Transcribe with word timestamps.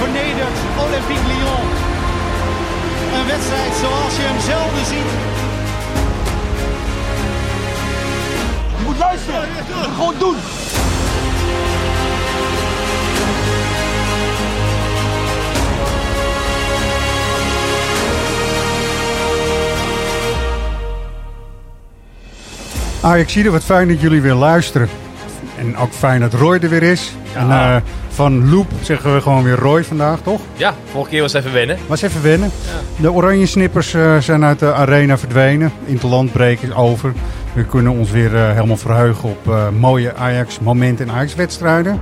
vernedert 0.00 0.58
Olympique 0.84 1.26
Lyon. 1.32 1.66
Een 3.16 3.26
wedstrijd 3.26 3.72
zoals 3.82 4.16
je 4.16 4.22
hem 4.22 4.40
zelden 4.40 4.84
ziet. 4.92 5.10
Je 8.78 8.84
moet 8.84 8.98
luisteren. 8.98 9.48
Gewoon 9.96 10.14
doen. 10.18 10.36
Ajax, 23.00 23.32
zie 23.32 23.50
wat 23.50 23.64
fijn 23.64 23.88
dat 23.88 24.00
jullie 24.00 24.20
weer 24.20 24.34
luisteren. 24.34 24.88
En 25.58 25.76
ook 25.76 25.92
fijn 25.92 26.20
dat 26.20 26.34
Roy 26.34 26.58
er 26.62 26.68
weer 26.68 26.82
is. 26.82 27.12
En 27.34 27.50
eh, 27.50 27.76
van 28.20 28.50
Loop 28.50 28.66
zeggen 28.82 29.14
we 29.14 29.20
gewoon 29.20 29.42
weer 29.42 29.56
Roy 29.56 29.84
vandaag, 29.84 30.20
toch? 30.20 30.40
Ja, 30.56 30.74
vorige 30.84 31.10
keer 31.10 31.20
was 31.20 31.32
even 31.32 31.52
wennen. 31.52 31.78
Was 31.86 32.02
even 32.02 32.22
wennen. 32.22 32.50
De 33.00 33.12
oranje 33.12 33.46
snippers 33.46 33.94
eh, 33.94 34.18
zijn 34.18 34.44
uit 34.44 34.58
de 34.58 34.72
arena 34.72 35.18
verdwenen. 35.18 35.72
Interlandbreek 35.84 36.60
is 36.60 36.72
over. 36.72 37.12
We 37.54 37.64
kunnen 37.64 37.92
ons 37.92 38.10
weer 38.10 38.36
eh, 38.36 38.52
helemaal 38.52 38.76
verheugen 38.76 39.28
op 39.28 39.48
eh, 39.48 39.68
mooie 39.70 40.14
Ajax-momenten 40.14 41.08
en 41.08 41.14
Ajax-wedstrijden. 41.14 42.00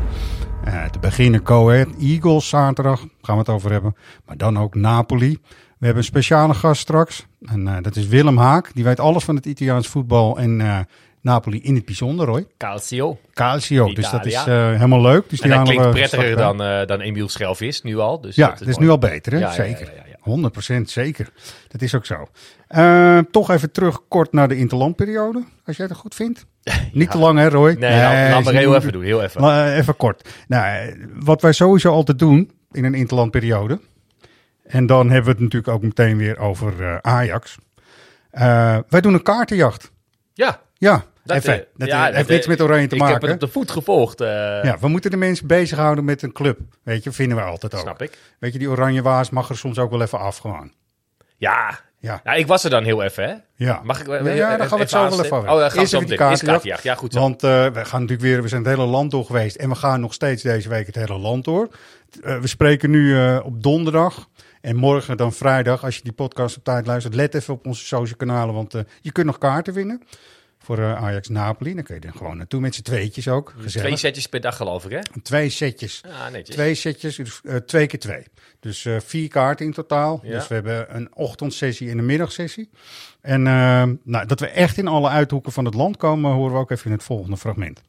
Te 0.91 0.99
beginnen 0.99 1.41
Ahead 1.45 1.89
Eagles 2.01 2.49
zaterdag, 2.49 3.01
gaan 3.23 3.35
we 3.35 3.41
het 3.41 3.49
over 3.49 3.73
hebben. 3.73 3.97
Maar 4.27 4.37
dan 4.37 4.59
ook 4.59 4.75
Napoli. 4.75 5.39
We 5.79 5.85
hebben 5.87 6.03
een 6.03 6.09
speciale 6.09 6.55
gast 6.55 6.81
straks. 6.81 7.27
En 7.45 7.83
dat 7.83 7.97
is 7.97 8.07
Willem 8.07 8.39
Haak. 8.39 8.71
Die 8.75 8.85
weet 8.85 9.01
alles 9.01 9.25
van 9.25 9.37
het 9.37 9.47
Italiaans 9.47 9.89
voetbal 9.89 10.39
en 10.39 10.87
Napoli 11.29 11.61
in 11.63 11.75
het 11.75 11.85
bijzonder, 11.85 12.27
Roy. 12.27 12.47
Calcio. 12.59 13.19
Calcio, 13.35 13.93
dus 13.93 14.11
dat 14.11 14.27
is 14.27 14.35
eh, 14.35 14.45
helemaal 14.71 15.01
leuk. 15.01 15.31
Dus 15.31 15.41
En 15.41 15.51
dat 15.51 15.63
klinkt 15.63 15.91
prettiger 15.91 16.37
dan, 16.37 16.63
eh 16.63 16.87
dan 16.87 17.01
Emiel 17.01 17.29
Schelvis 17.29 17.83
nu 17.83 17.99
al. 17.99 18.21
Dus 18.21 18.37
Ja, 18.37 18.49
dat 18.49 18.59
het 18.59 18.69
is 18.69 18.75
mooi. 18.75 18.87
nu 18.87 18.93
al 18.93 18.99
beter, 18.99 19.33
hè? 19.33 19.39
Ja, 19.39 19.53
zeker. 19.53 19.87
ja, 19.87 19.93
ja, 19.97 20.03
ja. 20.25 20.51
100% 20.79 20.81
zeker. 20.91 21.29
Dat 21.69 21.83
is 21.83 21.95
ook 21.95 22.07
zo. 22.07 22.27
Eh, 22.69 23.19
toch 23.31 23.51
even 23.51 23.71
terug 23.73 24.09
kort 24.09 24.33
naar 24.33 24.49
de 24.49 24.57
interlandperiode, 24.57 25.45
als 25.65 25.77
jij 25.77 25.87
het 25.87 25.97
goed 25.97 26.15
vindt. 26.15 26.47
Niet 26.93 27.11
te 27.11 27.19
lang, 27.19 27.39
hè, 27.39 27.49
Roy? 27.49 27.73
Nee, 27.79 27.91
laat- 27.91 28.31
laat 28.31 28.39
is 28.39 28.45
maar 28.45 28.55
heel 28.55 28.77
even 28.77 28.93
doen, 28.93 29.03
heel 29.03 29.23
even. 29.23 29.73
Even 29.75 29.97
kort. 29.97 30.29
Nou, 30.49 30.95
wat 31.15 31.43
wij 31.43 31.53
sowieso 31.53 31.93
altijd 31.93 32.19
doen 32.19 32.51
in 32.73 32.85
een 32.85 32.95
interlandperiode. 32.95 33.81
En 34.67 34.87
dan 34.87 35.07
hebben 35.07 35.25
we 35.25 35.31
het 35.31 35.41
natuurlijk 35.41 35.73
ook 35.73 35.83
meteen 35.83 36.17
weer 36.17 36.39
over 36.39 36.99
Ajax. 37.03 37.57
Wij 38.89 39.01
doen 39.01 39.15
een 39.15 39.23
kaartenjacht. 39.23 39.91
Ja, 40.35 40.61
Ja, 40.75 41.05
dat, 41.29 41.37
even. 41.37 41.53
eh, 41.61 41.67
dat 41.77 41.89
ja, 41.89 42.05
heeft 42.05 42.17
dat, 42.17 42.29
niks 42.29 42.43
eh, 42.43 42.49
met 42.49 42.61
oranje 42.61 42.87
te 42.87 42.95
ik 42.95 43.01
maken. 43.01 43.15
heb 43.15 43.23
het 43.23 43.33
op 43.33 43.41
de 43.41 43.49
voet 43.49 43.71
gevolgd. 43.71 44.21
eh, 44.21 44.29
Ja, 44.63 44.77
we 44.81 44.89
moeten 44.89 45.11
de 45.11 45.17
mensen 45.17 45.47
bezighouden 45.47 46.05
met 46.05 46.23
een 46.23 46.33
club. 46.33 46.59
Weet 46.83 47.05
je, 47.05 47.13
vinden 47.13 47.37
we 47.37 47.43
altijd 47.43 47.75
ook. 47.75 47.81
Snap 47.81 48.03
ik. 48.03 48.19
Weet 48.39 48.53
je, 48.53 48.59
die 48.59 48.69
oranje 48.69 49.03
waas 49.03 49.31
mag 49.31 49.49
er 49.49 49.57
soms 49.57 49.79
ook 49.79 49.91
wel 49.91 50.03
even 50.03 50.19
af 50.19 50.37
gewoon. 50.37 50.73
Ja. 51.37 51.81
Ja. 52.01 52.21
ja, 52.25 52.33
ik 52.33 52.47
was 52.47 52.65
er 52.65 52.71
dan 52.71 52.85
heel 52.85 53.03
even, 53.03 53.25
hè? 53.25 53.35
Ja. 53.55 53.81
Mag 53.85 54.01
ik 54.01 54.07
ja, 54.07 54.15
ja, 54.29 54.57
daar 54.57 54.67
gaan 54.67 54.77
we 54.77 54.83
het 54.83 54.91
zo 54.91 55.09
wel 55.09 55.25
even 55.25 55.37
over. 55.37 55.51
Oh, 55.51 55.59
dan 55.59 55.65
gaan 55.65 55.71
we 55.73 55.79
Eerst 55.81 55.95
even 55.95 56.07
die 56.07 56.17
kaartenjacht. 56.17 56.83
Ja, 56.83 56.95
goed 56.95 57.13
zo. 57.13 57.21
Want 57.21 57.43
eh, 57.43 57.51
we 57.51 57.85
gaan 57.85 58.01
natuurlijk 58.01 58.21
weer, 58.21 58.43
we 58.43 58.49
zijn 58.49 58.65
het 58.65 58.71
hele 58.77 58.87
land 58.87 59.11
door 59.11 59.25
geweest. 59.25 59.57
En 59.57 59.69
we 59.69 59.75
gaan 59.75 60.01
nog 60.01 60.13
steeds 60.15 60.43
deze 60.43 60.69
week 60.69 60.87
het 60.87 60.95
hele 60.95 61.19
land 61.19 61.45
door. 61.45 61.69
Eh, 62.23 62.39
we 62.39 62.47
spreken 62.47 62.91
nu 62.91 63.19
eh, 63.19 63.41
op 63.45 63.63
donderdag. 63.63 64.29
En 64.61 64.77
morgen 64.77 65.17
dan 65.17 65.33
vrijdag, 65.33 65.85
als 65.85 65.97
je 65.97 66.03
die 66.03 66.13
podcast 66.13 66.57
op 66.57 66.65
tijd 66.65 66.87
luistert, 66.87 67.15
let 67.15 67.35
even 67.35 67.55
op 67.55 67.67
onze 67.67 67.87
social 67.87 68.17
kanalen. 68.17 68.55
Want 68.55 68.75
eh, 68.75 68.83
je 69.01 69.13
kunt 69.13 69.27
nog 69.27 69.39
kaarten 69.39 69.75
winnen 69.75 70.03
voor 70.69 70.79
eh, 70.79 71.03
Ajax 71.03 71.29
Napoli. 71.29 71.75
Dan 71.75 71.85
kun 71.85 71.95
je 71.95 72.01
er 72.01 72.13
gewoon 72.13 72.37
naartoe 72.37 72.61
met 72.61 72.75
z'n 72.75 72.83
tweetjes 72.83 73.29
ook. 73.29 73.55
Gezellig. 73.59 73.87
Twee 73.87 73.97
setjes 73.97 74.27
per 74.27 74.41
dag, 74.41 74.57
geloof 74.57 74.85
ik, 74.85 74.91
hè? 74.91 75.21
Twee 75.23 75.49
setjes. 75.49 76.01
Ja, 76.07 76.29
netjes. 76.29 76.57
Twee 76.57 76.75
setjes, 76.75 77.17
dus 77.17 77.41
eh, 77.45 77.57
twee 77.57 77.87
keer 77.87 77.99
twee. 77.99 78.25
Dus 78.61 78.85
eh, 78.85 78.97
vier 79.01 79.29
kaarten 79.29 79.67
in 79.67 79.73
totaal. 79.73 80.21
Ja. 80.23 80.33
Dus 80.33 80.49
we 80.49 80.55
hebben 80.55 80.97
een 80.97 81.09
ochtendsessie 81.15 81.91
en 81.91 81.99
een 81.99 82.07
middagsessie. 82.07 82.71
En 83.21 83.43
nou, 83.43 84.27
dat 84.27 84.41
we 84.41 84.47
echt 84.47 84.77
in 84.77 84.89
alle 84.89 85.09
uithoeken 85.09 85.53
van 85.53 85.65
het 85.65 85.75
land 85.75 85.97
komen, 85.97 86.33
horen 86.33 86.53
we 86.53 86.59
ook 86.59 86.71
even 86.71 86.87
in 86.87 86.93
het 86.93 87.03
volgende 87.03 87.37
fragment. 87.37 87.83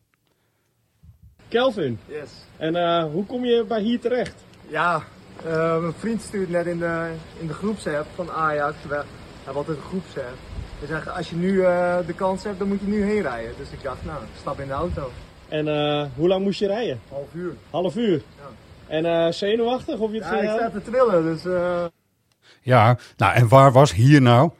Kelvin. 1.50 2.00
Yes. 2.06 2.30
En 2.58 2.76
eh, 2.76 3.04
hoe 3.04 3.26
kom 3.26 3.46
je 3.46 3.66
bij 3.68 3.82
hier 3.82 4.00
terecht? 4.00 4.36
Ja, 4.68 5.04
eh, 5.46 5.80
mijn 5.80 5.94
vriend 5.94 6.22
stuurt 6.22 6.50
net 6.50 6.66
in 6.66 6.80
de, 6.80 7.12
in 7.40 7.48
de 7.48 7.54
groepsapp 7.54 8.08
van 8.16 8.32
Ajax. 8.32 8.76
We 8.88 8.96
hebben 9.44 9.56
altijd 9.56 9.78
een 9.78 9.84
groepsapp. 9.84 10.38
Hij 10.80 10.88
zegt, 10.88 11.10
als 11.10 11.30
je 11.30 11.36
nu 11.36 11.62
eh, 11.64 11.98
de 12.08 12.14
kans 12.14 12.44
hebt, 12.44 12.60
dan 12.60 12.68
moet 12.68 12.80
je 12.80 12.88
nu 12.88 13.04
heen 13.04 13.22
rijden. 13.22 13.52
Dus 13.58 13.70
ik 13.72 13.84
dacht, 13.84 14.06
nou, 14.06 14.20
stap 14.40 14.60
in 14.60 14.68
de 14.68 14.74
auto. 14.74 15.12
En 15.50 15.68
eh, 15.68 16.06
hoe 16.16 16.28
lang 16.28 16.44
moest 16.44 16.60
je 16.60 16.68
rijden? 16.68 17.00
Half 17.10 17.28
uur. 17.34 17.54
Half 17.70 17.96
uur. 17.96 18.22
En 18.88 19.06
eh, 19.06 19.32
zenuwachtig 19.32 20.00
of 20.00 20.12
je 20.12 20.18
het 20.24 20.30
Ja, 20.30 20.40
ik 20.42 20.50
sta 20.50 20.70
te 20.70 20.82
trillen, 20.82 21.24
dus... 21.24 21.46
eh, 21.46 21.86
Ja, 22.62 22.98
nou 23.18 23.34
en 23.34 23.48
waar 23.48 23.72
was 23.72 23.94
hier 23.94 24.22
nou? 24.22 24.52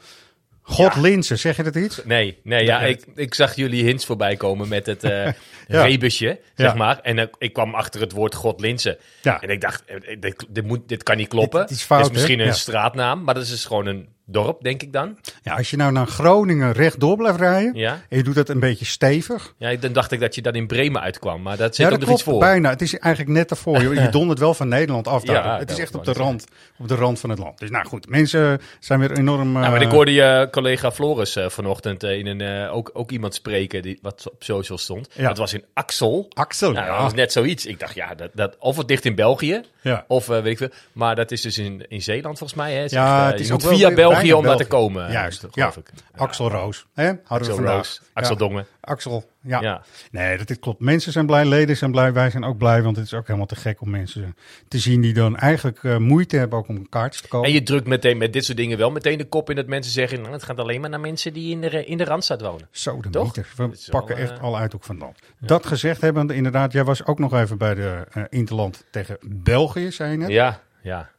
God 0.62 0.96
Linsen, 0.96 1.40
zeg 1.40 1.58
je 1.58 1.64
dat 1.64 1.76
iets? 1.76 2.02
Nee, 2.06 2.40
nee 2.44 2.66
ja, 2.66 2.80
ik, 2.82 3.06
ik 3.16 3.34
zag 3.34 3.56
jullie 3.56 3.84
hints 3.84 4.06
voorbij 4.06 4.36
komen 4.36 4.68
met 4.68 4.86
het 4.86 5.04
eh 5.04 5.26
Ja. 5.68 5.84
rebusje, 5.84 6.40
zeg 6.56 6.68
Ja. 6.72 6.74
maar. 6.78 7.00
En 7.00 7.30
ik 7.38 7.54
kwam 7.54 7.76
achter 7.76 8.02
het 8.02 8.12
woord 8.12 8.36
God 8.36 8.60
Linsen. 8.62 8.98
Ja. 9.22 9.42
En 9.42 9.50
ik 9.50 9.62
dacht, 9.62 9.84
dit, 10.20 10.46
dit, 10.50 10.66
moet, 10.66 10.88
dit 10.90 11.04
kan 11.04 11.18
niet 11.18 11.28
kloppen. 11.28 11.60
Dit- 11.60 11.70
dit 11.70 11.78
is 11.78 11.84
fout, 11.84 12.00
Het 12.02 12.10
is 12.12 12.16
misschien 12.16 12.38
hè? 12.40 12.44
een 12.46 12.50
Ja. 12.52 12.56
straatnaam, 12.58 13.24
maar 13.24 13.34
dat 13.34 13.44
is 13.44 13.50
dus 13.50 13.66
gewoon 13.66 13.86
een 13.86 14.08
dorp, 14.32 14.62
denk 14.62 14.82
ik 14.82 14.94
dan. 14.94 15.18
Ja, 15.44 15.56
als 15.56 15.70
je 15.70 15.78
nou 15.78 15.92
naar 15.92 16.08
Groningen 16.08 16.72
rechtdoor 16.72 17.18
blijft 17.18 17.40
rijden 17.40 17.76
Ja. 17.76 17.92
en 18.10 18.18
je 18.18 18.24
doet 18.24 18.36
dat 18.36 18.50
een 18.50 18.60
beetje 18.60 18.86
stevig. 18.86 19.54
Ja, 19.58 19.76
dan 19.76 19.94
dacht 19.94 20.12
ik 20.12 20.20
dat 20.20 20.36
je 20.36 20.42
dan 20.42 20.54
in 20.54 20.68
Bremen 20.68 21.02
uitkwam, 21.02 21.42
maar 21.42 21.58
dat 21.58 21.76
zit 21.76 21.86
Ja, 21.86 21.92
dat 21.92 22.00
nog 22.00 22.10
iets 22.10 22.24
voor. 22.24 22.40
bijna. 22.40 22.70
Het 22.70 22.82
is 22.82 22.98
eigenlijk 22.98 23.34
net 23.38 23.50
daarvoor. 23.50 23.82
Je, 23.82 24.02
je 24.02 24.10
dondert 24.20 24.40
wel 24.40 24.54
van 24.54 24.68
Nederland 24.68 25.08
af. 25.08 25.24
daar. 25.24 25.46
Ja, 25.46 25.58
het 25.58 25.72
is 25.72 25.80
echt 25.80 25.96
op 25.96 26.06
de, 26.06 26.14
rand, 26.14 26.46
op 26.80 26.88
de 26.88 26.96
rand 26.96 27.20
van 27.20 27.30
het 27.30 27.40
land. 27.40 27.60
Dus 27.60 27.70
nou 27.70 27.86
goed, 27.86 28.10
mensen 28.10 28.62
zijn 28.80 29.00
weer 29.00 29.18
enorm... 29.18 29.52
Maar 29.52 29.76
eh, 29.76 29.82
ik 29.82 29.92
hoorde 29.92 30.12
je 30.14 30.48
collega 30.52 30.92
Floris 30.92 31.36
eh, 31.36 31.50
vanochtend 31.50 32.04
eh, 32.04 32.18
in 32.18 32.28
een, 32.28 32.70
ook, 32.70 32.90
ook 32.94 33.12
iemand 33.12 33.34
spreken 33.34 33.82
die, 33.82 34.00
wat 34.02 34.26
op 34.32 34.44
social 34.44 34.78
stond. 34.78 35.08
Ja. 35.14 35.28
Dat 35.28 35.38
was 35.38 35.54
in 35.54 35.64
Axel. 35.74 36.26
Axel, 36.34 36.72
Nou, 36.72 36.86
ja. 36.86 36.92
Dat 36.94 37.02
was 37.02 37.14
net 37.14 37.32
zoiets. 37.32 37.66
Ik 37.66 37.80
dacht, 37.80 37.96
ja, 37.96 38.16
dat, 38.16 38.30
dat, 38.34 38.56
of 38.60 38.78
het 38.78 38.90
ligt 38.90 39.06
in 39.06 39.16
België, 39.16 39.62
Ja. 39.82 40.06
of 40.08 40.28
weet 40.28 40.46
ik 40.46 40.58
veel. 40.58 40.70
Maar 40.92 41.16
dat 41.16 41.32
is 41.32 41.42
dus 41.42 41.58
in, 41.58 41.86
in 41.88 42.02
Zeeland 42.02 42.38
volgens 42.38 42.60
mij. 42.60 42.74
Hè. 42.74 42.82
Het 42.82 42.92
Ja, 42.92 43.24
echt, 43.24 43.32
het 43.32 43.40
is 43.42 43.52
ook 43.52 43.62
via 43.62 43.88
bij- 43.88 43.96
België 44.22 44.38
om 44.38 44.44
daar 44.44 44.58
te 44.58 44.68
komen. 44.68 45.12
Juist, 45.12 45.44
eh, 45.44 45.50
ja. 45.54 45.70
geloof 45.70 45.88
ik. 45.88 45.92
Axel 46.16 46.50
Roos. 46.50 46.86
Hè? 46.94 47.06
Hadden 47.06 47.24
Axel 47.28 47.48
we 47.48 47.54
vandaag. 47.54 47.76
Roos, 47.76 48.02
Axel 48.14 48.34
Ja. 48.34 48.40
Dongen. 48.40 48.66
Axel, 48.82 49.30
ja. 49.42 49.62
Ja. 49.62 49.82
Nee, 50.12 50.38
dat 50.38 50.48
dit 50.48 50.60
klopt. 50.60 50.80
Mensen 50.80 51.12
zijn 51.12 51.26
blij, 51.26 51.46
leden 51.46 51.78
zijn 51.78 51.92
blij, 51.92 52.14
wij 52.14 52.30
zijn 52.30 52.44
ook 52.44 52.58
blij. 52.58 52.82
Want 52.82 52.96
het 52.96 53.06
is 53.06 53.14
ook 53.14 53.26
helemaal 53.26 53.48
te 53.48 53.56
gek 53.56 53.82
om 53.82 53.90
mensen 53.90 54.36
te 54.68 54.80
zien 54.80 55.02
die 55.02 55.14
dan 55.14 55.38
eigenlijk 55.38 55.84
eh, 55.84 55.98
moeite 55.98 56.38
hebben 56.38 56.60
ook 56.60 56.68
om 56.68 56.76
een 56.76 56.90
kaartje 56.90 57.22
te 57.22 57.28
kopen. 57.28 57.48
En 57.48 57.54
je 57.54 57.64
drukt 57.64 57.88
meteen 57.88 58.18
met 58.18 58.34
dit 58.34 58.46
soort 58.46 58.58
dingen 58.58 58.78
wel 58.78 58.92
meteen 58.92 59.18
de 59.18 59.28
kop 59.28 59.50
in 59.50 59.56
dat 59.56 59.68
mensen 59.68 59.92
zeggen... 59.92 60.22
Nou, 60.22 60.34
het 60.34 60.44
gaat 60.44 60.60
alleen 60.60 60.82
maar 60.82 60.90
naar 60.90 61.00
mensen 61.00 61.34
die 61.34 61.52
in 61.52 61.62
de, 61.62 61.86
in 61.86 61.98
de 61.98 62.04
Randstad 62.04 62.42
wonen. 62.42 62.68
Zo 62.72 63.02
de 63.02 63.10
Toch? 63.10 63.26
meter. 63.26 63.48
We 63.56 63.68
Dat 63.68 63.86
wel, 63.86 64.00
pakken 64.00 64.16
eh, 64.16 64.24
echt 64.24 64.40
alle 64.40 64.58
uithoek 64.58 64.84
van 64.84 64.96
het 64.96 65.04
land. 65.04 65.20
Dat 65.40 65.66
gezegd 65.66 66.02
hebben, 66.02 66.30
inderdaad, 66.30 66.72
jij 66.72 66.84
was 66.84 67.06
ook 67.06 67.20
nog 67.20 67.34
even 67.34 67.58
bij 67.58 67.74
de 67.74 68.08
eh, 68.12 68.24
Interland 68.30 68.86
tegen 68.92 69.18
België, 69.22 69.92
zei 69.92 70.12
je 70.12 70.18
net. 70.18 70.30
Ja, 70.30 70.62
ja, 70.82 71.10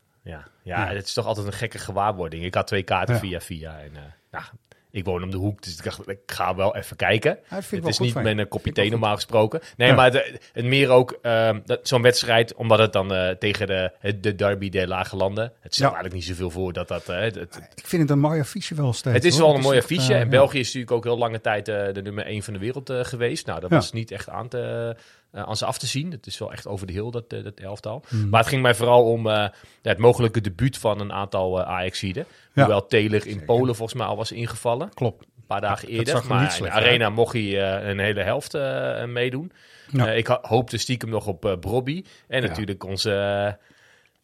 ja. 0.62 0.86
Het 0.88 1.06
is 1.06 1.12
toch 1.12 1.26
altijd 1.26 1.46
een 1.46 1.52
gekke 1.52 1.78
gewaarwording. 1.78 2.44
Ik 2.44 2.54
had 2.54 2.66
twee 2.66 2.82
kaarten 2.82 3.14
Ja. 3.14 3.20
via 3.20 3.40
via. 3.40 3.78
En, 3.80 3.96
eh, 3.96 4.02
nou, 4.30 4.44
ik 4.92 5.04
woon 5.04 5.22
om 5.22 5.30
de 5.30 5.36
hoek, 5.36 5.62
dus 5.62 5.76
ik 5.76 5.84
dacht, 5.84 6.08
ik 6.08 6.18
ga 6.26 6.54
wel 6.54 6.76
even 6.76 6.96
kijken. 6.96 7.38
het 7.48 7.86
is 7.86 7.98
niet 7.98 8.14
met 8.14 8.38
een 8.38 8.48
kopje 8.48 8.72
thee 8.72 8.90
normaal 8.90 9.14
gesproken. 9.14 9.60
Nee, 9.76 9.92
maar 9.92 10.12
het 10.52 10.64
meer 10.64 10.88
ook 10.90 11.18
dat- 11.64 11.88
zo'n 11.88 12.02
wedstrijd, 12.02 12.54
omdat 12.54 12.78
het 12.78 12.92
dan 12.92 13.14
eh, 13.14 13.30
tegen 13.30 13.66
de, 13.66 13.92
de 14.20 14.34
derby 14.34 14.68
der 14.68 14.88
lage 14.88 15.16
landen. 15.16 15.52
Het 15.60 15.74
stelt 15.74 15.92
eigenlijk 15.94 16.14
niet 16.14 16.24
zoveel 16.36 16.50
voor 16.50 16.72
dat 16.72 16.88
dat... 16.88 17.08
eh, 17.08 17.20
het, 17.20 17.34
het, 17.34 17.56
Ik 17.74 17.86
vind 17.86 18.02
het 18.02 18.10
een 18.10 18.18
mooi 18.18 18.40
affiche 18.40 18.74
wel 18.74 18.92
steeds. 18.92 19.16
het 19.16 19.24
is 19.24 19.38
hoor. 19.38 19.46
wel 19.46 19.54
een 19.56 19.62
mooi 19.62 19.78
affiche. 19.78 20.14
eh, 20.14 20.20
en. 20.20 20.28
België 20.28 20.58
is 20.58 20.64
natuurlijk 20.66 20.92
ook 20.92 21.04
heel 21.04 21.18
lange 21.18 21.40
tijd 21.40 21.68
eh, 21.68 21.92
de 21.92 22.02
nummer 22.02 22.26
1 22.26 22.42
van 22.42 22.52
de 22.52 22.58
wereld 22.58 22.90
eh, 22.90 23.04
geweest. 23.04 23.46
Nou, 23.46 23.60
dat 23.60 23.70
was 23.70 23.92
niet 23.92 24.10
echt 24.10 24.28
aan, 24.28 24.48
te, 24.48 24.96
eh, 25.32 25.42
aan 25.42 25.56
ze 25.56 25.64
af 25.64 25.78
te 25.78 25.86
zien. 25.86 26.10
Het 26.10 26.26
is 26.26 26.38
wel 26.38 26.52
echt 26.52 26.66
over 26.66 26.86
de 26.86 26.92
heel, 26.92 27.10
dat, 27.10 27.24
eh, 27.28 27.44
dat 27.44 27.58
elftal. 27.60 28.04
Hmm. 28.08 28.28
Maar 28.28 28.40
het 28.40 28.48
ging 28.48 28.62
mij 28.62 28.74
vooral 28.74 29.04
om 29.04 29.26
eh, 29.26 29.48
het 29.82 29.98
mogelijke 29.98 30.40
debuut 30.40 30.78
van 30.78 31.00
een 31.00 31.12
aantal 31.12 31.64
Ajaxiden. 31.64 32.26
Ja. 32.52 32.62
Hoewel 32.62 32.86
Taylor 32.86 33.26
in 33.26 33.44
Polen 33.44 33.74
volgens 33.76 33.98
mij 33.98 34.06
al 34.06 34.16
was 34.16 34.32
ingevallen. 34.32 34.90
Klopt. 34.94 35.22
Een 35.22 35.46
paar 35.46 35.60
dagen 35.60 35.86
dat 35.88 35.96
eerder. 35.96 36.14
zag 36.14 36.22
er 36.22 36.28
Maar 36.28 36.56
in 36.56 36.62
de 36.62 36.70
Arena 36.70 37.08
mocht 37.10 37.32
hij 37.32 37.42
eh, 37.80 37.88
een 37.88 37.98
hele 37.98 38.22
helft 38.22 38.54
eh, 38.54 39.04
meedoen. 39.04 39.52
Ja. 39.92 40.06
Eh, 40.06 40.16
ik 40.16 40.26
hoopte 40.42 40.78
stiekem 40.78 41.08
nog 41.08 41.26
op 41.26 41.56
Brobby. 41.60 42.04
En 42.28 42.42
natuurlijk 42.42 42.84
onze... 42.84 43.10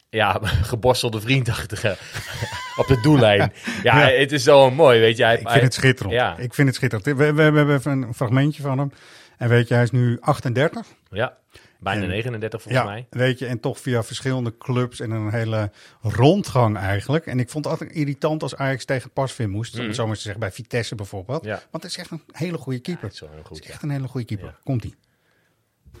ja, 0.09 0.39
geborstelde 0.71 1.21
vriend 1.21 1.49
achter, 1.49 1.85
eh, 1.85 1.91
op 2.81 2.87
de 2.87 2.99
doellijn. 3.01 3.53
Ja, 3.83 3.99
Ja. 4.09 4.15
het 4.19 4.31
is 4.31 4.43
zo 4.43 4.71
mooi, 4.71 4.99
weet 4.99 5.17
je. 5.17 5.23
Hij, 5.23 5.37
Ik 5.37 5.49
vind 5.49 5.63
het 5.63 5.73
schitterend. 5.73 6.13
Ja. 6.15 6.37
Ik 6.37 6.53
vind 6.53 6.67
het 6.67 6.75
schitterend. 6.75 7.05
We, 7.07 7.15
we, 7.15 7.33
we 7.33 7.41
hebben 7.41 7.75
even 7.75 7.91
een 8.01 8.13
fragmentje 8.13 8.61
van 8.61 8.77
hem. 8.77 8.91
En 9.37 9.49
weet 9.49 9.67
je, 9.67 9.73
hij 9.73 9.83
is 9.83 9.91
nu 9.91 10.17
38. 10.19 10.85
Ja. 11.09 11.37
Bijna 11.79 12.01
En- 12.01 12.07
39 12.09 12.61
volgens 12.61 12.83
ja, 12.83 12.89
mij. 12.89 13.07
weet 13.09 13.39
je, 13.39 13.45
en 13.45 13.59
toch 13.59 13.79
via 13.79 14.03
verschillende 14.03 14.57
clubs 14.57 14.99
en 14.99 15.11
een 15.11 15.31
hele 15.31 15.71
rondgang 16.01 16.77
eigenlijk. 16.77 17.25
En 17.25 17.39
ik 17.39 17.49
vond 17.49 17.65
het 17.65 17.73
altijd 17.73 17.91
irritant 17.91 18.43
als 18.43 18.55
Ajax 18.55 18.85
tegen 18.85 19.09
Pasveer 19.11 19.49
moest. 19.49 19.79
Om 19.79 19.85
het 19.85 19.95
zo 19.95 20.05
maar 20.07 20.15
te 20.15 20.21
zeggen, 20.21 20.39
bij 20.39 20.51
Vitesse 20.51 20.95
bijvoorbeeld. 20.95 21.45
Ja. 21.45 21.61
Want 21.71 21.83
het 21.83 21.91
is 21.91 21.97
echt 21.97 22.11
een 22.11 22.21
hele 22.31 22.57
goede 22.57 22.79
keeper. 22.79 23.03
Het 23.03 23.13
is 23.13 23.21
goed, 23.43 23.59
is 23.59 23.67
ja. 23.67 23.73
echt 23.73 23.83
een 23.83 23.89
hele 23.89 24.07
goede 24.07 24.25
keeper. 24.25 24.47
Ja. 24.47 24.57
Komt-ie. 24.63 24.95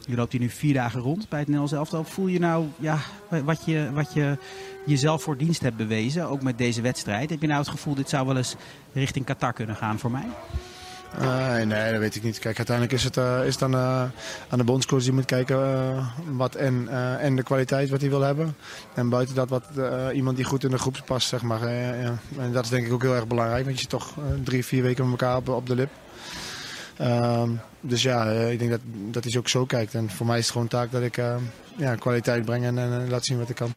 Je 0.05 0.15
loopt 0.15 0.31
hier 0.31 0.41
nu 0.41 0.49
vier 0.49 0.73
dagen 0.73 1.01
rond 1.01 1.29
bij 1.29 1.39
het 1.39 1.47
Nederlands 1.47 1.73
elftal. 1.73 2.03
Voel 2.03 2.27
je 2.27 2.39
nou 2.39 2.67
ja, 2.79 2.99
wat, 3.29 3.65
je, 3.65 3.89
wat 3.93 4.13
je 4.13 4.37
jezelf 4.85 5.23
voor 5.23 5.37
dienst 5.37 5.61
hebt 5.61 5.77
bewezen, 5.77 6.27
ook 6.29 6.41
met 6.41 6.57
deze 6.57 6.81
wedstrijd? 6.81 7.29
Heb 7.29 7.41
je 7.41 7.47
nou 7.47 7.59
het 7.59 7.69
gevoel, 7.69 7.95
dit 7.95 8.09
zou 8.09 8.27
wel 8.27 8.37
eens 8.37 8.55
richting 8.93 9.25
Qatar 9.25 9.53
kunnen 9.53 9.75
gaan 9.75 9.99
voor 9.99 10.11
mij? 10.11 10.25
Eh, 11.19 11.55
nee, 11.65 11.91
dat 11.91 11.99
weet 11.99 12.15
ik 12.15 12.23
niet. 12.23 12.39
Kijk, 12.39 12.57
uiteindelijk 12.57 12.95
is 12.97 13.03
het, 13.03 13.17
eh, 13.17 13.39
is 13.45 13.49
het 13.51 13.59
dan 13.59 13.73
eh, 13.73 14.01
aan 14.49 14.57
de 14.57 14.63
bondscoach 14.63 15.03
die 15.03 15.11
moet 15.11 15.25
kijken 15.25 15.57
eh, 15.57 16.07
wat 16.31 16.55
en, 16.55 16.87
eh, 16.89 17.23
en 17.23 17.35
de 17.35 17.43
kwaliteit 17.43 17.89
wat 17.89 18.01
hij 18.01 18.09
wil 18.09 18.21
hebben. 18.21 18.55
En 18.93 19.09
buiten 19.09 19.35
dat 19.35 19.49
wat 19.49 19.63
eh, 19.77 20.07
iemand 20.13 20.35
die 20.35 20.45
goed 20.45 20.63
in 20.63 20.69
de 20.69 20.77
groep 20.77 21.01
past, 21.05 21.27
zeg 21.27 21.41
maar. 21.41 21.61
eh, 21.61 22.01
ja. 22.03 22.17
En 22.37 22.51
dat 22.51 22.63
is 22.63 22.69
denk 22.69 22.85
ik 22.85 22.93
ook 22.93 23.01
heel 23.01 23.15
erg 23.15 23.27
belangrijk, 23.27 23.63
want 23.63 23.75
je 23.75 23.81
zit 23.81 23.89
toch 23.89 24.13
drie, 24.43 24.65
vier 24.65 24.81
weken 24.83 25.09
met 25.09 25.21
elkaar 25.21 25.37
op, 25.37 25.47
op 25.49 25.67
de 25.67 25.75
lip. 25.75 25.89
Ehm, 26.97 27.49
dus 27.81 28.01
ja, 28.01 28.31
eh, 28.31 28.51
ik 28.51 28.59
denk 28.59 28.71
dat, 28.71 28.79
dat 29.11 29.23
hij 29.23 29.37
ook 29.37 29.47
zo 29.49 29.65
kijkt. 29.65 29.93
En 29.93 30.09
voor 30.09 30.25
mij 30.25 30.37
is 30.37 30.43
het 30.43 30.51
gewoon 30.51 30.67
taak 30.67 30.91
dat 30.91 31.01
ik 31.01 31.17
eh, 31.17 31.35
ja, 31.77 31.95
kwaliteit 31.95 32.45
breng 32.45 32.65
en, 32.65 32.77
en 32.77 33.09
laat 33.09 33.25
zien 33.25 33.37
wat 33.39 33.49
ik 33.49 33.55
kan. 33.55 33.73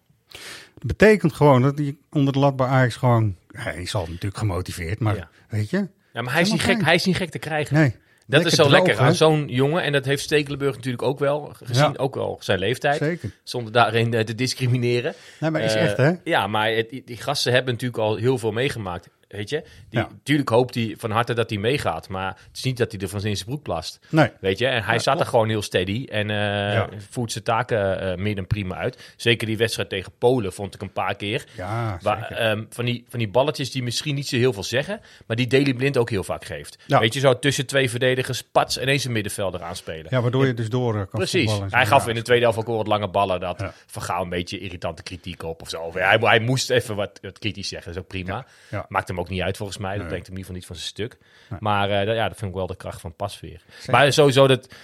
Dat 0.75 0.87
betekent 0.87 1.33
gewoon 1.33 1.63
dat 1.63 1.79
hij 1.79 1.97
onder 2.11 2.33
de 2.33 2.39
lat 2.39 2.57
bij 2.57 2.67
Ajax 2.67 2.97
gewoon... 2.97 3.37
Hij 3.53 3.77
is 3.83 3.95
al 3.95 4.07
natuurlijk 4.07 4.37
gemotiveerd, 4.39 4.99
maar 5.01 5.17
Ja. 5.17 5.29
weet 5.49 5.71
je? 5.71 5.89
Ja, 6.13 6.23
maar 6.23 6.33
hij 6.33 6.43
is, 6.43 6.51
niet 6.51 6.63
gek, 6.63 6.85
hij 6.85 6.95
is 6.95 7.05
niet 7.05 7.17
gek 7.17 7.31
te 7.31 7.39
krijgen. 7.39 7.75
Nee. 7.77 7.95
Dat 8.27 8.45
is 8.45 8.53
zo 8.55 8.63
droog, 8.69 8.73
lekker 8.87 8.99
aan 9.05 9.15
zo'n 9.15 9.49
jongen. 9.49 9.83
En 9.83 9.93
dat 9.93 10.05
heeft 10.05 10.23
Stekelenburg 10.23 10.75
natuurlijk 10.75 11.03
ook 11.03 11.19
wel 11.19 11.53
gezien. 11.63 11.93
Ja. 11.93 11.95
Ook 11.97 12.15
wel 12.15 12.37
zijn 12.41 12.59
leeftijd. 12.59 12.97
Zeker. 12.99 13.31
Zonder 13.43 13.73
daarin 13.73 14.15
eh, 14.15 14.25
te 14.25 14.35
discrimineren. 14.35 15.15
Nee, 15.41 15.51
maar 15.51 15.61
is 15.61 15.75
Eh, 15.75 15.83
echt, 15.85 15.97
hè? 15.97 16.13
Ja, 16.25 16.47
maar 16.47 16.71
het, 16.71 16.91
die 17.05 17.17
gasten 17.17 17.53
hebben 17.53 17.73
natuurlijk 17.73 18.03
al 18.03 18.17
heel 18.17 18.39
veel 18.39 18.53
meegemaakt. 18.53 19.09
Weet 19.31 19.49
je? 19.51 19.63
Die, 19.91 20.01
Ja. 20.01 20.09
Tuurlijk 20.23 20.49
hoopt 20.49 20.75
hij 20.75 20.95
van 20.99 21.11
harte 21.11 21.33
dat 21.35 21.51
hij 21.51 21.59
meegaat. 21.59 22.09
Maar 22.09 22.27
het 22.29 22.57
is 22.57 22.63
niet 22.63 22.77
dat 22.77 22.93
hij 22.93 23.01
er 23.01 23.09
van 23.09 23.21
zijn 23.21 23.37
broek 23.45 23.63
plast. 23.63 23.99
Nee. 24.09 24.29
Weet 24.41 24.59
je? 24.59 24.67
En 24.67 24.83
hij 24.85 24.95
Ja, 24.95 25.01
zat 25.01 25.07
er 25.07 25.15
klopt. 25.15 25.29
gewoon 25.31 25.49
heel 25.49 25.63
steady. 25.63 26.07
En 26.11 26.31
eh 26.31 26.37
Ja. 26.75 26.89
voert 27.11 27.33
zijn 27.33 27.45
taken 27.45 28.01
eh, 28.01 28.17
meer 28.17 28.35
dan 28.35 28.47
prima 28.47 28.77
uit. 28.77 29.13
Zeker 29.17 29.47
die 29.47 29.57
wedstrijd 29.57 29.89
tegen 29.89 30.13
Polen 30.19 30.53
vond 30.53 30.75
ik 30.75 30.83
een 30.83 30.93
paar 30.93 31.15
keer. 31.17 31.45
Ja, 31.57 31.99
Waar, 32.03 32.31
ehm, 32.31 32.65
van, 32.71 32.85
die, 32.85 33.05
van 33.09 33.19
die 33.19 33.29
balletjes 33.29 33.71
die 33.71 33.83
misschien 33.83 34.15
niet 34.15 34.29
zo 34.29 34.37
heel 34.37 34.53
veel 34.53 34.63
zeggen. 34.63 35.01
Maar 35.27 35.37
die 35.37 35.47
Daily 35.47 35.75
Blind 35.75 35.97
ook 35.97 36.11
heel 36.11 36.25
vaak 36.25 36.45
geeft. 36.45 36.79
Weet 36.87 37.15
je, 37.15 37.21
zo 37.21 37.39
tussen 37.39 37.67
twee 37.67 37.91
verdedigers, 37.91 38.43
pats 38.43 38.79
ineens 38.81 39.05
een 39.05 39.13
middenvelder 39.13 39.63
aanspelen. 39.63 40.07
Ja, 40.11 40.21
waardoor 40.21 40.47
je 40.47 40.55
dus 40.55 40.69
door 40.69 40.93
eh, 40.95 40.99
kan 41.01 41.09
Precies. 41.11 41.53
Hij 41.71 41.87
gaf 41.87 42.09
in 42.09 42.15
de 42.15 42.23
tweede 42.23 42.43
helft 42.45 42.59
ook 42.59 42.67
wel 42.67 42.77
wat 42.77 42.87
lange 42.87 43.09
ballen. 43.09 43.41
Dat 43.41 43.61
Ja. 43.61 43.73
Van 43.87 44.03
Gaal 44.03 44.23
een 44.23 44.29
beetje 44.29 44.59
irritante 44.59 45.03
kritiek 45.03 45.43
op 45.43 45.63
of 45.63 45.69
zo. 45.69 45.91
Hij, 45.95 46.17
hij 46.21 46.41
moest 46.41 46.71
even 46.71 46.97
wat, 46.97 47.19
wat 47.23 47.39
kritisch 47.39 47.69
zeggen. 47.69 47.87
Dat 47.93 47.97
is 47.97 48.03
ook 48.03 48.09
prima. 48.23 48.47
Ja. 48.71 48.85
Maakt 48.89 49.09
hem 49.09 49.19
ook 49.21 49.29
niet 49.29 49.41
uit 49.41 49.57
volgens 49.57 49.79
mij. 49.79 49.97
Dat 49.99 50.07
brengt 50.07 50.27
hem 50.27 50.37
in 50.37 50.43
ieder 50.43 50.55
geval 50.55 50.55
niet 50.55 50.67
van 50.67 50.77
zijn 50.77 50.89
stuk. 50.89 51.19
Maar 51.61 51.89
dat- 52.07 52.15
ja, 52.17 52.29
dat 52.29 52.37
vind 52.39 52.51
ik 52.51 52.57
wel 52.57 52.67
de 52.67 52.77
kracht 52.77 53.01
van 53.01 53.15
Pasveer. 53.17 53.63
Maar 53.91 54.13
sowieso 54.13 54.47
dat... 54.47 54.75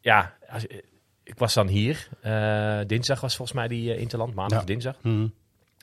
Ja, 0.00 0.34
als- 0.48 0.66
ik 1.22 1.38
was 1.38 1.54
dan 1.54 1.68
hier. 1.68 2.08
eh, 2.20 2.78
dinsdag 2.86 3.20
was 3.20 3.36
volgens 3.36 3.56
mij 3.58 3.68
die 3.68 3.94
eh, 3.94 4.00
Interland. 4.00 4.34
Maandag 4.34 4.58
Ja. 4.60 4.64
dinsdag 4.66 4.96
Mhm. 5.02 5.26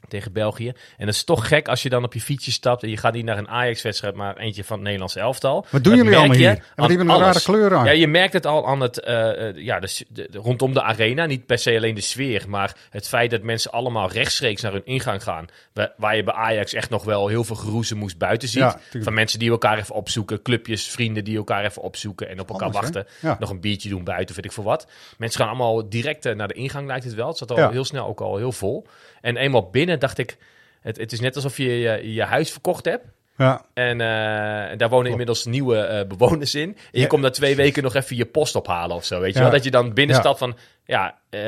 Tegen 0.07 0.31
België. 0.33 0.67
En 0.97 1.05
dat 1.05 1.13
is 1.15 1.23
toch 1.23 1.47
gek 1.47 1.67
als 1.67 1.83
je 1.83 1.89
dan 1.89 2.03
op 2.03 2.13
je 2.13 2.21
fietsje 2.21 2.51
stapt 2.51 2.83
en 2.83 2.89
je 2.89 2.97
gaat 2.97 3.13
niet 3.13 3.25
naar 3.25 3.37
een 3.37 3.47
Ajax-wedstrijd, 3.49 4.15
maar 4.15 4.37
eentje 4.37 4.63
van 4.63 4.75
het 4.75 4.83
Nederlands 4.83 5.15
elftal. 5.15 5.65
Wat 5.69 5.83
doen 5.83 5.93
Dat 5.95 6.03
jullie 6.03 6.17
allemaal 6.17 6.35
hier? 6.37 6.49
En 6.49 6.63
wat 6.75 6.89
hebben 6.89 7.09
een 7.09 7.19
rare 7.19 7.41
kleuren 7.41 7.77
aan? 7.77 7.85
Ja, 7.85 7.91
je 7.91 8.07
merkt 8.07 8.33
het 8.33 8.45
al 8.45 8.67
aan 8.67 8.79
het, 8.81 8.99
eh, 8.99 9.47
eh, 9.49 9.55
ja, 9.55 9.79
de, 9.79 10.27
rondom 10.31 10.73
de 10.73 10.81
arena. 10.81 11.25
Niet 11.25 11.45
per 11.45 11.57
se 11.57 11.75
alleen 11.75 11.95
de 11.95 12.01
sfeer, 12.01 12.43
maar 12.47 12.75
het 12.89 13.07
feit 13.07 13.31
dat 13.31 13.41
mensen 13.41 13.71
allemaal 13.71 14.11
rechtstreeks 14.11 14.61
naar 14.61 14.71
hun 14.71 14.85
ingang 14.85 15.23
gaan. 15.23 15.45
Wa- 15.73 15.93
Waar 15.97 16.15
je 16.15 16.23
bij 16.23 16.33
Ajax 16.33 16.73
echt 16.73 16.89
nog 16.89 17.03
wel 17.03 17.27
heel 17.27 17.43
veel 17.43 17.55
geroezemoes 17.55 18.17
buiten 18.17 18.47
ziet. 18.49 18.59
Ja, 18.61 18.79
van 19.01 19.13
mensen 19.13 19.39
die 19.39 19.49
elkaar 19.49 19.77
even 19.77 19.95
opzoeken, 19.95 20.41
clubjes, 20.41 20.87
vrienden 20.87 21.23
die 21.23 21.37
elkaar 21.37 21.65
even 21.65 21.81
opzoeken 21.81 22.29
en 22.29 22.39
op 22.39 22.49
elkaar 22.49 22.65
Anders, 22.67 22.83
wachten. 22.83 23.07
Ja. 23.21 23.35
Nog 23.39 23.49
een 23.49 23.59
biertje 23.61 23.89
doen 23.89 24.03
buiten, 24.03 24.35
weet 24.35 24.45
ik 24.45 24.51
veel 24.51 24.63
wat. 24.63 24.87
Mensen 25.17 25.39
gaan 25.39 25.49
allemaal 25.49 25.89
direct 25.89 26.25
eh, 26.25 26.35
naar 26.35 26.47
de 26.47 26.53
ingang, 26.53 26.87
lijkt 26.87 27.05
het 27.05 27.13
wel. 27.13 27.27
Het 27.27 27.37
zat 27.37 27.51
al 27.51 27.57
Ja. 27.57 27.69
heel 27.69 27.85
snel 27.85 28.07
ook 28.07 28.21
al 28.21 28.37
heel 28.37 28.51
vol. 28.51 28.87
En 29.21 29.37
eenmaal 29.37 29.69
binnen 29.69 29.99
dacht 29.99 30.17
ik, 30.17 30.37
het, 30.81 30.97
het 30.97 31.11
is 31.11 31.19
net 31.19 31.35
alsof 31.35 31.57
je 31.57 31.79
je, 31.79 32.13
je 32.13 32.23
huis 32.23 32.51
verkocht 32.51 32.85
hebt. 32.85 33.05
Ja, 33.37 33.65
En 33.73 34.01
eh, 34.01 34.77
daar 34.77 34.89
wonen 34.89 35.11
inmiddels 35.11 35.45
nieuwe 35.45 35.77
eh, 35.77 36.07
bewoners 36.07 36.55
in. 36.55 36.69
En 36.69 36.75
je 36.91 36.99
Ja. 36.99 37.07
komt 37.07 37.21
na 37.21 37.29
twee 37.29 37.55
weken 37.55 37.83
nog 37.83 37.95
even 37.95 38.15
je 38.15 38.25
post 38.25 38.55
ophalen 38.55 38.95
of 38.95 39.05
zo. 39.05 39.19
Weet 39.19 39.33
je 39.33 39.37
Ja. 39.39 39.43
wel? 39.45 39.53
Dat 39.53 39.63
je 39.63 39.71
dan 39.71 39.93
binnenstapt 39.93 40.39
Ja. 40.39 40.45
van... 40.45 40.57
Ja, 40.85 41.17
eh, 41.29 41.41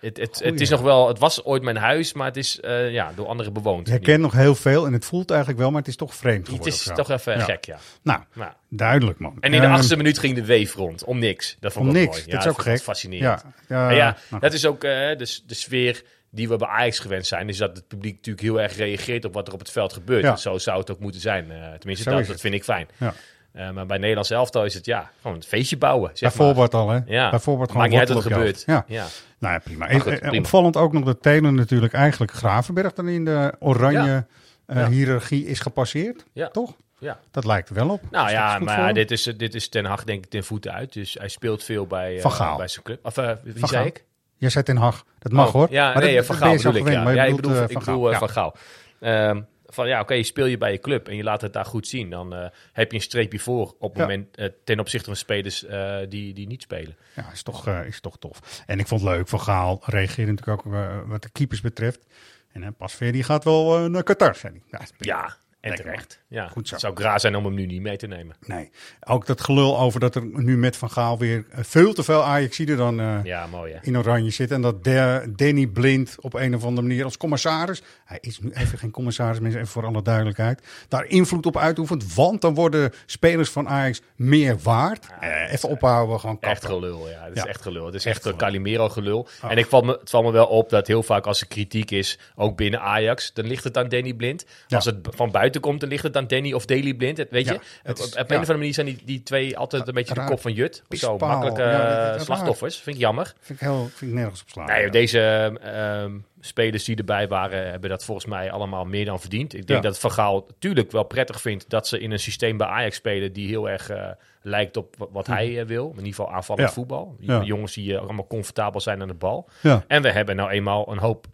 het, 0.00 0.16
het, 0.16 0.40
het 0.44 0.60
is 0.60 0.68
nog 0.68 0.80
wel... 0.80 1.08
Het 1.08 1.18
was 1.18 1.44
ooit 1.44 1.62
mijn 1.62 1.76
huis, 1.76 2.12
maar 2.12 2.26
het 2.26 2.36
is 2.36 2.58
ja, 2.90 3.12
door 3.14 3.26
anderen 3.26 3.52
bewoond. 3.52 3.88
je 3.88 3.98
kent 3.98 4.20
nog 4.20 4.32
heel 4.32 4.54
veel 4.54 4.86
en 4.86 4.92
het 4.92 5.04
voelt 5.04 5.30
eigenlijk 5.30 5.60
wel, 5.60 5.70
maar 5.70 5.78
het 5.78 5.88
is 5.88 5.96
toch 5.96 6.14
vreemd 6.14 6.36
Het 6.38 6.46
geworden. 6.46 6.72
is 6.72 6.78
of 6.78 6.82
zo. 6.96 7.02
toch 7.02 7.10
even 7.10 7.40
gek, 7.40 7.64
ja. 7.64 7.78
Nou, 8.02 8.20
Nou, 8.34 8.52
duidelijk 8.68 9.18
man. 9.18 9.36
en 9.40 9.52
in 9.52 9.60
de 9.60 9.66
Ehm, 9.66 9.74
achtste 9.74 9.96
minuut 9.96 10.18
ging 10.18 10.34
de 10.34 10.44
weef 10.44 10.74
rond. 10.74 11.04
Om 11.04 11.18
niks. 11.18 11.56
Dat 11.60 11.72
vond 11.72 11.88
Om 11.88 11.94
ik 11.96 12.00
niks, 12.02 12.16
mooi. 12.18 12.30
dat 12.30 12.40
is 12.44 12.48
ook 12.50 12.62
gek. 12.62 12.80
fascinerend. 12.80 13.44
Ja, 13.68 13.76
ja, 13.76 13.88
En 13.90 13.96
ja, 13.96 14.16
nou, 14.30 14.42
dat 14.42 14.52
is 14.52 14.66
ook 14.66 14.80
de 14.80 15.26
sfeer 15.46 16.02
die 16.30 16.48
we 16.48 16.56
bij 16.56 16.68
Ajax 16.68 16.98
gewend 16.98 17.26
zijn. 17.26 17.48
Is 17.48 17.56
dat 17.58 17.76
het 17.76 17.88
publiek 17.88 18.14
natuurlijk 18.16 18.44
heel 18.46 18.60
erg 18.60 18.76
reageert 18.76 19.24
op 19.24 19.34
wat 19.34 19.46
er 19.46 19.52
op 19.52 19.58
het 19.58 19.70
veld 19.70 19.92
gebeurt. 19.92 20.22
Ja. 20.22 20.30
En 20.30 20.38
zo 20.38 20.58
zou 20.58 20.78
het 20.80 20.90
ook 20.90 21.00
moeten 21.00 21.20
zijn. 21.20 21.50
eh, 21.50 21.72
tenminste, 21.78 22.10
dat, 22.10 22.40
vind 22.40 22.54
ik 22.54 22.64
fijn. 22.64 22.88
Ja. 22.96 23.14
Eh, 23.52 23.70
maar 23.70 23.86
bij 23.86 23.98
Nederlands 23.98 24.30
elftal 24.30 24.64
is 24.64 24.74
het 24.74 24.84
ja, 24.86 25.10
gewoon 25.20 25.36
een 25.36 25.42
feestje 25.42 25.76
bouwen. 25.76 26.10
Zeg 26.14 26.36
bij 26.36 26.46
maar. 26.46 26.54
voorbaat 26.54 26.74
al, 26.74 26.88
hè? 26.90 26.98
Ja, 27.06 27.30
Bij 27.30 27.38
voorbaat 27.38 27.66
gewoon 27.66 27.82
maakt 27.82 27.90
niet 27.90 28.00
uit 28.00 28.22
wat 28.24 28.32
gebeurt. 28.32 28.62
Ja. 28.66 28.84
Ja. 28.86 29.06
Nou 29.38 29.54
ja, 29.54 29.58
prima. 29.60 29.78
Maar 29.86 30.00
goed, 30.00 30.06
En- 30.06 30.12
en 30.12 30.18
prima. 30.28 30.38
Opvallend 30.38 30.76
ook 30.76 30.92
nog 30.92 31.04
dat 31.04 31.22
Telen 31.22 31.54
natuurlijk 31.54 31.92
eigenlijk 31.92 32.32
Gravenberg 32.32 32.92
dan 32.92 33.08
in 33.08 33.24
de 33.24 33.54
oranje 33.58 34.26
eh, 34.66 34.86
hiërarchie 34.86 35.46
is 35.46 35.60
gepasseerd. 35.60 36.24
Ja. 36.32 36.48
Toch? 36.48 36.76
Ja. 36.98 37.18
Dat 37.30 37.44
lijkt 37.44 37.68
er 37.68 37.74
wel 37.74 37.88
op. 37.88 38.00
Nou 38.10 38.30
ja, 38.30 38.58
maar 38.58 38.94
dit 38.94 39.10
is, 39.10 39.22
dit 39.22 39.54
is 39.54 39.68
Ten 39.68 39.84
Hag 39.84 40.04
denk 40.04 40.24
ik 40.24 40.30
ten 40.30 40.44
voeten 40.44 40.72
uit. 40.72 40.92
Dus 40.92 41.14
hij 41.18 41.28
speelt 41.28 41.64
veel 41.64 41.86
bij, 41.86 42.16
eh, 42.16 42.22
Van 42.22 42.32
Gaal. 42.32 42.56
bij 42.56 42.68
zijn 42.68 42.84
club. 42.84 43.06
Of 43.06 43.16
eh, 43.16 43.32
wie 43.42 43.58
Van 43.58 43.68
zei 43.68 43.80
Gaal. 43.80 43.90
ik? 43.90 44.04
Jij 44.40 44.50
zei 44.50 44.64
Ten 44.64 44.76
Hag. 44.76 45.04
Dat 45.18 45.32
mag 45.32 45.46
Oh, 45.46 45.52
hoor. 45.52 45.66
Ja, 45.70 45.92
Maar 45.92 46.02
nee, 46.02 46.16
dat- 46.16 46.26
Van 46.26 46.36
Gaal 46.36 46.50
je 46.50 46.56
bedoel 46.56 46.72
ik. 46.74 46.78
gewend, 46.86 47.14
Ja, 47.16 47.22
je 47.24 47.30
ik 47.30 47.36
bedoel, 47.36 47.54
eh, 47.56 47.62
ik 47.62 47.70
Van 47.70 47.80
bedoel 47.84 48.02
Gaal. 48.02 48.12
eh, 48.12 48.18
Van 48.18 48.28
Gaal. 48.28 48.56
Ehm, 49.00 49.42
van 49.66 49.88
ja, 49.88 50.00
oké, 50.00 50.22
speel 50.22 50.46
je 50.46 50.58
bij 50.58 50.72
je 50.72 50.78
club 50.78 51.08
en 51.08 51.16
je 51.16 51.22
laat 51.22 51.40
het 51.40 51.52
daar 51.52 51.64
goed 51.64 51.88
zien. 51.88 52.10
Dan 52.10 52.34
eh, 52.34 52.48
heb 52.72 52.90
je 52.90 52.96
een 52.96 53.02
streepje 53.02 53.38
voor 53.38 53.74
op 53.78 53.90
het 53.94 53.98
moment 53.98 54.38
ten 54.64 54.80
opzichte 54.80 55.06
van 55.06 55.16
spelers 55.16 55.64
die, 56.08 56.34
die 56.34 56.46
niet 56.46 56.62
spelen. 56.62 56.96
Ja, 57.14 57.30
is 57.32 57.42
toch, 57.42 57.68
is 57.68 58.00
toch 58.00 58.18
tof. 58.18 58.62
En 58.66 58.78
ik 58.78 58.86
vond 58.86 59.00
het 59.00 59.10
leuk, 59.10 59.28
Van 59.28 59.40
Gaal 59.40 59.82
reageerde 59.84 60.32
natuurlijk 60.32 60.66
ook 60.66 60.74
wat 61.06 61.22
de 61.22 61.30
keepers 61.30 61.60
betreft. 61.60 62.06
En 62.52 62.62
uh, 62.62 62.68
Pasveer 62.78 63.12
die 63.12 63.22
gaat 63.22 63.44
wel 63.44 63.88
naar 63.90 64.02
Qatar, 64.02 64.34
zei 64.34 64.62
hij. 64.68 64.86
Ja, 64.98 65.36
en 65.60 65.74
terecht. 65.74 66.19
Ja, 66.30 66.48
Goed 66.48 66.68
zo. 66.68 66.74
Het 66.74 66.82
zou 66.82 67.02
raar 67.02 67.20
zijn 67.20 67.36
om 67.36 67.44
hem 67.44 67.54
nu 67.54 67.66
niet 67.66 67.80
mee 67.80 67.96
te 67.96 68.06
nemen. 68.06 68.36
Nee, 68.46 68.70
ook 69.00 69.26
dat 69.26 69.40
gelul 69.40 69.78
over 69.78 70.00
dat 70.00 70.14
er 70.14 70.24
nu 70.24 70.56
met 70.56 70.76
Van 70.76 70.90
Gaal 70.90 71.18
weer 71.18 71.44
eh, 71.50 71.58
veel 71.64 71.92
te 71.92 72.02
veel 72.02 72.22
Ajaxiden 72.24 72.76
dan 72.76 73.00
eh, 73.00 73.18
Ja, 73.22 73.46
mooi 73.46 73.78
in 73.82 73.98
oranje 73.98 74.30
zitten. 74.30 74.56
En 74.56 74.62
dat 74.62 74.84
de, 74.84 75.32
Danny 75.36 75.66
Blind 75.66 76.16
op 76.20 76.34
een 76.34 76.54
of 76.54 76.64
andere 76.64 76.86
manier 76.86 77.04
als 77.04 77.16
commissaris, 77.16 77.82
hij 78.04 78.18
is 78.20 78.40
nu 78.40 78.50
even 78.52 78.78
geen 78.78 78.90
commissaris, 78.90 79.40
mensen, 79.40 79.60
even 79.60 79.72
voor 79.72 79.86
alle 79.86 80.02
duidelijkheid, 80.02 80.62
daar 80.88 81.04
invloed 81.04 81.46
op 81.46 81.56
uitoefent. 81.56 82.14
Want 82.14 82.40
dan 82.40 82.54
worden 82.54 82.92
spelers 83.06 83.50
van 83.50 83.68
Ajax 83.68 84.00
meer 84.16 84.58
waard. 84.62 85.06
Eh, 85.20 85.52
even 85.52 85.68
ophouden, 85.68 86.20
gewoon 86.20 86.36
Echt 86.40 86.60
kappen. 86.60 86.78
gelul, 86.78 87.08
ja. 87.08 87.24
Het 87.24 87.36
is 87.36 87.44
echt 87.44 87.62
gelul. 87.62 87.86
Het 87.86 87.94
is 87.94 88.04
Echt 88.04 88.16
echt 88.16 88.24
een 88.26 88.32
gelul. 88.32 88.46
Calimero 88.46 88.88
gelul. 88.88 89.28
Oh. 89.42 89.50
En 89.50 89.58
ik 89.58 89.66
val 89.66 89.82
me, 89.82 89.96
het 90.00 90.10
valt 90.10 90.24
me 90.24 90.32
wel 90.32 90.46
op 90.46 90.68
dat 90.70 90.86
heel 90.86 91.02
vaak 91.02 91.26
als 91.26 91.40
er 91.40 91.46
kritiek 91.46 91.90
is, 91.90 92.18
ook 92.34 92.56
binnen 92.56 92.80
Ajax, 92.80 93.32
dan 93.32 93.46
ligt 93.46 93.64
het 93.64 93.76
aan 93.76 93.88
Danny 93.88 94.14
Blind. 94.14 94.44
Als 94.68 94.84
het 94.84 94.96
van 95.10 95.30
buiten 95.30 95.60
komt, 95.60 95.80
dan 95.80 95.88
ligt 95.88 96.02
het 96.02 96.16
aan 96.16 96.19
Danny 96.26 96.52
of 96.52 96.64
Daily 96.64 96.94
Blind. 96.94 97.16
Het, 97.16 97.30
weet 97.30 97.44
Ja, 97.46 97.52
je, 97.52 97.60
het 97.82 97.98
is- 97.98 98.04
op, 98.04 98.10
op 98.12 98.18
een 98.18 98.24
of 98.24 98.30
andere 98.40 98.58
manier 98.58 98.74
zijn 98.74 98.86
die, 98.86 98.98
die 99.04 99.22
twee 99.22 99.56
altijd 99.58 99.88
een 99.88 99.94
beetje 99.94 100.14
de 100.14 100.24
kop 100.24 100.40
van 100.40 100.52
Jut. 100.52 100.82
Of 100.88 100.98
zo, 100.98 101.18
makkelijke 101.18 102.16
slachtoffers. 102.20 102.76
Vind 102.76 102.96
ik 102.96 103.02
jammer. 103.02 103.32
Vind 103.40 103.60
ik, 103.60 103.66
heel, 103.66 103.90
vind 103.94 104.10
ik 104.10 104.16
nergens 104.16 104.42
op 104.42 104.48
slaan. 104.50 104.66
Nee, 104.66 104.90
deze 104.90 105.20
ehm, 105.62 106.12
spelers 106.40 106.84
die 106.84 106.96
erbij 106.96 107.28
waren, 107.28 107.70
hebben 107.70 107.90
dat 107.90 108.04
volgens 108.04 108.26
mij 108.26 108.50
allemaal 108.50 108.84
meer 108.84 109.04
dan 109.04 109.20
verdiend. 109.20 109.54
Ik 109.54 109.66
denk 109.66 109.82
Ja. 109.82 109.88
dat 109.88 109.98
Van 109.98 110.12
Gaal 110.12 110.44
natuurlijk 110.48 110.90
wel 110.90 111.02
prettig 111.04 111.40
vindt 111.40 111.70
dat 111.70 111.88
ze 111.88 111.98
in 112.00 112.10
een 112.10 112.18
systeem 112.18 112.56
bij 112.56 112.66
Ajax 112.66 112.96
spelen 112.96 113.32
die 113.32 113.48
heel 113.48 113.68
erg 113.70 113.90
eh, 113.90 114.08
lijkt 114.42 114.76
op 114.76 115.08
wat, 115.10 115.26
hij 115.26 115.60
eh, 115.60 115.66
wil. 115.66 115.84
In 115.90 115.96
ieder 115.96 116.06
geval 116.14 116.32
aanvallend 116.32 116.68
Ja. 116.68 116.74
voetbal. 116.74 117.16
Ja. 117.20 117.42
Jongens 117.42 117.74
die 117.74 117.94
eh, 117.94 118.00
allemaal 118.02 118.26
comfortabel 118.26 118.80
zijn 118.80 119.00
aan 119.02 119.08
de 119.08 119.14
bal. 119.14 119.48
En 119.86 120.02
we 120.02 120.10
hebben 120.10 120.36
nou 120.36 120.50
eenmaal 120.50 120.92
een 120.92 120.98
hoop 120.98 121.26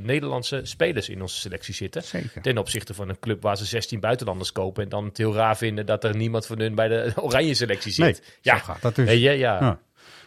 Nederlandse 0.00 0.60
spelers 0.62 1.08
in 1.08 1.20
onze 1.22 1.36
selectie 1.36 1.74
zitten. 1.74 2.02
zeker. 2.02 2.42
Ten 2.42 2.58
opzichte 2.58 2.94
van 2.94 3.08
een 3.08 3.18
club 3.18 3.42
waar 3.42 3.56
ze 3.56 3.64
16 3.64 4.00
buitenlanders 4.00 4.52
kopen. 4.52 4.82
En 4.82 4.88
dan 4.88 5.04
het 5.04 5.16
heel 5.16 5.34
raar 5.34 5.56
vinden 5.56 5.86
dat 5.86 6.04
er 6.04 6.16
niemand 6.16 6.46
van 6.46 6.58
hun 6.60 6.74
bij 6.74 6.88
de 6.88 7.12
oranje 7.22 7.54
selectie 7.54 7.92
zit. 7.92 8.04
Nee, 8.04 8.16
ja, 8.40 8.58
gaat 8.58 8.82
dat 8.82 8.94
dus. 8.94 9.12
Ja. 9.20 9.78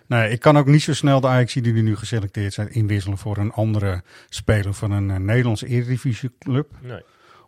Nee, 0.09 0.29
ik 0.31 0.39
kan 0.39 0.57
ook 0.57 0.65
niet 0.65 0.81
zo 0.83 0.93
snel 0.93 1.19
de 1.21 1.27
Ajaxiden 1.27 1.73
die 1.73 1.83
nu 1.83 1.95
geselecteerd 1.95 2.53
zijn 2.53 2.71
inwisselen 2.71 3.17
voor 3.17 3.37
een 3.37 3.51
andere 3.51 4.01
speler 4.29 4.73
van 4.73 4.91
een 4.91 5.09
eh, 5.11 5.17
Nederlandse 5.17 5.67
Eredivisie 5.67 6.31
club. 6.39 6.67
Nee. 6.81 7.01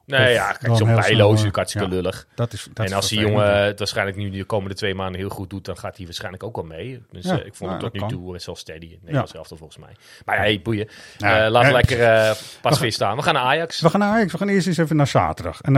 Nee, 0.06 0.28
Of 0.30 0.34
ja, 0.36 0.52
kijk, 0.52 0.76
zo'n 0.78 0.88
heel 0.88 1.00
bijlo 1.00 1.34
is 1.34 1.44
hartstikke 1.52 1.88
ja. 1.88 1.94
lullig. 1.94 2.28
Dat 2.36 2.54
is, 2.54 2.68
dat 2.74 2.86
en 2.86 2.94
als 2.94 3.10
die 3.10 3.20
jongen 3.20 3.64
het 3.64 3.80
waarschijnlijk 3.80 4.18
nu 4.18 4.30
de 4.30 4.44
komende 4.44 4.76
twee 4.76 4.96
maanden 4.96 5.20
heel 5.20 5.30
goed 5.30 5.50
doet, 5.50 5.66
dan 5.66 5.78
gaat 5.78 5.96
hij 5.98 6.06
waarschijnlijk 6.06 6.44
ook 6.44 6.56
wel 6.56 6.66
mee. 6.66 7.02
Dus 7.12 7.26
Ja, 7.26 7.40
eh, 7.40 7.46
ik 7.46 7.56
vond 7.56 7.70
nou, 7.72 7.72
hem 7.72 7.80
tot 7.80 7.94
nu 7.94 8.00
kan. 8.00 8.10
toe 8.10 8.40
zo 8.40 8.54
steady. 8.54 8.98
Nee, 9.02 9.14
Ja. 9.14 9.26
zelf 9.26 9.48
volgens 9.48 9.78
mij. 9.78 9.96
Maar 10.26 10.36
ja, 10.36 10.42
hey, 10.42 10.60
boeien. 10.64 10.88
Ja, 11.18 11.46
Eh, 11.46 11.52
laten 11.52 11.70
we 11.70 11.76
lekker 11.76 12.38
pas 12.62 12.80
weer 12.84 12.92
staan. 12.92 13.16
We 13.16 13.22
gaan 13.24 13.34
naar 13.34 13.44
Ajax. 13.44 13.82
We 13.82 13.90
gaan 13.90 14.00
naar 14.00 14.14
Ajax. 14.14 14.32
We 14.32 14.38
gaan 14.38 14.50
eerst 14.50 14.68
eens 14.68 14.78
even 14.78 14.96
naar 14.96 15.08
zaterdag. 15.08 15.62
En 15.62 15.74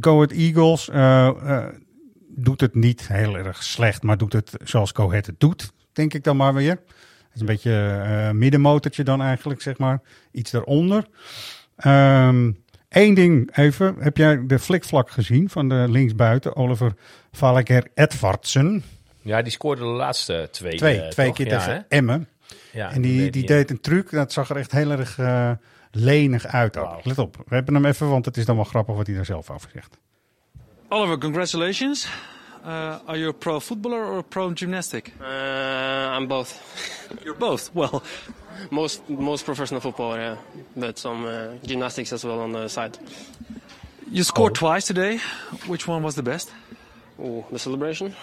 Go 0.00 0.14
Ahead 0.14 0.30
Eagles 0.32 0.88
doet 2.44 2.60
het 2.60 2.74
niet 2.74 3.08
heel 3.08 3.36
erg 3.36 3.62
slecht, 3.62 4.02
maar 4.02 4.16
doet 4.16 4.32
het 4.32 4.52
zoals 4.64 4.94
Ahead 4.94 5.26
het 5.26 5.40
doet, 5.40 5.72
denk 5.92 6.14
ik 6.14 6.24
dan 6.24 6.36
maar 6.36 6.54
weer. 6.54 6.70
Het 6.70 7.34
is 7.34 7.40
een 7.40 7.46
beetje 7.46 8.02
eh 8.06 8.30
middenmotortje 8.30 9.04
dan 9.04 9.22
eigenlijk, 9.22 9.62
zeg 9.62 9.78
maar. 9.78 10.00
Iets 10.32 10.50
daaronder. 10.50 11.06
Ehm 11.76 12.50
Eén 12.88 13.14
ding 13.14 13.56
even. 13.56 13.96
Heb 13.98 14.16
jij 14.16 14.46
de 14.46 14.58
flikvlak 14.58 15.10
gezien 15.10 15.48
van 15.48 15.68
de 15.68 15.86
linksbuiten, 15.88 16.56
Oliver 16.56 16.94
Valaker 17.32 17.86
Edvardsen? 17.94 18.82
Ja, 19.22 19.42
die 19.42 19.52
scoorde 19.52 19.80
de 19.82 19.88
laatste 19.88 20.48
twee. 20.50 20.76
Twee, 20.76 21.00
eh, 21.00 21.08
twee 21.08 21.32
keer 21.32 21.46
Ja, 21.46 21.58
tegen? 21.58 21.86
Emmen. 21.88 22.28
Ja, 22.72 22.90
en 22.90 23.02
die, 23.02 23.30
die 23.30 23.46
deed 23.46 23.70
een 23.70 23.80
truc, 23.80 24.10
dat 24.10 24.32
zag 24.32 24.50
er 24.50 24.56
echt 24.56 24.72
heel 24.72 24.90
erg 24.90 25.18
eh, 25.18 25.50
lenig 25.90 26.46
uit. 26.46 26.76
ook. 26.76 27.04
Let 27.04 27.18
op, 27.18 27.36
we 27.46 27.54
hebben 27.54 27.74
hem 27.74 27.84
even, 27.84 28.08
want 28.08 28.24
het 28.24 28.36
is 28.36 28.44
dan 28.44 28.56
wel 28.56 28.64
grappig 28.64 28.94
wat 28.96 29.06
hij 29.06 29.16
daar 29.16 29.24
zelf 29.24 29.50
over 29.50 29.70
zegt. 29.72 29.98
Oliver, 30.90 31.16
congratulations. 31.18 32.06
Uh, 32.64 32.98
are 33.06 33.16
you 33.16 33.28
a 33.28 33.32
pro 33.32 33.60
footballer 33.60 34.04
or 34.04 34.18
a 34.18 34.22
pro 34.22 34.52
gymnastic? 34.54 35.12
Uh, 35.20 35.24
I'm 35.24 36.26
both. 36.26 36.50
You're 37.24 37.34
both. 37.34 37.74
Well, 37.74 38.02
most 38.70 39.08
most 39.08 39.44
professional 39.44 39.80
footballer, 39.80 40.18
yeah, 40.18 40.36
but 40.76 40.98
some 40.98 41.24
uh, 41.24 41.54
gymnastics 41.64 42.12
as 42.12 42.24
well 42.24 42.40
on 42.40 42.52
the 42.52 42.68
side. 42.68 42.98
you 44.10 44.22
scored 44.24 44.54
twice 44.54 44.86
today. 44.86 45.18
Which 45.66 45.86
one 45.86 46.02
was 46.02 46.14
the 46.14 46.22
best? 46.22 46.50
Oh, 47.22 47.44
the 47.52 47.58
celebration. 47.58 48.14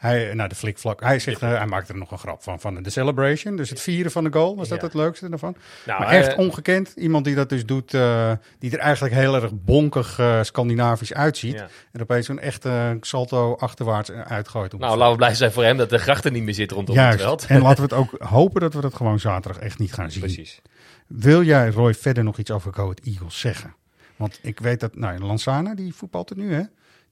Hij, 0.00 0.34
nou, 0.34 0.48
de 0.48 0.54
flikvlak. 0.54 1.00
Hij 1.00 1.18
zegt, 1.18 1.42
eh, 1.42 1.56
hij 1.56 1.66
maakte 1.66 1.92
er 1.92 1.98
nog 1.98 2.10
een 2.10 2.18
grap 2.18 2.42
van, 2.42 2.60
van 2.60 2.82
de 2.82 2.90
celebration. 2.90 3.56
Dus 3.56 3.70
het 3.70 3.80
vieren 3.80 4.10
van 4.12 4.24
de 4.24 4.32
goal, 4.32 4.56
was 4.56 4.68
dat 4.68 4.78
Ja. 4.80 4.84
het 4.84 4.94
leukste 4.94 5.28
daarvan? 5.28 5.56
Nou, 5.86 6.00
maar 6.00 6.08
echt 6.08 6.28
eh, 6.32 6.38
ongekend. 6.38 6.92
Iemand 6.96 7.24
die 7.24 7.34
dat 7.34 7.48
dus 7.48 7.66
doet, 7.66 7.94
eh, 7.94 8.32
die 8.58 8.70
er 8.72 8.78
eigenlijk 8.78 9.14
heel 9.14 9.34
erg 9.34 9.50
bonkig 9.54 10.18
eh, 10.18 10.42
Scandinavisch 10.42 11.12
uitziet. 11.12 11.52
Ja. 11.54 11.68
En 11.92 12.00
opeens 12.02 12.26
zo'n 12.26 12.38
echte 12.38 12.96
salto 13.00 13.54
achterwaarts 13.56 14.10
uitgooit. 14.10 14.78
Nou, 14.78 14.96
laten 14.96 15.10
we 15.12 15.16
blij 15.18 15.34
zijn 15.34 15.52
voor 15.52 15.64
hem 15.64 15.76
dat 15.76 15.90
de 15.90 15.98
grachten 15.98 16.32
niet 16.32 16.42
meer 16.42 16.54
zit 16.54 16.70
rondom 16.70 16.94
Juist. 16.94 17.12
het 17.18 17.22
veld. 17.26 17.46
En 17.46 17.60
laten 17.62 17.88
we 17.88 17.94
het 17.94 18.04
ook 18.04 18.22
hopen 18.38 18.60
dat 18.60 18.74
we 18.74 18.80
dat 18.80 18.94
gewoon 18.94 19.18
zaterdag 19.20 19.62
echt 19.62 19.78
niet 19.78 19.92
gaan 19.92 20.10
zien. 20.10 20.20
Precies. 20.22 20.62
Wil 21.06 21.42
jij, 21.42 21.68
Roy, 21.70 21.94
verder 21.94 22.24
nog 22.24 22.38
iets 22.38 22.50
over 22.50 22.72
Go 22.74 22.92
Eagles 23.04 23.40
zeggen? 23.40 23.74
Want 24.16 24.38
ik 24.42 24.60
weet 24.60 24.80
dat, 24.80 24.96
nou, 24.96 25.18
Lanzana, 25.18 25.74
die 25.74 25.94
voetbalt 25.94 26.28
het 26.28 26.38
nu, 26.38 26.52
hè? 26.54 26.62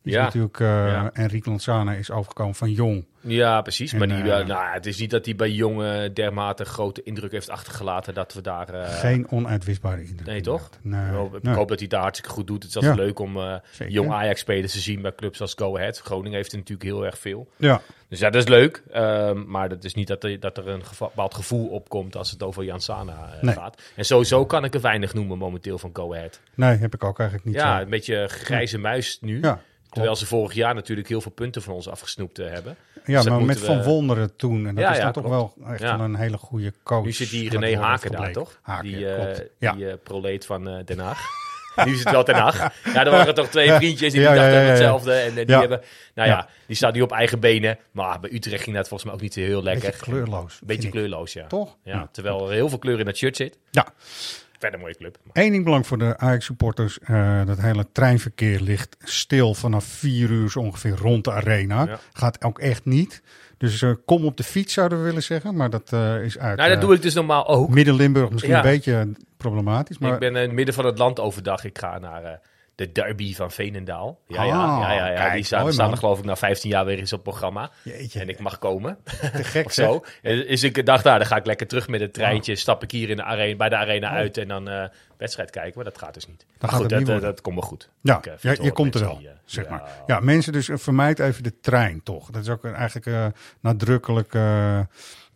Die 0.03 0.13
is 0.13 0.19
Ja. 0.19 0.25
natuurlijk, 0.25 0.61
eh 0.61 0.67
Ja. 0.67 1.11
Enrique 1.13 1.51
Lanzana 1.51 1.93
is 1.93 2.11
overgekomen 2.11 2.55
van 2.55 2.71
Jong. 2.71 3.05
Ja, 3.21 3.61
precies. 3.63 3.93
En, 3.93 3.99
maar 3.99 4.07
die, 4.09 4.17
eh, 4.33 4.41
eh, 4.41 4.47
nou, 4.47 4.73
het 4.73 4.87
is 4.87 4.99
niet 4.99 5.11
dat 5.11 5.25
hij 5.25 5.37
bij 5.37 5.51
jongen 5.51 6.15
dermate 6.15 6.65
grote 6.65 7.03
indruk 7.03 7.33
heeft 7.33 7.51
achtergelaten 7.51 8.15
dat 8.15 8.33
we 8.35 8.41
daar... 8.41 8.67
Geen 8.87 9.31
onuitwisbare 9.31 10.05
indruk. 10.05 10.27
Nee, 10.27 10.41
toch? 10.41 10.71
Nee, 10.83 11.07
Ik 11.09 11.13
hoop- 11.15 11.37
Ik 11.37 11.43
nee. 11.43 11.55
hoop 11.55 11.69
dat 11.69 11.79
hij 11.79 11.89
daar 11.89 12.01
hartstikke 12.01 12.35
goed 12.35 12.47
doet. 12.47 12.63
Het 12.63 12.75
is 12.77 12.81
Ja. 12.83 12.89
altijd 12.89 13.07
leuk 13.07 13.19
om 13.19 13.61
jong 13.89 14.11
Ajax-spelers 14.13 14.73
te 14.73 14.79
zien 14.79 15.03
bij 15.03 15.15
clubs 15.15 15.41
als 15.41 15.55
Go 15.57 15.77
Ahead. 15.77 15.99
Groningen 15.99 16.37
heeft 16.37 16.53
er 16.53 16.59
natuurlijk 16.59 16.89
heel 16.89 17.05
erg 17.07 17.19
veel. 17.19 17.49
Ja. 17.57 17.81
Dus 18.09 18.19
ja, 18.19 18.31
dat 18.31 18.43
is 18.43 18.49
leuk. 18.49 18.83
Ehm, 18.93 19.45
maar 19.47 19.69
dat 19.69 19.85
is 19.85 19.95
niet 19.95 20.07
dat 20.09 20.25
er, 20.25 20.41
dat 20.41 20.57
er 20.59 20.69
een 20.69 20.83
bepaald 20.99 21.35
gevoel 21.35 21.67
opkomt 21.69 22.17
als 22.17 22.31
het 22.31 22.43
over 22.43 22.65
Jan 22.65 22.81
Sana 22.81 23.29
Nee. 23.41 23.55
gaat. 23.55 23.83
En 23.97 24.05
sowieso 24.05 24.47
kan 24.47 24.65
ik 24.65 24.75
er 24.75 24.81
weinig 24.81 25.15
noemen 25.15 25.39
momenteel 25.39 25.79
van 25.79 25.91
Go 25.93 26.15
Ahead. 26.15 26.41
Nee, 26.55 26.77
heb 26.77 26.95
ik 26.95 27.05
ook 27.05 27.19
eigenlijk 27.19 27.49
niet 27.49 27.59
ja, 27.59 27.77
zo. 27.77 27.83
een 27.83 27.91
beetje 27.91 28.27
grijze 28.29 28.79
muis 28.79 29.19
nu. 29.21 29.41
Ja, 29.41 29.61
Terwijl 29.91 30.17
ze 30.17 30.27
vorig 30.27 30.53
jaar 30.53 30.75
natuurlijk 30.75 31.09
heel 31.09 31.21
veel 31.21 31.31
punten 31.31 31.63
van 31.63 31.75
ons 31.75 31.89
afgesnoept 31.89 32.39
eh, 32.39 32.51
hebben. 32.51 32.77
Ja, 33.05 33.21
Dus 33.21 33.31
maar 33.31 33.43
met 33.43 33.59
Van 33.61 33.83
Wonderen 33.83 34.37
toen. 34.37 34.67
En 34.67 34.75
dat 34.75 34.85
Ja, 34.85 34.91
is 34.91 34.97
ja, 34.97 35.03
dan 35.03 35.13
toch 35.13 35.25
klopt. 35.25 35.55
wel 35.57 35.67
echt 35.73 35.81
Ja. 35.81 35.99
een 35.99 36.15
hele 36.17 36.37
goede 36.39 36.73
coach. 36.83 37.05
Nu 37.05 37.13
zit 37.13 37.31
die 37.31 37.51
René 37.59 37.77
Haken 37.81 38.11
daar, 38.13 38.33
toch? 38.33 38.59
Haken, 38.63 38.85
die 38.85 39.15
eh, 39.15 39.39
die 39.75 39.89
eh, 39.91 39.95
proleet 40.03 40.47
van 40.47 40.83
Den 40.85 40.99
Haag. 40.99 41.21
nu 41.85 41.93
is 41.93 41.99
het 41.99 42.11
wel 42.11 42.25
Den 42.25 42.35
Haag. 42.35 42.73
Ja, 42.95 43.05
er 43.05 43.11
waren 43.11 43.35
toch 43.35 43.49
twee 43.49 43.73
vriendjes 43.73 44.13
die 44.13 44.23
dachten 44.23 44.67
hetzelfde. 44.67 45.13
En 45.13 45.35
die 45.35 45.57
hebben, 45.57 45.81
nou 46.15 46.29
ja, 46.29 46.49
die 46.67 46.77
staat 46.77 46.95
nu 46.95 47.01
op 47.01 47.13
eigen 47.13 47.41
benen. 47.41 47.79
Maar 47.91 48.21
bij 48.21 48.31
Utrecht 48.33 48.63
ging 48.63 48.77
dat 48.77 48.89
volgens 48.89 49.05
mij 49.05 49.15
ook 49.19 49.21
niet 49.25 49.35
heel 49.35 49.63
lekker. 49.63 49.91
Beetje 49.91 50.05
kleurloos. 50.05 50.61
Beetje 50.65 50.89
kleurloos, 50.89 51.33
ja. 51.33 51.47
Toch? 51.47 51.77
Ja, 51.83 51.93
Ja. 51.93 52.09
Terwijl 52.13 52.47
er 52.49 52.53
heel 52.55 52.69
veel 52.69 52.79
kleur 52.79 52.99
in 52.99 53.05
dat 53.05 53.17
shirt 53.17 53.37
zit. 53.37 53.59
Ja. 53.71 53.87
Verder 54.59 54.79
een 54.79 54.81
mooie 54.85 54.97
club. 54.97 55.17
Eén 55.33 55.51
ding 55.51 55.65
belangrijk 55.65 55.87
voor 55.87 55.99
de 56.09 56.19
Ajax-supporters. 56.19 56.99
eh, 56.99 57.47
dat 57.47 57.59
hele 57.61 57.87
treinverkeer 57.93 58.61
ligt 58.61 58.97
stil 59.01 59.55
vanaf 59.55 59.85
vier 59.85 60.31
uur 60.31 60.51
zo 60.51 60.59
ongeveer 60.61 60.97
rond 60.97 61.25
de 61.25 61.33
arena. 61.33 61.85
Ja. 61.87 61.99
Gaat 62.13 62.45
ook 62.45 62.59
echt 62.59 62.85
niet. 62.85 63.23
Dus 63.59 63.83
eh, 63.83 63.93
kom 64.05 64.25
op 64.25 64.37
de 64.37 64.43
fiets 64.43 64.75
zouden 64.75 64.99
we 64.99 65.05
willen 65.05 65.23
zeggen. 65.23 65.55
Maar 65.57 65.71
dat 65.71 65.93
eh, 65.93 66.23
is 66.23 66.39
uit 66.39 66.57
Nou, 66.57 66.71
dat 66.71 66.81
doe 66.81 66.95
ik 66.95 67.03
dus 67.03 67.15
normaal 67.15 67.47
ook. 67.49 67.69
Midden-Limburg 67.69 68.31
misschien 68.31 68.53
Ja. 68.53 68.57
een 68.57 68.71
beetje 68.71 69.09
problematisch. 69.37 69.99
Maar 69.99 70.13
Ik 70.13 70.19
ben 70.19 70.29
in 70.37 70.43
het 70.43 70.53
midden 70.53 70.75
van 70.75 70.87
het 70.87 70.99
land 70.99 71.21
overdag. 71.21 71.65
Ik 71.65 71.79
ga 71.79 71.99
naar 71.99 72.41
de 72.79 72.93
derby 72.93 73.35
van 73.35 73.51
Veenendaal. 73.51 74.21
Ja, 74.27 74.43
ja, 74.43 74.65
Ah, 74.65 74.81
ja, 74.81 74.93
ja, 74.93 75.07
ja. 75.09 75.15
kijk, 75.15 75.33
die 75.33 75.45
staan, 75.45 75.61
mooi, 75.61 75.73
staan 75.73 75.91
er 75.91 75.97
geloof 75.97 76.19
ik 76.19 76.25
na 76.25 76.37
15 76.37 76.71
jaar 76.71 76.85
weer 76.85 76.99
eens 76.99 77.13
op 77.13 77.23
programma. 77.23 77.71
Jeetje. 77.83 78.21
En 78.21 78.29
ik 78.29 78.39
mag 78.39 78.59
komen. 78.59 78.99
te 79.33 79.45
gek 79.45 79.67
of 79.67 79.73
zo. 79.73 80.05
En 80.23 80.37
Dus 80.37 80.63
ik 80.63 80.87
dacht, 80.87 81.05
nou, 81.05 81.19
dan 81.19 81.27
ga 81.27 81.37
ik 81.37 81.47
lekker 81.47 81.67
terug 81.67 81.89
met 81.89 82.01
het 82.01 82.13
treintje. 82.15 82.57
Stap 82.57 82.83
ik 82.83 82.91
hier 82.91 83.11
in 83.11 83.17
de 83.17 83.23
arena, 83.23 83.57
bij 83.57 83.69
de 83.69 83.77
arena 83.77 84.11
uit 84.11 84.37
en 84.37 84.49
dan 84.49 84.69
eh, 84.69 84.85
wedstrijd 85.17 85.51
kijken. 85.51 85.73
Maar 85.75 85.85
dat 85.85 85.99
gaat 85.99 86.15
dus 86.15 86.27
niet. 86.27 86.47
Maar 86.61 86.71
gaat 86.71 86.81
goed, 86.81 86.91
het 86.91 87.07
dat, 87.07 87.15
niet 87.15 87.23
eh, 87.23 87.29
dat 87.29 87.41
komt 87.41 87.55
wel 87.59 87.69
goed. 87.69 87.91
Ja, 88.01 88.19
Ik, 88.19 88.27
eh, 88.43 88.55
je 88.55 88.73
komt 88.73 88.95
er 88.95 89.01
wel, 89.01 89.19
die, 89.19 89.29
zeg 89.45 89.65
ja. 89.65 89.71
maar. 89.71 89.83
Ja, 90.07 90.21
mensen 90.21 90.53
dus 90.53 90.69
vermijd 90.73 91.19
even 91.19 91.43
de 91.43 91.61
trein 91.61 92.03
toch. 92.03 92.31
Dat 92.31 92.43
is 92.43 92.49
ook 92.49 92.65
eigenlijk 92.65 93.07
eh, 93.07 93.27
nadrukkelijk 93.61 94.33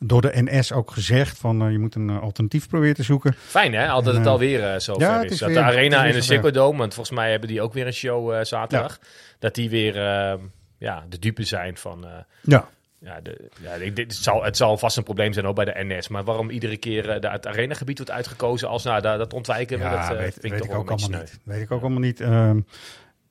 door 0.03 0.23
de 0.23 0.31
NS 0.35 0.73
ook 0.73 0.91
gezegd. 0.91 1.39
Van 1.39 1.63
eh, 1.63 1.71
je 1.71 1.79
moet 1.79 1.95
een 1.95 2.11
eh, 2.11 2.21
alternatief 2.23 2.69
proberen 2.69 2.95
te 2.95 3.03
zoeken. 3.03 3.35
Fijn 3.39 3.75
hè, 3.75 3.89
altijd 3.89 4.15
En, 4.15 4.17
het 4.21 4.27
eh, 4.27 4.33
alweer 4.33 4.81
zo 4.81 4.95
ja, 4.99 5.15
ver 5.15 5.25
is. 5.25 5.31
is 5.33 5.39
Dat 5.39 5.49
weer- 5.49 5.59
de 5.59 5.65
Arena 5.65 6.07
en 6.07 6.13
de. 6.13 6.23
Ziggo 6.23 6.51
Dome, 6.51 6.79
want 6.79 6.95
volgens 6.95 7.17
mij 7.17 7.31
hebben 7.31 7.49
die 7.49 7.63
ook 7.63 7.73
weer 7.73 7.87
een 7.87 7.93
show 7.93 8.45
zaterdag. 8.45 8.99
Dat 9.39 9.55
die 9.55 9.71
weer 9.71 9.97
eh, 9.97 10.35
ja, 10.79 11.05
de 11.09 11.19
dupe 11.19 11.45
zijn 11.45 11.77
van... 11.77 12.07
Ja. 12.41 12.69
Ja, 12.99 13.21
de, 13.21 13.49
ja 13.61 13.79
dit, 13.79 13.99
het, 13.99 14.15
zal, 14.15 14.45
het 14.45 14.57
zal 14.57 14.79
vast 14.79 14.97
een 14.97 15.03
probleem 15.03 15.33
zijn 15.33 15.47
ook 15.47 15.55
bij 15.55 15.65
de 15.65 15.75
NS. 15.77 16.09
Maar 16.09 16.25
waarom 16.25 16.51
iedere 16.51 16.77
keer 16.77 17.21
de, 17.21 17.29
het 17.29 17.47
arenagebied 17.47 17.97
wordt 17.99 18.13
uitgekozen 18.13 18.69
als 18.69 18.85
nou, 18.85 19.01
dat, 19.01 19.19
dat 19.19 19.33
ontwijken 19.33 19.79
we, 19.79 19.85
Ja, 19.85 20.09
dat 20.09 20.19
weet, 20.19 20.33
vind 20.33 20.45
ik 20.45 20.51
weet 20.51 20.61
toch 20.61 20.71
ik 20.71 20.77
ook 20.77 20.91
allemaal 20.91 21.21
niet. 21.21 21.39
Weet 21.45 21.63
ik 21.63 21.71
ook 21.71 21.81
allemaal 21.81 22.01
niet. 22.01 22.21
Ehm, 22.21 22.61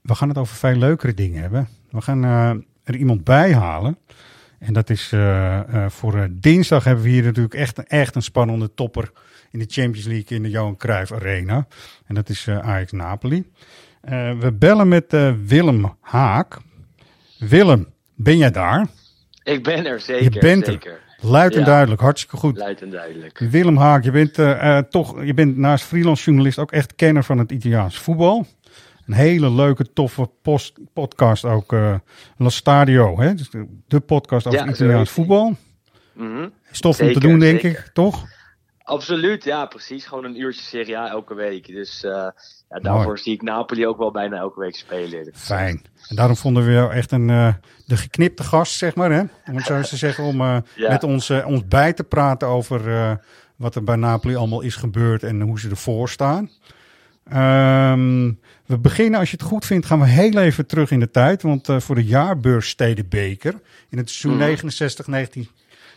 we 0.01 0.15
gaan 0.15 0.29
het 0.29 0.37
over 0.37 0.55
veel 0.55 0.75
leukere 0.75 1.13
dingen 1.13 1.41
hebben. 1.41 1.67
We 1.89 2.01
gaan 2.01 2.23
er 2.83 2.95
iemand 2.95 3.23
bij 3.23 3.53
halen. 3.53 3.97
En 4.61 4.73
dat 4.73 4.89
is 4.89 5.09
eh, 5.11 5.57
eh, 5.59 5.89
voor 5.89 6.17
eh, 6.17 6.23
dinsdag 6.31 6.83
hebben 6.83 7.03
we 7.03 7.09
hier 7.09 7.23
natuurlijk 7.23 7.53
echt, 7.53 7.77
een- 7.77 7.87
echt 7.87 8.15
een 8.15 8.21
spannende 8.21 8.73
topper 8.73 9.11
in 9.51 9.59
de 9.59 9.65
Champions 9.67 10.05
League 10.07 10.37
in 10.37 10.43
de 10.43 10.49
Johan 10.49 10.77
Cruijff 10.77 11.11
Arena. 11.11 11.67
En 12.05 12.15
dat 12.15 12.29
is 12.29 12.47
Ajax 12.49 12.91
Napoli. 12.91 13.51
We 14.39 14.53
bellen 14.59 14.87
met 14.87 15.05
Willem 15.45 15.95
Haak. 16.01 16.57
Willem, 17.39 17.87
ben 18.15 18.37
jij 18.37 18.51
daar? 18.51 18.87
Ik 19.43 19.63
ben 19.63 19.85
er 19.85 19.99
zeker. 19.99 20.23
je 20.33 20.39
bent 20.39 20.65
zeker. 20.65 20.91
er. 20.91 20.99
Luid 21.29 21.53
en 21.53 21.59
Ja. 21.59 21.65
duidelijk, 21.65 22.01
hartstikke 22.01 22.37
goed. 22.37 22.57
Luid 22.57 22.81
en 22.81 22.89
duidelijk. 22.89 23.39
Willem 23.39 23.77
Haak, 23.77 24.03
je 24.03 24.11
bent 24.11 24.33
toch, 24.91 25.23
je 25.23 25.33
bent 25.33 25.57
naast 25.57 25.83
freelance 25.85 26.23
journalist 26.23 26.59
ook 26.59 26.71
echt 26.71 26.95
kenner 26.95 27.23
van 27.23 27.37
het 27.37 27.51
Italiaans 27.51 27.99
voetbal. 27.99 28.47
Een 29.11 29.17
hele 29.17 29.51
leuke, 29.51 29.93
toffe 29.93 30.29
post, 30.41 30.79
podcast 30.93 31.45
ook, 31.45 31.73
eh 31.73 31.95
La 32.37 32.49
Stadio, 32.49 33.19
hè? 33.19 33.33
Dus 33.35 33.49
de, 33.49 33.65
de 33.87 33.99
podcast 33.99 34.47
over 34.47 34.59
Ja, 34.59 34.67
Italiaans 34.67 35.09
voetbal. 35.09 35.55
Mhm. 36.13 36.47
Stof 36.71 36.99
om 37.01 37.13
te 37.13 37.19
doen, 37.19 37.39
denk 37.39 37.59
zeker. 37.61 37.79
ik, 37.79 37.89
toch? 37.93 38.25
Absoluut, 38.83 39.43
ja, 39.43 39.65
precies. 39.65 40.05
Gewoon 40.05 40.23
een 40.25 40.39
uurtje 40.39 40.61
Serie 40.61 40.97
A 40.97 41.09
elke 41.09 41.33
week. 41.33 41.67
Dus 41.67 42.03
eh, 42.03 42.11
ja, 42.11 42.79
daarvoor 42.79 43.05
Mooi. 43.05 43.17
zie 43.21 43.33
ik 43.33 43.41
Napoli 43.41 43.87
ook 43.87 43.97
wel 43.97 44.11
bijna 44.11 44.37
elke 44.37 44.59
week 44.59 44.75
spelen. 44.75 45.31
Fijn. 45.33 45.81
En 46.07 46.15
daarom 46.15 46.35
vonden 46.35 46.65
we 46.65 46.71
jou 46.71 46.91
echt 46.91 47.11
een, 47.11 47.29
eh, 47.29 47.53
de 47.85 47.97
geknipte 47.97 48.43
gast, 48.43 48.73
zeg 48.77 48.95
maar, 48.95 49.11
hè? 49.11 49.19
om 49.19 49.55
het 49.55 49.65
zo 49.65 49.77
eens 49.77 49.89
te 49.89 49.97
zeggen, 50.05 50.23
om 50.23 50.37
Ja. 50.41 50.63
met 50.75 51.03
ons, 51.03 51.29
ons 51.29 51.67
bij 51.67 51.93
te 51.93 52.03
praten 52.03 52.47
over 52.47 53.19
wat 53.55 53.75
er 53.75 53.83
bij 53.83 53.95
Napoli 53.95 54.35
allemaal 54.35 54.61
is 54.61 54.75
gebeurd 54.75 55.23
en 55.23 55.41
hoe 55.41 55.59
ze 55.59 55.69
ervoor 55.69 56.09
staan. 56.09 56.49
Ehm, 57.23 58.31
we 58.65 58.77
beginnen, 58.79 59.19
als 59.19 59.31
je 59.31 59.37
het 59.37 59.45
goed 59.45 59.65
vindt, 59.65 59.85
gaan 59.85 59.99
we 59.99 60.07
heel 60.07 60.37
even 60.39 60.65
terug 60.65 60.91
in 60.91 60.99
de 60.99 61.11
tijd. 61.11 61.41
Want 61.41 61.69
eh, 61.69 61.79
voor 61.79 61.95
de 61.95 62.03
jaarbeurs 62.05 62.69
Stedenbeker 62.69 63.53
in 63.89 63.97
het 63.97 64.09
seizoen 64.09 64.31
Mhm. 64.39 64.49
69, 64.49 65.07
19, 65.07 65.47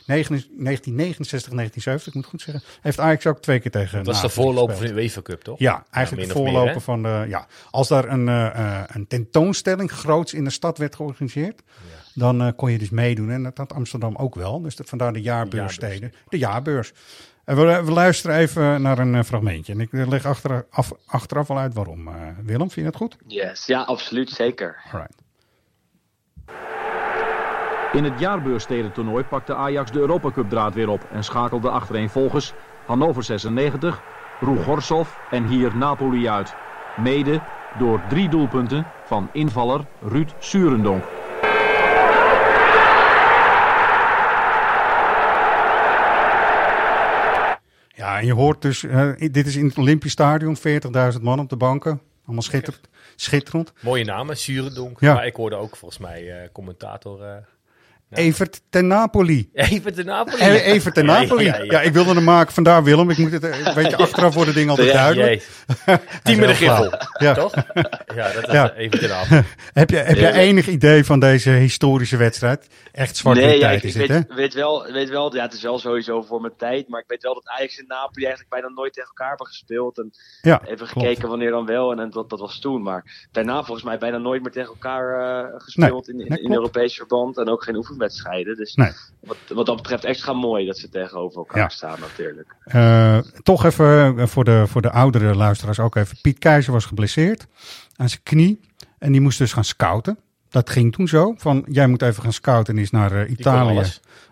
1969, 0.06 1.52
1970, 1.52 2.06
ik 2.06 2.14
moet 2.14 2.22
het 2.22 2.32
goed 2.32 2.42
zeggen, 2.42 2.62
heeft 2.80 3.00
Ajax 3.00 3.26
ook 3.26 3.40
twee 3.40 3.58
keer 3.60 3.70
tegen 3.70 3.96
Dat 3.96 4.06
was 4.06 4.20
de 4.22 4.28
voorloper 4.28 4.76
van 4.76 4.86
de 4.86 4.92
UEFA 4.92 5.22
Cup, 5.22 5.40
toch? 5.42 5.58
Ja, 5.58 5.84
eigenlijk 5.90 6.28
de 6.28 6.34
meer, 6.34 6.44
voorloper 6.52 6.80
van 6.80 7.02
de. 7.02 7.24
Ja, 7.28 7.46
als 7.70 7.88
daar 7.88 8.08
een, 8.08 8.28
eh, 8.28 8.46
eh, 8.46 8.82
een 8.86 9.06
tentoonstelling 9.06 9.90
groots 9.92 10.34
in 10.34 10.44
de 10.44 10.50
stad 10.50 10.78
werd 10.78 10.96
georganiseerd, 10.96 11.62
dan 12.14 12.52
kon 12.56 12.70
je 12.72 12.78
dus 12.78 12.90
meedoen. 12.90 13.30
En 13.30 13.42
dat 13.42 13.58
had 13.58 13.72
Amsterdam 13.72 14.16
ook 14.16 14.34
wel. 14.34 14.60
Dus 14.62 14.76
de- 14.76 14.84
vandaar 14.86 15.12
de 15.12 15.22
jaarbeurssteden. 15.22 16.12
De 16.28 16.38
jaarbeurs. 16.38 16.92
En 17.44 17.56
we, 17.56 17.84
we 17.84 17.92
luisteren 17.92 18.36
even 18.36 18.82
naar 18.82 18.98
een 18.98 19.14
eh, 19.14 19.22
fragmentje. 19.22 19.72
En 19.72 19.80
ik 19.80 19.88
leg 19.92 20.26
achter, 20.26 20.66
af, 20.70 20.92
achteraf 21.06 21.48
wel 21.48 21.58
uit 21.58 21.74
waarom. 21.74 22.08
Eh, 22.08 22.14
Willem, 22.42 22.70
vind 22.70 22.74
je 22.74 22.82
dat 22.82 22.96
goed? 22.96 23.16
Yes, 23.26 23.66
ja, 23.66 23.82
absoluut, 23.82 24.30
zeker. 24.30 24.76
Alright. 24.92 25.22
In 27.92 28.04
het 28.04 28.18
jaarbeurstedentoernooi 28.18 29.24
pakte 29.24 29.54
Ajax 29.54 29.90
de 29.90 29.98
Europa 29.98 30.30
Cup 30.30 30.48
draad 30.48 30.74
weer 30.74 30.88
op 30.88 31.06
en 31.12 31.24
schakelde 31.24 31.70
achtereenvolgens 31.70 32.52
Hannover 32.86 33.22
96, 33.22 34.02
Roel 34.40 34.62
Gorsov 34.62 35.08
en 35.30 35.46
hier 35.46 35.76
Napoli 35.76 36.28
uit. 36.28 36.54
Mede 36.96 37.40
door 37.78 38.02
drie 38.08 38.28
doelpunten 38.28 38.86
van 39.04 39.28
invaller 39.32 39.86
Ruud 40.00 40.34
Surendonk. 40.38 41.04
Je 48.24 48.32
hoort 48.32 48.62
dus, 48.62 48.84
eh, 48.84 49.10
dit 49.18 49.46
is 49.46 49.56
in 49.56 49.66
het 49.66 49.78
Olympisch 49.78 50.12
Stadion, 50.12 50.56
40.000 50.56 51.22
man 51.22 51.38
op 51.38 51.48
de 51.48 51.56
banken. 51.56 52.00
Allemaal 52.24 52.42
schitterend. 52.42 52.88
schitterend. 53.16 53.72
Mooie 53.80 54.04
namen, 54.04 54.36
Surendonk. 54.36 55.00
Ja. 55.00 55.14
Maar 55.14 55.26
ik 55.26 55.36
hoorde 55.36 55.56
ook 55.56 55.76
volgens 55.76 56.00
mij 56.00 56.42
eh, 56.42 56.48
commentator... 56.52 57.46
eh, 58.14 58.24
Evert 58.24 58.60
ten 58.70 58.86
Napoli. 58.86 59.50
Even 59.52 59.94
de 59.94 60.04
Napoli. 60.04 60.42
E- 60.42 60.58
Evert 60.60 60.94
ten 60.94 61.06
Ja, 61.06 61.20
Napoli. 61.20 61.44
ja, 61.44 61.56
Ja, 61.56 61.64
ja. 61.64 61.80
ik 61.80 61.92
wilde 61.92 62.14
hem 62.14 62.24
maken, 62.24 62.52
vandaar 62.52 62.84
Willem. 62.84 63.10
Ik 63.10 63.18
moet 63.18 63.32
het, 63.32 63.44
eh, 63.44 63.74
weet 63.74 63.90
je, 63.90 63.96
achteraf 63.96 64.34
worden 64.34 64.54
dingen 64.54 64.70
altijd 64.70 64.88
Ja, 64.88 64.94
duidelijk. 64.94 65.48
Team 66.22 66.40
met 66.40 66.58
de. 66.58 66.98
Ja. 67.18 67.34
toch? 67.34 67.54
Ja, 68.14 68.32
dat 68.32 68.46
is 68.46 68.52
Ja. 68.52 68.72
even 68.72 68.98
ten 68.98 69.08
Napoli. 69.08 69.42
heb 69.72 69.90
je, 69.90 69.96
heb 69.96 70.16
je 70.16 70.32
enig 70.32 70.66
idee 70.68 71.04
van 71.04 71.20
deze 71.20 71.50
historische 71.50 72.16
wedstrijd? 72.16 72.66
Echt 72.92 73.16
zwart 73.16 73.36
nee, 73.38 73.54
ja, 73.54 73.60
tijd 73.60 73.76
ik, 73.76 73.88
is 73.88 73.94
ik 73.94 74.00
dit, 74.00 74.08
hè? 74.08 74.14
weet, 74.14 74.34
weet 74.36 74.54
wel, 74.54 74.92
weet 74.92 75.08
wel, 75.08 75.34
ja, 75.34 75.42
het 75.42 75.52
is 75.52 75.62
wel 75.62 75.78
sowieso 75.78 76.22
voor 76.22 76.40
mijn 76.40 76.52
tijd, 76.56 76.88
maar 76.88 77.00
ik 77.00 77.08
weet 77.08 77.22
wel 77.22 77.34
dat 77.34 77.48
Ajax 77.48 77.78
en 77.78 77.84
Napoli 77.86 78.24
eigenlijk 78.24 78.50
bijna 78.54 78.68
nooit 78.68 78.92
tegen 78.92 79.08
elkaar 79.08 79.28
hebben 79.28 79.46
gespeeld. 79.46 79.98
En 79.98 80.10
Ja, 80.42 80.60
even 80.64 80.76
klopt. 80.76 80.92
gekeken 80.92 81.28
wanneer 81.28 81.50
dan 81.50 81.66
wel, 81.66 81.92
en, 81.92 81.98
en 81.98 82.10
dat, 82.10 82.30
dat 82.30 82.40
was 82.40 82.60
toen. 82.60 82.82
Maar 82.82 83.26
daarna 83.32 83.62
volgens 83.62 83.86
mij 83.86 83.98
bijna 83.98 84.18
nooit 84.18 84.42
meer 84.42 84.52
tegen 84.52 84.68
elkaar 84.68 85.20
eh, 85.44 85.50
gespeeld 85.56 86.06
Nee, 86.06 86.16
in, 86.16 86.22
in, 86.22 86.28
nee, 86.28 86.38
in 86.38 86.44
klopt. 86.44 86.54
Europees 86.60 86.96
verband 86.96 87.38
en 87.38 87.48
ook 87.48 87.64
geen 87.64 87.76
oefenwedstrijden. 88.04 88.56
Dus 88.56 88.74
Nee. 88.74 88.90
wat, 89.20 89.36
wat 89.48 89.66
dat 89.66 89.76
betreft 89.76 90.04
extra 90.04 90.32
mooi 90.32 90.66
dat 90.66 90.78
ze 90.78 90.88
tegenover 90.88 91.38
elkaar 91.38 91.62
Ja. 91.62 91.68
staan 91.68 92.00
natuurlijk. 92.00 92.54
Eh, 92.64 93.18
toch 93.42 93.64
even 93.64 94.18
eh, 94.18 94.26
voor 94.26 94.44
de, 94.44 94.64
voor 94.66 94.82
de 94.82 94.90
oudere 94.90 95.34
luisteraars 95.34 95.78
ook 95.80 95.96
even. 95.96 96.18
Piet 96.22 96.38
Keizer 96.38 96.72
was 96.72 96.84
geblesseerd 96.84 97.46
aan 97.96 98.08
zijn 98.08 98.22
knie. 98.22 98.60
En 98.98 99.12
die 99.12 99.20
moest 99.20 99.38
dus 99.38 99.52
gaan 99.52 99.64
scouten. 99.64 100.18
Dat 100.48 100.70
ging 100.70 100.92
toen 100.92 101.08
zo. 101.08 101.34
Van 101.36 101.64
jij 101.68 101.86
moet 101.86 102.02
even 102.02 102.22
gaan 102.22 102.32
scouten. 102.32 102.76
En 102.76 102.82
is 102.82 102.90
naar 102.90 103.12
eh, 103.12 103.30
Italië 103.30 103.82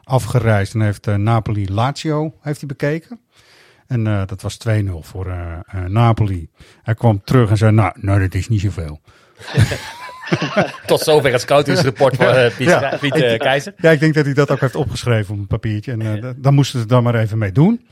afgereisd. 0.04 0.74
En 0.74 0.80
heeft 0.80 1.06
eh, 1.06 1.14
Napoli 1.14 1.72
Lazio 1.72 2.34
heeft 2.40 2.58
hij 2.58 2.68
bekeken. 2.68 3.20
En 3.86 4.06
eh, 4.06 4.26
dat 4.26 4.42
was 4.42 4.58
2-0 4.68 4.70
voor 5.00 5.26
eh, 5.26 5.52
eh, 5.66 5.84
Napoli. 5.84 6.48
Hij 6.82 6.94
kwam 6.94 7.24
terug 7.24 7.50
en 7.50 7.56
zei: 7.56 7.72
Nou, 7.72 7.92
nou 8.00 8.20
dat 8.20 8.34
is 8.34 8.48
niet 8.48 8.60
zoveel. 8.60 9.00
Tot 10.86 11.00
zover 11.00 11.32
het 11.32 11.40
scoutingsrapport 11.40 12.16
van 12.16 12.26
eh, 12.26 12.56
Piet, 12.56 12.68
Ja. 12.68 12.96
Piet 13.00 13.14
eh, 13.14 13.38
Keizer. 13.38 13.74
Ja, 13.76 13.90
ik 13.90 14.00
denk 14.00 14.14
dat 14.14 14.24
hij 14.24 14.34
dat 14.34 14.50
ook 14.50 14.60
heeft 14.60 14.74
opgeschreven 14.74 15.34
op 15.34 15.40
een 15.40 15.46
papiertje. 15.46 15.92
En 15.92 16.00
eh, 16.02 16.30
d- 16.30 16.34
daar 16.36 16.52
moesten 16.52 16.80
ze 16.80 16.86
dan 16.86 17.02
maar 17.02 17.14
even 17.14 17.38
mee 17.38 17.52
doen. 17.52 17.86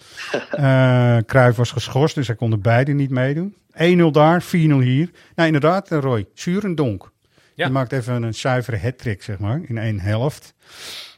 Cruijff 1.26 1.57
was 1.57 1.71
geschorst, 1.71 2.14
dus 2.14 2.26
hij 2.26 2.37
kon 2.37 2.52
er 2.52 2.61
beide 2.61 2.93
niet 2.93 3.11
meedoen. 3.11 3.55
1-0 3.73 4.11
daar, 4.12 4.43
4-0 4.43 4.47
hier. 4.47 5.11
Nou, 5.35 5.47
inderdaad, 5.47 5.90
Roy. 5.90 6.26
Surendonk. 6.35 7.11
Ja. 7.55 7.64
Die 7.64 7.75
maakt 7.75 7.93
even 7.93 8.23
een 8.23 8.35
zuivere 8.35 8.79
hat 8.79 9.02
zeg 9.19 9.38
maar, 9.38 9.61
in 9.69 9.79
één 9.79 10.00
helft. 10.00 10.55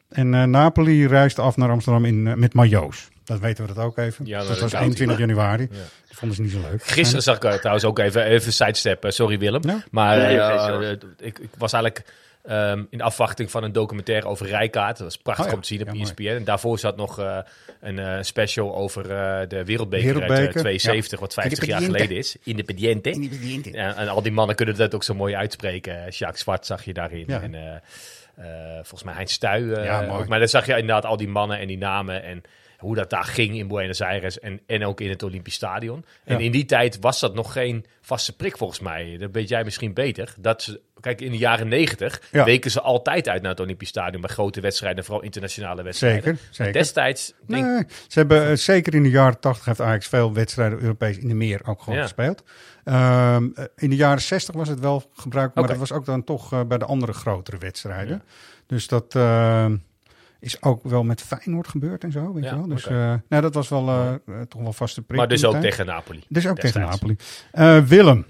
En 0.08 0.50
Napoli 0.50 1.06
reist 1.06 1.38
af 1.38 1.56
naar 1.56 1.70
Amsterdam 1.70 2.04
in, 2.04 2.38
met 2.38 2.54
majo's. 2.54 3.08
Dat 3.32 3.40
weten 3.40 3.66
we 3.66 3.74
dat 3.74 3.84
ook 3.84 3.98
even. 3.98 4.26
Ja, 4.26 4.38
dat 4.38 4.48
dat 4.48 4.58
was 4.60 4.72
is 4.72 4.78
21 4.80 5.18
januari. 5.18 5.68
Ja. 5.70 5.78
Dat 6.08 6.16
vonden 6.16 6.36
ze 6.36 6.42
niet 6.42 6.52
zo 6.52 6.60
leuk. 6.70 6.84
Gisteren 6.84 7.22
zag 7.22 7.36
ik 7.36 7.44
eh, 7.44 7.52
trouwens 7.52 7.84
ook 7.84 7.98
even, 7.98 8.24
even 8.24 8.52
sidestep, 8.52 9.04
eh, 9.04 9.10
sorry 9.10 9.38
Willem. 9.38 9.60
Ja. 9.68 9.82
Maar 9.90 10.18
eh, 10.18 10.90
eh, 10.90 10.98
ik, 11.18 11.38
ik 11.38 11.48
was 11.58 11.72
eigenlijk 11.72 12.04
ehm, 12.44 12.82
in 12.90 13.00
afwachting 13.00 13.50
van 13.50 13.62
een 13.62 13.72
documentaire 13.72 14.26
over 14.26 14.46
Rijkaard. 14.46 14.96
Dat 14.96 15.06
was 15.06 15.16
prachtig 15.16 15.44
Oh 15.44 15.50
ja. 15.50 15.56
om 15.56 15.62
te 15.62 15.68
zien 15.68 15.80
op 15.80 15.86
Ja, 15.86 15.92
mooi. 15.92 16.04
ESPN. 16.04 16.22
En 16.26 16.44
daarvoor 16.44 16.78
zat 16.78 16.96
nog 16.96 17.18
eh, 17.18 17.38
een 17.80 17.98
eh, 17.98 18.18
special 18.22 18.74
over 18.74 19.02
eh, 19.02 19.48
de 19.48 19.64
wereldbeker, 19.64 20.08
uit 20.08 20.28
Wereldbeker, 20.28 20.54
eh, 20.56 20.60
72, 20.60 21.20
wat 21.20 21.32
50 21.34 21.66
jaar 21.66 21.80
geleden 21.82 22.16
is. 22.16 22.36
Independiente. 22.42 23.70
Ja, 23.72 23.96
en 23.96 24.08
al 24.08 24.22
die 24.22 24.32
mannen 24.32 24.56
kunnen 24.56 24.76
dat 24.76 24.94
ook 24.94 25.04
zo 25.04 25.14
mooi 25.14 25.34
uitspreken. 25.34 25.94
Jacques 26.08 26.40
Zwart 26.40 26.66
zag 26.66 26.84
je 26.84 26.92
daarin. 26.92 27.24
Ja. 27.26 27.40
En, 27.40 27.54
eh, 27.54 27.74
eh, 28.34 28.74
volgens 28.74 29.02
mij 29.02 29.14
Heinz 29.14 29.32
Stuy. 29.32 29.84
Ja. 29.84 30.24
Maar 30.28 30.38
dan 30.38 30.48
zag 30.48 30.66
je 30.66 30.72
inderdaad 30.72 31.04
al 31.04 31.16
die 31.16 31.28
mannen 31.28 31.58
en 31.58 31.66
die 31.66 31.78
namen 31.78 32.22
en 32.22 32.42
hoe 32.82 32.94
dat 32.94 33.10
daar 33.10 33.24
ging 33.24 33.56
in 33.56 33.68
Buenos 33.68 34.00
Aires 34.00 34.38
en, 34.38 34.60
en 34.66 34.84
ook 34.84 35.00
in 35.00 35.08
het 35.10 35.22
Olympisch 35.22 35.54
Stadion. 35.54 36.04
En 36.24 36.38
Ja. 36.38 36.44
in 36.44 36.52
die 36.52 36.64
tijd 36.64 36.98
was 37.00 37.20
dat 37.20 37.34
nog 37.34 37.52
geen 37.52 37.84
vaste 38.00 38.36
prik 38.36 38.56
volgens 38.56 38.80
mij. 38.80 39.16
Dat 39.18 39.28
weet 39.32 39.48
jij 39.48 39.64
misschien 39.64 39.94
beter. 39.94 40.34
Dat 40.38 40.62
ze, 40.62 40.80
kijk, 41.00 41.20
in 41.20 41.30
de 41.30 41.36
jaren 41.38 41.68
negentig 41.68 42.22
Ja. 42.32 42.44
weken 42.44 42.70
ze 42.70 42.80
altijd 42.80 43.28
uit 43.28 43.42
naar 43.42 43.50
het 43.50 43.60
Olympisch 43.60 43.88
Stadion 43.88 44.20
bij 44.20 44.30
grote 44.30 44.60
wedstrijden, 44.60 45.04
vooral 45.04 45.22
internationale 45.24 45.82
wedstrijden. 45.82 46.22
Zeker, 46.22 46.38
zeker. 46.50 46.72
Destijds, 46.72 47.32
denk, 47.46 47.64
Nee, 47.66 47.84
ze 48.08 48.18
hebben 48.18 48.48
eh, 48.48 48.56
zeker 48.56 48.94
in 48.94 49.02
de 49.02 49.10
jaren 49.10 49.40
80 49.40 49.64
heeft 49.64 49.80
Ajax 49.80 50.06
veel 50.08 50.32
wedstrijden 50.32 50.80
Europees 50.80 51.18
in 51.18 51.28
de 51.28 51.34
meer 51.34 51.60
ook 51.64 51.82
gewoon 51.82 51.98
Ja. 51.98 52.02
gespeeld. 52.04 52.42
Ehm, 52.84 53.48
eh, 53.54 53.64
in 53.76 53.90
de 53.90 53.96
jaren 53.96 54.22
60 54.22 54.54
was 54.54 54.68
het 54.68 54.80
wel 54.80 55.02
gebruikt, 55.14 55.54
maar 55.54 55.66
dat 55.66 55.76
was 55.76 55.92
ook 55.92 56.04
dan 56.04 56.24
toch 56.24 56.52
eh, 56.52 56.60
bij 56.64 56.78
de 56.78 56.84
andere 56.84 57.12
grotere 57.12 57.58
wedstrijden. 57.58 58.22
Dus 58.66 58.86
dat 58.86 59.14
ehm, 59.14 59.76
is 60.42 60.62
ook 60.62 60.82
wel 60.84 61.02
met 61.04 61.20
Feyenoord 61.22 61.68
gebeurd 61.68 62.04
en 62.04 62.12
zo, 62.12 62.32
weet 62.32 62.44
Ja, 62.44 62.50
je 62.50 62.56
wel. 62.56 62.66
Dus 62.66 62.84
oké. 62.86 62.94
eh, 62.94 63.14
nou, 63.28 63.42
dat 63.42 63.54
was 63.54 63.68
wel 63.68 63.88
eh, 63.88 64.14
toch 64.48 64.62
wel 64.62 64.72
vaste 64.72 65.02
prik. 65.02 65.18
maar 65.18 65.28
dus 65.28 65.44
ook 65.44 65.56
tegen 65.56 65.86
Napoli. 65.86 66.20
Dus 66.28 66.46
ook 66.46 66.58
tegen. 66.58 66.80
Napoli. 66.80 67.16
Willem, 67.86 68.24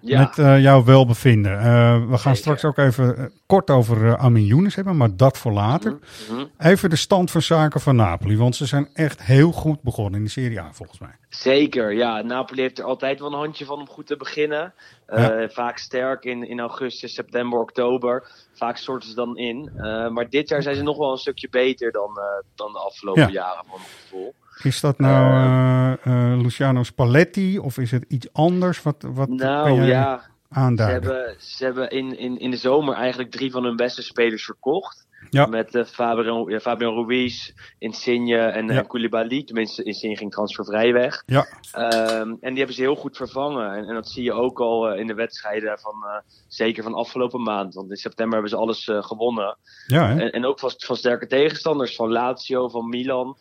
Ja. 0.00 0.18
met 0.20 0.38
eh, 0.38 0.60
jouw 0.62 0.84
welbevinden. 0.84 1.58
Eh, 1.58 1.64
we 2.00 2.18
gaan 2.18 2.18
Zeker. 2.18 2.36
straks 2.36 2.64
ook 2.64 2.78
even 2.78 3.16
eh, 3.16 3.24
kort 3.46 3.70
over 3.70 4.16
Amin 4.16 4.44
Younes 4.44 4.74
hebben, 4.74 4.96
maar 4.96 5.16
dat 5.16 5.38
voor 5.38 5.52
later. 5.52 5.98
Mhm. 6.30 6.44
Even 6.58 6.90
de 6.90 6.96
stand 6.96 7.30
van 7.30 7.42
zaken 7.42 7.80
van 7.80 7.96
Napoli, 7.96 8.36
want 8.36 8.56
ze 8.56 8.66
zijn 8.66 8.88
echt 8.94 9.22
heel 9.22 9.52
goed 9.52 9.82
begonnen 9.82 10.18
in 10.18 10.24
de 10.24 10.30
Serie 10.30 10.60
A 10.60 10.68
volgens 10.72 10.98
mij. 10.98 11.14
Zeker, 11.28 11.92
ja. 11.92 12.22
Napoli 12.22 12.60
heeft 12.60 12.78
er 12.78 12.84
altijd 12.84 13.18
wel 13.18 13.28
een 13.32 13.38
handje 13.38 13.64
van 13.64 13.78
om 13.78 13.88
goed 13.88 14.06
te 14.06 14.16
beginnen. 14.16 14.74
Ja. 15.06 15.48
Vaak 15.48 15.78
sterk 15.78 16.24
in, 16.24 16.48
in 16.48 16.60
augustus, 16.60 17.14
september, 17.14 17.58
oktober. 17.58 18.30
Vaak 18.54 18.76
storten 18.76 19.08
ze 19.08 19.14
dan 19.14 19.36
in. 19.36 19.70
Maar 20.12 20.28
dit 20.28 20.48
jaar 20.48 20.62
zijn 20.62 20.76
ze 20.76 20.82
nog 20.82 20.96
wel 20.96 21.12
een 21.12 21.18
stukje 21.18 21.48
beter 21.50 21.92
dan, 21.92 22.18
dan 22.54 22.72
de 22.72 22.78
afgelopen 22.78 23.22
Ja. 23.22 23.28
jaren, 23.28 23.64
van 23.68 23.78
mijn 23.78 23.90
gevoel. 24.02 24.34
Is 24.62 24.80
dat 24.80 24.98
nou 24.98 25.34
eh, 25.34 26.32
eh, 26.32 26.40
Luciano 26.40 26.82
Spalletti 26.82 27.58
of 27.58 27.78
is 27.78 27.90
het 27.90 28.04
iets 28.08 28.32
anders? 28.32 28.82
Wat, 28.82 29.02
wat 29.14 29.26
kan 29.28 29.36
Nou 29.36 29.74
jij 29.74 29.86
ja, 29.86 30.18
ze 30.18 30.28
aanduiden? 30.48 31.14
hebben, 31.14 31.34
ze 31.38 31.64
hebben 31.64 31.90
in, 31.90 32.18
in, 32.18 32.38
in 32.38 32.50
de 32.50 32.56
zomer 32.56 32.94
eigenlijk 32.94 33.30
drie 33.30 33.50
van 33.50 33.64
hun 33.64 33.76
beste 33.76 34.02
spelers 34.02 34.44
verkocht. 34.44 35.05
Ja. 35.30 35.46
Met 35.46 35.74
eh, 35.74 35.84
Fabian, 35.84 36.44
ja, 36.50 36.60
Fabian 36.60 36.94
Ruiz, 36.94 37.50
Insigne 37.78 38.36
en, 38.38 38.66
Ja. 38.66 38.72
en 38.78 38.86
Koulibaly. 38.86 39.42
Tenminste, 39.44 39.82
Insigne 39.82 40.16
ging 40.16 40.30
transfervrij 40.32 40.92
weg. 40.92 41.22
Ja, 41.26 41.46
Ehm, 41.72 42.28
en 42.40 42.48
die 42.48 42.56
hebben 42.56 42.74
ze 42.74 42.80
heel 42.82 42.94
goed 42.96 43.16
vervangen. 43.16 43.72
En, 43.72 43.84
en 43.88 43.94
dat 43.94 44.08
zie 44.08 44.22
je 44.22 44.32
ook 44.32 44.60
al 44.60 44.88
eh, 44.88 45.00
in 45.00 45.06
de 45.06 45.14
wedstrijden 45.14 45.78
van 45.78 45.94
eh, 46.04 46.20
zeker 46.48 46.82
van 46.82 46.94
afgelopen 46.94 47.42
maand. 47.42 47.74
Want 47.74 47.90
in 47.90 47.96
september 47.96 48.32
hebben 48.34 48.50
ze 48.50 48.56
alles 48.64 48.90
gewonnen. 49.06 49.56
ja? 49.86 50.10
En, 50.10 50.30
en 50.30 50.44
ook 50.46 50.58
van, 50.58 50.70
van 50.76 50.96
sterke 50.96 51.26
tegenstanders. 51.26 51.96
Van 51.96 52.12
Lazio, 52.12 52.68
van 52.68 52.88
Milan, 52.88 53.36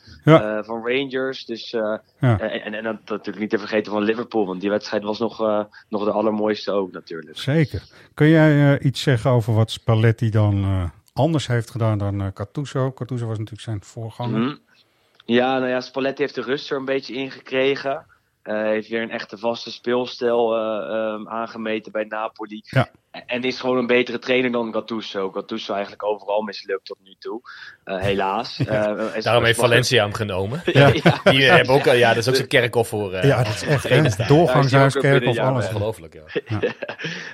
van 0.64 0.88
Rangers. 0.88 1.46
Dus, 1.46 1.70
Ja. 1.72 2.02
en, 2.20 2.40
en, 2.64 2.74
en 2.74 2.84
dan 2.84 3.00
natuurlijk 3.06 3.40
niet 3.40 3.50
te 3.50 3.58
vergeten 3.60 3.92
van 3.92 4.04
Liverpool. 4.04 4.46
Want 4.46 4.62
die 4.62 4.70
wedstrijd 4.70 5.04
was 5.04 5.20
nog, 5.20 5.66
nog 5.90 6.04
de 6.04 6.12
allermooiste 6.12 6.72
ook 6.72 6.92
natuurlijk. 6.92 7.38
Zeker. 7.38 7.82
Kun 8.14 8.28
jij 8.30 8.80
iets 8.80 9.02
zeggen 9.02 9.32
over 9.32 9.54
wat 9.54 9.72
Spalletti 9.72 10.30
dan 10.30 10.92
anders 11.16 11.48
heeft 11.48 11.72
gedaan 11.72 11.98
dan 11.98 12.22
eh 12.22 12.28
Cattuso? 12.34 12.92
Cattuso 12.92 13.28
was 13.28 13.38
natuurlijk 13.38 13.64
zijn 13.64 13.84
voorganger. 13.84 14.40
Mhm. 14.40 14.56
Ja, 15.26 15.58
nou 15.58 15.70
ja, 15.70 15.82
Spalletti 15.82 16.22
heeft 16.22 16.36
de 16.36 16.42
rust 16.42 16.72
er 16.72 16.78
een 16.78 16.86
beetje 16.86 17.14
in 17.14 17.32
gekregen. 17.32 18.06
Eh, 18.46 18.62
heeft 18.62 18.88
weer 18.90 19.02
een 19.02 19.12
echte 19.12 19.38
vaste 19.38 19.72
speelstijl 19.72 20.56
eh, 20.56 20.96
ehm, 20.96 21.28
aangemeten 21.28 21.92
bij 21.92 22.04
Napoli. 22.04 22.62
Ja. 22.64 22.88
En 23.26 23.42
is 23.42 23.60
gewoon 23.60 23.78
een 23.78 23.88
betere 23.88 24.20
trainer 24.20 24.52
dan 24.52 24.74
Gattuso. 24.74 25.32
Gattuso 25.32 25.72
eigenlijk 25.74 26.04
overal 26.04 26.42
mislukt 26.42 26.86
tot 26.86 26.98
nu 27.04 27.16
toe. 27.20 27.42
Eh, 27.84 27.98
helaas. 28.00 28.60
Eh, 28.60 28.66
Daarom 29.24 29.44
heeft 29.44 29.58
en- 29.60 29.64
Valencia 29.68 30.04
hem 30.04 30.14
genomen. 30.14 30.62
Ja. 30.66 30.92
Die 31.24 31.44
hebben 31.44 31.74
ook, 31.76 31.84
ja, 31.86 32.08
dat 32.10 32.18
is 32.18 32.30
ook 32.30 32.36
zo'n 32.36 32.48
kerkhof 32.48 32.88
voor. 32.88 33.14
eh, 33.14 33.24
Ja, 33.24 33.44
dat 33.44 33.54
is 33.54 33.64
echt 33.64 34.18
daar. 34.18 34.28
doorgangshuis, 34.28 34.72
Ja, 34.94 35.00
ik 35.00 35.06
zie 35.06 35.12
ook 35.12 35.20
kerk 35.20 35.28
of 35.30 35.34
binnen, 35.36 35.44
ja, 35.44 35.50
alles. 35.50 35.68
Ongelooflijk, 35.68 36.14
ja. 36.48 36.60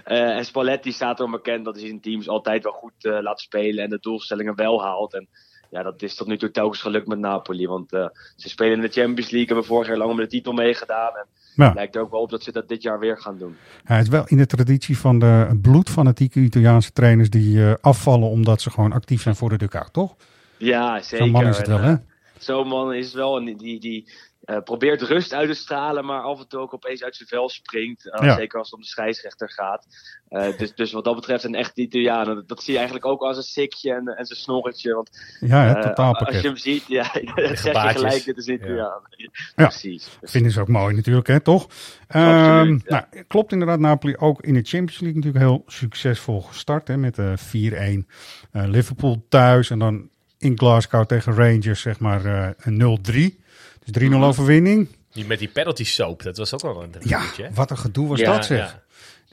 Eh, 0.04 0.36
en 0.38 0.46
Spalletti 0.46 0.92
staat 0.92 1.20
erom 1.20 1.32
bekend 1.32 1.66
dat 1.66 1.76
hij 1.76 1.86
zijn 1.88 2.02
teams 2.02 2.28
altijd 2.28 2.64
wel 2.64 2.72
goed 2.74 3.06
eh, 3.06 3.18
laat 3.22 3.40
spelen 3.40 3.84
en 3.84 3.90
de 3.90 4.00
doelstellingen 4.00 4.56
wel 4.56 4.82
haalt. 4.84 5.14
En 5.14 5.28
ja, 5.72 5.84
dat 5.84 6.02
is 6.02 6.16
tot 6.16 6.28
nu 6.28 6.38
toe 6.38 6.52
telkens 6.52 6.82
gelukt 6.82 7.08
met 7.08 7.20
Napoli. 7.20 7.68
Want 7.68 7.94
eh, 7.94 8.06
ze 8.36 8.50
spelen 8.50 8.74
in 8.74 8.82
de 8.82 8.88
Champions 8.88 9.30
League, 9.32 9.46
hebben 9.46 9.66
vorig 9.66 9.88
jaar 9.88 9.98
lang 9.98 10.12
om 10.12 10.18
de 10.18 10.28
titel 10.28 10.54
meegedaan. 10.54 11.16
En 11.16 11.26
Ja. 11.56 11.66
het 11.66 11.76
lijkt 11.76 11.96
er 11.96 12.02
ook 12.02 12.12
wel 12.12 12.22
op 12.22 12.30
dat 12.30 12.44
ze 12.44 12.52
dat 12.52 12.68
dit 12.68 12.82
jaar 12.82 13.00
weer 13.00 13.18
gaan 13.18 13.38
doen. 13.38 13.56
Hij 13.84 14.02
is 14.02 14.08
wel 14.08 14.24
in 14.28 14.38
de 14.38 14.46
traditie 14.46 14.98
van 14.98 15.20
de 15.20 15.60
bloedfanatieke 15.62 16.40
Italiaanse 16.40 16.92
trainers 16.92 17.30
die 17.30 17.66
eh, 17.66 17.74
afvallen 17.82 18.30
omdat 18.30 18.62
ze 18.62 18.70
gewoon 18.70 18.92
actief 18.92 19.22
zijn 19.22 19.36
voor 19.36 19.50
de 19.50 19.58
dugout, 19.58 19.94
toch? 19.94 20.16
Ja, 20.58 21.02
zeker. 21.02 21.18
Zo'n 21.18 21.30
man 21.32 21.48
is 21.48 21.58
het 21.58 21.68
En, 21.68 21.74
wel, 21.74 21.84
eh, 21.84 21.88
hè? 21.90 21.96
Zo'n 22.38 22.68
man 22.68 22.94
is 22.94 23.14
wel 23.14 23.38
een 23.38 23.58
die, 23.58 23.80
die 23.80 24.12
eh, 24.42 24.58
probeert 24.64 25.02
rust 25.02 25.34
uit 25.34 25.48
te 25.48 25.54
stralen, 25.54 26.06
maar 26.06 26.22
af 26.22 26.40
en 26.40 26.48
toe 26.48 26.60
ook 26.60 26.74
opeens 26.74 27.04
uit 27.04 27.16
zijn 27.16 27.30
vel 27.30 27.50
springt. 27.50 28.06
Uh, 28.06 28.20
Ja. 28.22 28.36
Zeker 28.36 28.58
als 28.58 28.68
het 28.70 28.76
om 28.76 28.82
de 28.84 28.90
scheidsrechter 28.90 29.50
gaat. 29.50 29.86
Eh, 30.30 30.58
dus, 30.58 30.76
dus 30.76 30.92
wat 30.92 31.04
dat 31.04 31.16
betreft 31.16 31.44
een 31.44 31.56
echt 31.56 31.78
Italiaan. 31.78 32.26
Dat, 32.26 32.48
dat 32.48 32.64
zie 32.64 32.72
je 32.72 32.80
eigenlijk 32.80 33.08
ook 33.08 33.22
als 33.22 33.38
een 33.38 33.44
sikje 33.44 33.94
en, 33.94 34.08
en 34.08 34.26
zijn 34.26 34.40
snorretje. 34.40 34.94
Want, 34.94 35.10
Ja, 35.40 35.76
eh, 35.76 35.82
totaalpakket. 35.82 36.28
Als 36.28 36.42
je 36.42 36.48
hem 36.48 36.58
ziet, 36.58 36.88
ja, 36.88 37.12
dan 37.36 37.58
zeg 37.58 37.84
je 37.84 37.90
gelijk, 37.90 38.26
dit 38.26 38.38
is 38.38 38.48
een 38.48 38.54
Italiaan. 38.54 39.02
Ja, 39.10 39.30
Precies. 39.68 40.18
vinden 40.22 40.52
ze 40.52 40.62
ook 40.62 40.68
mooi 40.68 40.96
natuurlijk, 40.96 41.28
hè, 41.28 41.40
toch? 41.40 41.68
Ehm, 42.08 42.80
nou, 42.86 43.04
klopt 43.28 43.52
inderdaad, 43.52 43.80
Napoli 43.80 44.16
ook 44.18 44.42
in 44.42 44.54
de 44.54 44.64
Champions 44.64 45.00
League 45.00 45.18
natuurlijk 45.18 45.46
heel 45.46 45.64
succesvol 45.68 46.42
gestart. 46.42 46.88
Hè, 46.88 46.98
met 46.98 47.16
de 47.16 47.34
4-1 47.38 48.08
eh, 48.52 48.64
Liverpool 48.68 49.26
thuis 49.30 49.70
en 49.70 49.80
dan 49.80 50.10
in 50.38 50.58
Glasgow 50.58 51.06
tegen 51.06 51.34
Rangers 51.34 51.82
zeg 51.82 52.00
maar 52.00 52.26
eh, 52.26 52.50
een 52.58 53.00
0-3. 53.36 53.41
Dus 53.92 54.02
3-0 54.04 54.18
Mhm. 54.18 54.24
overwinning. 54.24 54.88
Die 55.12 55.26
met 55.26 55.40
die 55.40 55.48
penalty 55.48 55.84
soap, 55.86 56.24
dat 56.24 56.38
was 56.38 56.54
ook 56.54 56.62
wel 56.62 56.84
een 56.84 56.94
Ja, 57.00 57.22
wat 57.54 57.70
een 57.72 57.78
gedoe 57.78 58.08
was 58.08 58.20
Ja, 58.20 58.34
dat 58.34 58.46
zeg. 58.46 58.58
ja. 58.58 58.82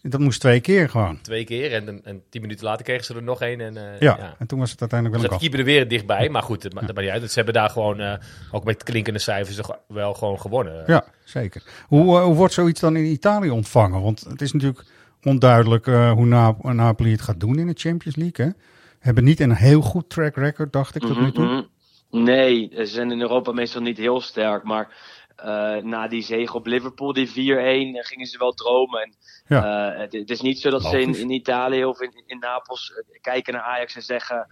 Dat 0.03 0.21
moest 0.21 0.41
twee 0.41 0.61
keer 0.61 0.89
gewoon. 0.91 1.21
Twee 1.21 1.45
keer 1.45 1.73
en, 1.73 1.89
en, 1.89 2.01
en 2.05 2.23
tien 2.31 2.41
minuten 2.41 2.65
later 2.65 2.85
kregen 2.85 3.05
ze 3.05 3.15
er 3.15 3.23
nog 3.23 3.41
één. 3.41 3.61
En, 3.61 3.77
eh, 3.77 4.01
Ja, 4.01 4.35
en 4.39 4.47
toen 4.47 4.59
was 4.59 4.71
het 4.71 4.81
uiteindelijk 4.81 5.21
wel 5.21 5.31
Zat 5.31 5.41
een 5.43 5.49
de 5.49 5.57
keeper 5.57 5.73
er 5.73 5.79
weer 5.81 5.89
dichtbij, 5.89 6.29
maar 6.29 6.43
goed, 6.43 6.63
het 6.63 6.75
ma- 6.75 6.81
dat 6.81 6.95
maakt 6.95 7.01
niet 7.13 7.21
uit. 7.21 7.31
Ze 7.31 7.35
hebben 7.37 7.55
daar 7.55 7.71
gewoon, 7.71 8.01
eh, 8.01 8.13
ook 8.51 8.65
met 8.65 8.83
klinkende 8.83 9.19
cijfers, 9.19 9.61
wel 9.87 10.15
gewoon 10.15 10.41
gewonnen. 10.41 10.85
Ja, 10.87 11.05
zeker. 11.25 11.63
Hoe, 11.87 12.17
eh, 12.19 12.25
hoe 12.25 12.35
wordt 12.35 12.55
zoiets 12.55 12.81
dan 12.81 12.97
in 12.97 13.05
Italië 13.05 13.51
ontvangen? 13.51 14.03
Want 14.03 14.21
het 14.29 14.43
is 14.43 14.53
natuurlijk 14.53 14.85
onduidelijk 15.23 15.87
eh, 15.87 16.13
hoe 16.13 16.27
Nap- 16.27 16.63
Napoli 16.73 17.11
het 17.13 17.21
gaat 17.23 17.41
doen 17.41 17.59
in 17.59 17.67
de 17.67 17.75
Champions 17.77 18.17
League. 18.17 18.47
Hè? 18.47 18.53
Hebben 18.99 19.25
niet 19.25 19.41
een 19.41 19.55
heel 19.55 19.81
goed 19.81 20.11
track 20.11 20.37
record, 20.37 20.73
dacht 20.73 20.95
ik 20.95 21.03
tot 21.03 21.21
nu 21.21 21.33
toe. 21.33 21.67
Nee, 22.11 22.71
ze 22.75 22.87
zijn 22.87 23.11
in 23.11 23.21
Europa 23.21 23.53
meestal 23.53 23.83
niet 23.83 23.99
heel 23.99 24.21
sterk. 24.21 24.63
Maar 24.65 25.17
eh, 25.39 25.77
na 25.77 26.09
die 26.09 26.23
zege 26.23 26.57
op 26.57 26.67
Liverpool, 26.67 27.13
die 27.13 27.29
4-1, 27.29 27.33
eh, 27.33 28.05
gingen 28.05 28.27
ze 28.27 28.39
wel 28.39 28.53
dromen. 28.53 29.03
En, 29.03 29.15
Ja. 29.47 29.93
eh, 29.93 30.01
het, 30.01 30.13
het 30.13 30.31
is 30.31 30.41
niet 30.41 30.61
zo 30.61 30.71
dat 30.71 30.85
ze 30.85 31.01
in, 31.01 31.31
Italië 31.31 31.85
of 31.85 32.01
in, 32.01 32.23
in 32.27 32.39
Napels 32.39 32.93
kijken 33.21 33.53
naar 33.53 33.63
Ajax 33.63 33.95
en 33.97 34.03
zeggen... 34.03 34.47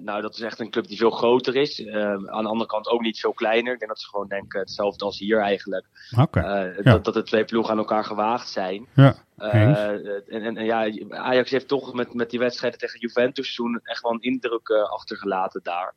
nou, 0.00 0.20
dat 0.20 0.34
is 0.34 0.40
echt 0.40 0.60
een 0.60 0.70
club 0.70 0.86
die 0.86 0.96
veel 0.96 1.10
groter 1.10 1.56
is. 1.56 1.86
Aan 1.88 2.42
de 2.42 2.48
andere 2.48 2.66
kant 2.66 2.88
ook 2.88 3.00
niet 3.00 3.20
veel 3.20 3.32
kleiner. 3.32 3.72
Ik 3.72 3.78
denk 3.78 3.90
dat 3.90 4.00
ze 4.00 4.08
gewoon 4.08 4.28
denken 4.28 4.60
hetzelfde 4.60 5.04
als 5.04 5.18
hier 5.18 5.40
eigenlijk. 5.40 5.86
Oké. 6.18 6.40
Ja. 6.40 6.82
dat, 6.82 7.04
dat 7.04 7.14
de 7.14 7.22
twee 7.22 7.44
ploegen 7.44 7.72
aan 7.72 7.78
elkaar 7.78 8.04
gewaagd 8.04 8.48
zijn. 8.48 8.86
Ja, 8.94 9.14
en, 9.36 9.76
en, 10.28 10.56
en 10.56 10.64
ja, 10.64 10.90
Ajax 11.08 11.50
heeft 11.50 11.68
toch 11.68 11.94
met, 11.94 12.14
met 12.14 12.30
die 12.30 12.38
wedstrijden 12.38 12.78
tegen 12.78 13.00
Juventus 13.00 13.54
toen 13.54 13.80
echt 13.82 14.02
wel 14.02 14.12
een 14.12 14.20
indruk 14.20 14.70
achtergelaten 14.70 15.60
daar. 15.62 15.94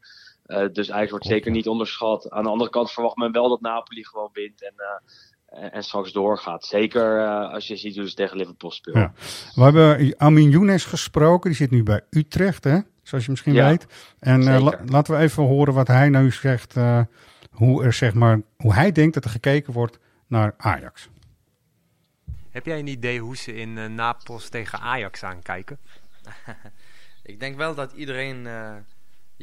Eh, 0.52 0.68
dus 0.72 0.92
Ajax 0.92 1.10
wordt 1.10 1.26
zeker 1.26 1.52
niet 1.52 1.68
onderschat. 1.68 2.30
Aan 2.30 2.44
de 2.44 2.50
andere 2.50 2.70
kant 2.70 2.92
verwacht 2.92 3.16
men 3.16 3.32
wel 3.32 3.50
dat 3.50 3.62
Napoli 3.62 4.06
gewoon 4.06 4.30
wint 4.34 4.64
en, 4.64 4.74
eh, 5.48 5.76
en, 5.76 5.84
straks 5.84 6.12
doorgaat. 6.12 6.66
Zeker 6.66 7.20
eh, 7.20 7.54
als 7.54 7.68
je 7.68 7.76
ziet 7.76 7.96
hoe 7.96 8.10
ze 8.10 8.16
tegen 8.16 8.38
Liverpool 8.38 8.72
spelen. 8.72 9.00
Ja. 9.00 9.14
We 9.56 9.62
hebben 9.62 10.16
Amin 10.18 10.50
Younes 10.50 10.86
gesproken, 10.86 11.50
die 11.50 11.60
zit 11.60 11.72
nu 11.72 11.84
bij 11.84 12.02
Utrecht, 12.10 12.64
hè? 12.64 12.80
zoals 13.04 13.26
je 13.26 13.32
misschien 13.32 13.54
Ja, 13.54 13.68
weet. 13.70 13.88
En 14.20 14.48
eh, 14.48 14.62
la- 14.62 14.80
laten 14.86 15.14
we 15.14 15.20
even 15.20 15.44
horen 15.44 15.74
wat 15.74 15.88
hij 15.88 16.10
nou 16.10 16.32
zegt, 16.32 16.78
eh, 16.78 17.02
hoe, 17.52 17.84
er, 17.84 17.94
zeg 17.94 18.14
maar, 18.14 18.42
hoe 18.58 18.74
hij 18.74 18.92
denkt 18.92 19.14
dat 19.14 19.24
er 19.24 19.30
gekeken 19.30 19.74
wordt 19.74 20.00
naar 20.28 20.54
Ajax. 20.58 21.10
Heb 22.50 22.66
jij 22.66 22.80
een 22.80 22.88
idee 22.88 23.20
hoe 23.20 23.38
ze 23.38 23.54
in 23.56 23.78
eh, 23.78 23.86
Napels 23.86 24.50
tegen 24.50 24.80
Ajax 24.80 25.24
aankijken? 25.24 25.80
ik 27.24 27.40
denk 27.40 27.58
wel 27.58 27.76
dat 27.76 27.92
iedereen 27.92 28.48
eh, 28.48 28.76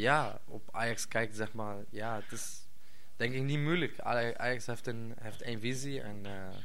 ja, 0.01 0.41
op 0.45 0.69
Ajax 0.73 1.09
kijkt, 1.09 1.37
zeg 1.37 1.53
maar. 1.53 1.77
Ja, 1.91 2.15
het 2.15 2.33
is 2.33 2.61
denk 3.17 3.35
ik 3.35 3.43
niet 3.43 3.59
moeilijk. 3.59 3.99
Aj- 3.99 4.35
Ajax 4.37 4.67
heeft 4.67 4.87
een, 4.87 5.15
heeft 5.21 5.43
één 5.43 5.61
visie 5.61 6.01
en 6.01 6.27
eh, 6.27 6.57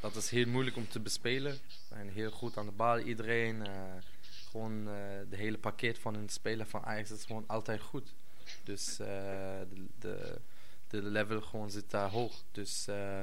dat 0.00 0.16
is 0.16 0.30
heel 0.30 0.46
moeilijk 0.46 0.76
om 0.76 0.88
te 0.88 1.00
bespelen. 1.00 1.58
En 1.88 2.08
heel 2.08 2.30
goed 2.30 2.56
aan 2.56 2.66
de 2.66 2.72
bal, 2.72 2.98
iedereen. 2.98 3.66
eh, 3.66 3.72
gewoon 4.50 4.88
eh 4.88 4.94
de 5.30 5.36
hele 5.36 5.58
pakket 5.58 5.98
van 5.98 6.14
een 6.14 6.28
speler 6.28 6.66
van 6.66 6.84
Ajax 6.84 7.10
is 7.10 7.24
gewoon 7.24 7.44
altijd 7.46 7.80
goed. 7.80 8.12
Dus 8.64 8.98
eh, 8.98 9.06
de, 9.68 9.86
de, 9.98 10.38
de 10.88 11.02
level 11.02 11.40
gewoon 11.40 11.70
zit 11.70 11.90
daar 11.90 12.10
hoog. 12.10 12.42
Dus 12.52 12.88
eh, 12.88 13.22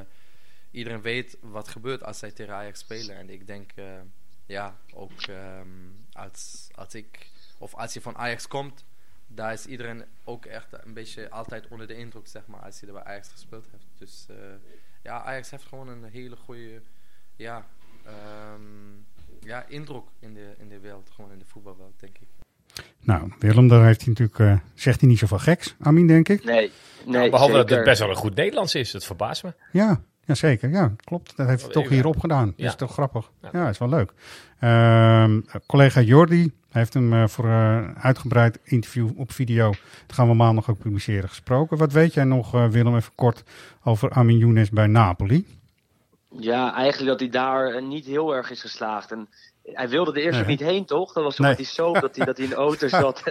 iedereen 0.72 1.02
weet 1.02 1.38
wat 1.42 1.68
gebeurt 1.68 2.04
als 2.04 2.20
zij 2.20 2.32
tegen 2.32 2.54
Ajax 2.54 2.80
spelen. 2.80 3.16
En 3.18 3.30
ik 3.30 3.48
denk, 3.48 3.72
eh, 3.76 4.00
ja, 4.46 4.78
ook 4.94 5.22
ehm, 5.22 5.68
als, 6.12 6.68
als 6.76 6.94
ik, 6.96 7.30
of 7.58 7.76
als 7.76 7.94
je 7.94 8.02
van 8.02 8.18
Ajax 8.18 8.48
komt, 8.48 8.86
daar 9.38 9.54
is 9.54 9.66
iedereen 9.66 10.04
ook 10.24 10.46
echt 10.46 10.68
een 10.86 10.94
beetje 10.94 11.30
altijd 11.30 11.68
onder 11.70 11.88
de 11.88 11.96
indruk, 11.98 12.28
zeg 12.28 12.42
maar, 12.48 12.60
als 12.60 12.80
je 12.80 12.88
er 12.88 12.94
bij 12.94 13.04
Ajax 13.04 13.28
gespeeld 13.30 13.66
heeft. 13.72 13.86
Dus 13.98 14.26
eh, 14.30 14.36
ja, 15.04 15.24
Ajax 15.24 15.50
heeft 15.50 15.64
gewoon 15.64 15.88
een 15.88 16.04
hele 16.04 16.36
goede, 16.36 16.82
ja, 17.36 17.66
ehm, 18.06 18.62
ja 19.40 19.66
indruk 19.68 20.04
in 20.20 20.34
de, 20.34 20.54
in 20.58 20.70
de 20.70 20.80
wereld, 20.80 21.10
gewoon 21.16 21.32
in 21.32 21.40
de 21.40 21.46
voetbalwereld, 21.46 22.00
denk 22.00 22.18
ik. 22.18 22.28
Nou, 23.00 23.32
Willem, 23.40 23.68
daar 23.68 23.86
heeft 23.86 24.00
hij 24.02 24.10
natuurlijk, 24.10 24.40
eh, 24.40 24.60
zegt 24.74 25.00
hij 25.00 25.10
niet 25.10 25.20
zoveel 25.20 25.40
geks, 25.40 25.76
Amin, 25.80 26.08
denk 26.08 26.30
ik. 26.30 26.44
Nee, 26.44 26.56
nee 26.56 26.72
Nou, 27.18 27.30
behalve 27.30 27.54
dat 27.54 27.70
het 27.70 27.84
best 27.84 28.00
wel 28.00 28.10
een 28.10 28.16
goed 28.16 28.36
Nederlands 28.36 28.76
is, 28.76 28.92
dat 28.92 29.06
verbaast 29.06 29.44
me. 29.44 29.54
Ja, 29.72 30.02
ja 30.26 30.36
zeker. 30.36 30.70
Ja, 30.70 30.94
klopt. 31.04 31.38
Dat 31.38 31.48
heeft 31.48 31.62
hij 31.64 31.72
toch 31.72 31.90
hierop 31.90 32.20
gedaan. 32.20 32.46
Dat 32.46 32.54
Ja. 32.58 32.68
is 32.68 32.76
toch 32.76 32.92
grappig. 32.92 33.32
Ja, 33.52 33.70
is 33.70 33.78
wel 33.78 33.90
leuk. 33.90 34.14
Ehm, 34.60 35.42
collega 35.66 36.02
Jordi 36.02 36.52
heeft 36.78 36.94
hem 36.94 37.14
eh, 37.14 37.28
voor 37.28 37.46
een 37.46 37.98
uitgebreid 37.98 38.60
interview 38.64 39.10
op 39.16 39.32
video. 39.32 39.72
Dat 40.08 40.16
gaan 40.16 40.28
we 40.28 40.34
maandag 40.34 40.70
ook 40.70 40.78
publiceren 40.78 41.30
gesproken. 41.30 41.78
Wat 41.78 41.92
weet 41.92 42.14
jij 42.14 42.24
nog, 42.24 42.54
eh, 42.54 42.68
Willem, 42.68 42.96
even 42.96 43.16
kort 43.16 43.44
over 43.84 44.12
Amin 44.12 44.38
Younes 44.38 44.70
bij 44.70 44.88
Napoli? 44.88 45.46
Ja, 46.30 46.74
eigenlijk 46.74 47.10
dat 47.10 47.20
hij 47.20 47.30
daar 47.30 47.74
eh, 47.74 47.84
niet 47.84 48.06
heel 48.06 48.36
erg 48.36 48.52
is 48.52 48.62
geslaagd. 48.62 49.12
En 49.12 49.30
hij 49.74 49.90
wilde 49.90 50.12
er 50.12 50.18
eerst 50.18 50.40
ook 50.40 50.46
niet 50.46 50.60
heen, 50.60 50.86
toch? 50.86 51.14
Dat 51.14 51.24
was 51.24 51.36
zo 51.36 51.44
Nee. 51.44 51.56
die 51.56 51.66
soap, 51.66 52.02
dat 52.02 52.16
hij, 52.16 52.26
dat 52.26 52.36
hij 52.38 52.46
in 52.46 52.52
de 52.52 52.58
auto 52.58 52.88
zat. 53.02 53.22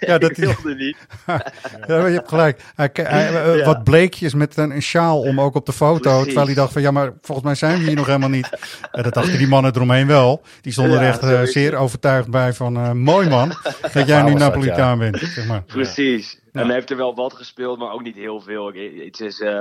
Ja, 0.00 0.18
dat 0.24 0.36
hij- 0.36 0.46
wilde 0.46 0.74
niet. 0.74 0.96
ja, 1.86 2.06
je 2.06 2.14
hebt 2.14 2.28
gelijk. 2.28 2.62
Hij, 2.74 2.90
hij- 2.92 3.42
eh, 3.44 3.56
Ja. 3.58 3.64
Wat 3.64 3.84
bleekjes 3.84 4.34
met 4.34 4.56
een, 4.56 4.70
een 4.70 4.82
sjaal 4.82 5.20
om 5.20 5.40
ook 5.40 5.54
op 5.54 5.66
de 5.66 5.72
foto. 5.72 6.00
Precies. 6.00 6.24
Terwijl 6.24 6.46
hij 6.46 6.54
dacht 6.54 6.72
van 6.72 6.82
ja, 6.82 6.90
maar 6.90 7.12
volgens 7.20 7.46
mij 7.46 7.54
zijn 7.54 7.78
we 7.78 7.84
hier 7.86 7.96
nog 7.96 8.06
helemaal 8.06 8.28
niet. 8.28 8.48
En 8.92 9.02
dat 9.02 9.14
dachten 9.14 9.38
die 9.38 9.48
mannen 9.48 9.74
eromheen 9.74 10.06
wel. 10.06 10.42
Die 10.60 10.72
stonden 10.72 10.98
er 11.00 11.06
echt 11.08 11.22
eh, 11.22 11.28
zo 11.28 11.44
zeer 11.44 11.76
overtuigd 11.76 12.30
bij 12.30 12.52
van 12.52 12.76
eh, 12.76 12.92
mooi 12.92 13.28
man 13.28 13.52
dat 13.92 14.06
jij 14.06 14.22
nu 14.22 14.34
Napolitaan 14.34 14.98
bent. 14.98 15.18
Zeg 15.18 15.46
maar. 15.46 15.62
Precies. 15.62 16.38
Ja. 16.52 16.60
En 16.60 16.66
hij 16.66 16.74
heeft 16.74 16.90
er 16.90 16.96
wel 16.96 17.14
wat 17.14 17.32
gespeeld, 17.34 17.78
maar 17.78 17.92
ook 17.92 18.02
niet 18.02 18.16
heel 18.16 18.40
veel. 18.40 18.72
Het 19.04 19.20
is, 19.20 19.40
eh, 19.40 19.60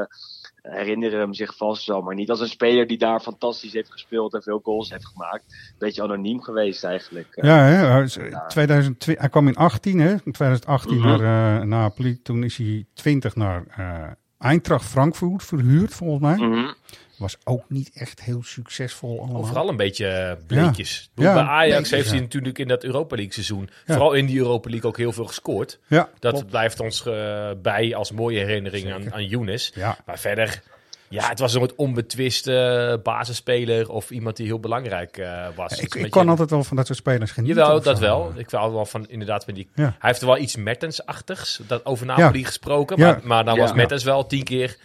herinneren 0.69 1.19
hem 1.19 1.33
zich 1.33 1.57
vast 1.57 1.87
wel, 1.87 2.01
maar 2.01 2.15
niet 2.15 2.29
als 2.29 2.39
een 2.39 2.47
speler 2.47 2.87
die 2.87 2.97
daar 2.97 3.19
fantastisch 3.19 3.73
heeft 3.73 3.91
gespeeld 3.91 4.33
en 4.33 4.41
veel 4.41 4.59
goals 4.63 4.89
heeft 4.89 5.07
gemaakt. 5.07 5.73
Beetje 5.77 6.03
anoniem 6.03 6.41
geweest 6.41 6.83
eigenlijk. 6.83 7.27
Ja, 7.31 7.57
hè, 7.57 7.75
hij 7.75 8.03
is, 8.03 8.17
eh, 8.17 8.47
2002, 8.47 9.15
hij 9.19 9.29
kwam 9.29 9.47
in 9.47 9.55
18, 9.55 9.99
hè, 9.99 10.11
in 10.11 10.31
2018 10.31 10.97
Mhm. 10.97 11.07
naar 11.07 11.59
eh, 11.59 11.65
Napoli. 11.67 12.21
Toen 12.21 12.43
is 12.43 12.57
hij 12.57 12.85
20 12.93 13.35
naar 13.35 13.63
eh 13.67 14.11
Eintracht 14.39 14.85
Frankfurt 14.85 15.43
verhuurd, 15.43 15.93
volgens 15.93 16.21
mij. 16.21 16.47
Mhm. 16.47 16.73
Was 17.17 17.37
ook 17.43 17.63
niet 17.69 17.91
echt 17.93 18.21
heel 18.21 18.43
succesvol 18.43 19.19
allemaal. 19.19 19.41
Overal 19.41 19.69
een 19.69 19.75
beetje 19.77 20.07
eh, 20.07 20.31
bleekjes. 20.47 21.09
Ja, 21.15 21.33
bij 21.33 21.43
Ajax 21.43 21.67
bleekjes, 21.69 21.89
heeft 21.89 22.07
hij 22.07 22.17
ja. 22.17 22.23
natuurlijk 22.23 22.59
in 22.59 22.67
dat 22.67 22.83
Europa 22.83 23.15
League 23.15 23.33
seizoen, 23.33 23.69
Ja. 23.85 23.93
vooral 23.93 24.13
in 24.13 24.25
die 24.25 24.37
Europa 24.37 24.69
League, 24.69 24.89
ook 24.89 24.97
heel 24.97 25.11
veel 25.11 25.25
gescoord. 25.25 25.79
Ja, 25.87 26.09
dat 26.19 26.33
klopt. 26.33 26.47
blijft 26.49 26.79
ons 26.79 27.05
eh, 27.05 27.49
bij 27.61 27.95
als 27.95 28.11
mooie 28.11 28.39
herinnering 28.39 28.93
aan, 28.93 29.13
aan 29.13 29.25
Younes. 29.25 29.71
Ja. 29.75 29.97
Maar 30.05 30.19
verder, 30.19 30.61
ja, 31.09 31.29
het 31.29 31.39
was 31.39 31.53
een 31.53 31.59
soort 31.59 31.75
onbetwiste 31.75 32.99
basisspeler 33.03 33.89
of 33.89 34.09
iemand 34.11 34.35
die 34.35 34.45
heel 34.45 34.59
belangrijk 34.59 35.17
eh, 35.17 35.47
was. 35.55 35.79
Ik, 35.79 36.07
kan 36.09 36.29
altijd 36.29 36.49
wel 36.49 36.63
van 36.63 36.75
dat 36.77 36.85
soort 36.85 36.97
spelers 36.97 37.31
genieten. 37.31 37.61
Jawel, 37.61 37.81
dat 37.81 37.97
zo. 37.97 38.03
wel. 38.03 38.31
Ik 38.35 38.49
hou 38.49 38.73
wel 38.73 38.85
van 38.85 39.09
inderdaad 39.09 39.43
van 39.43 39.53
die. 39.53 39.67
Ja. 39.75 39.83
Hij 39.83 40.09
heeft 40.09 40.21
wel 40.21 40.37
iets 40.37 40.55
Mertens-achtigs, 40.55 41.59
dat 41.67 41.85
over 41.85 42.05
Napoli 42.05 42.39
Ja. 42.39 42.45
gesproken. 42.45 42.97
Ja. 42.97 43.05
Maar, 43.11 43.19
maar 43.23 43.45
dan 43.45 43.55
Ja. 43.55 43.61
was 43.61 43.73
Mertens 43.73 44.03
wel 44.03 44.25
tien 44.25 44.43
keer 44.43 44.77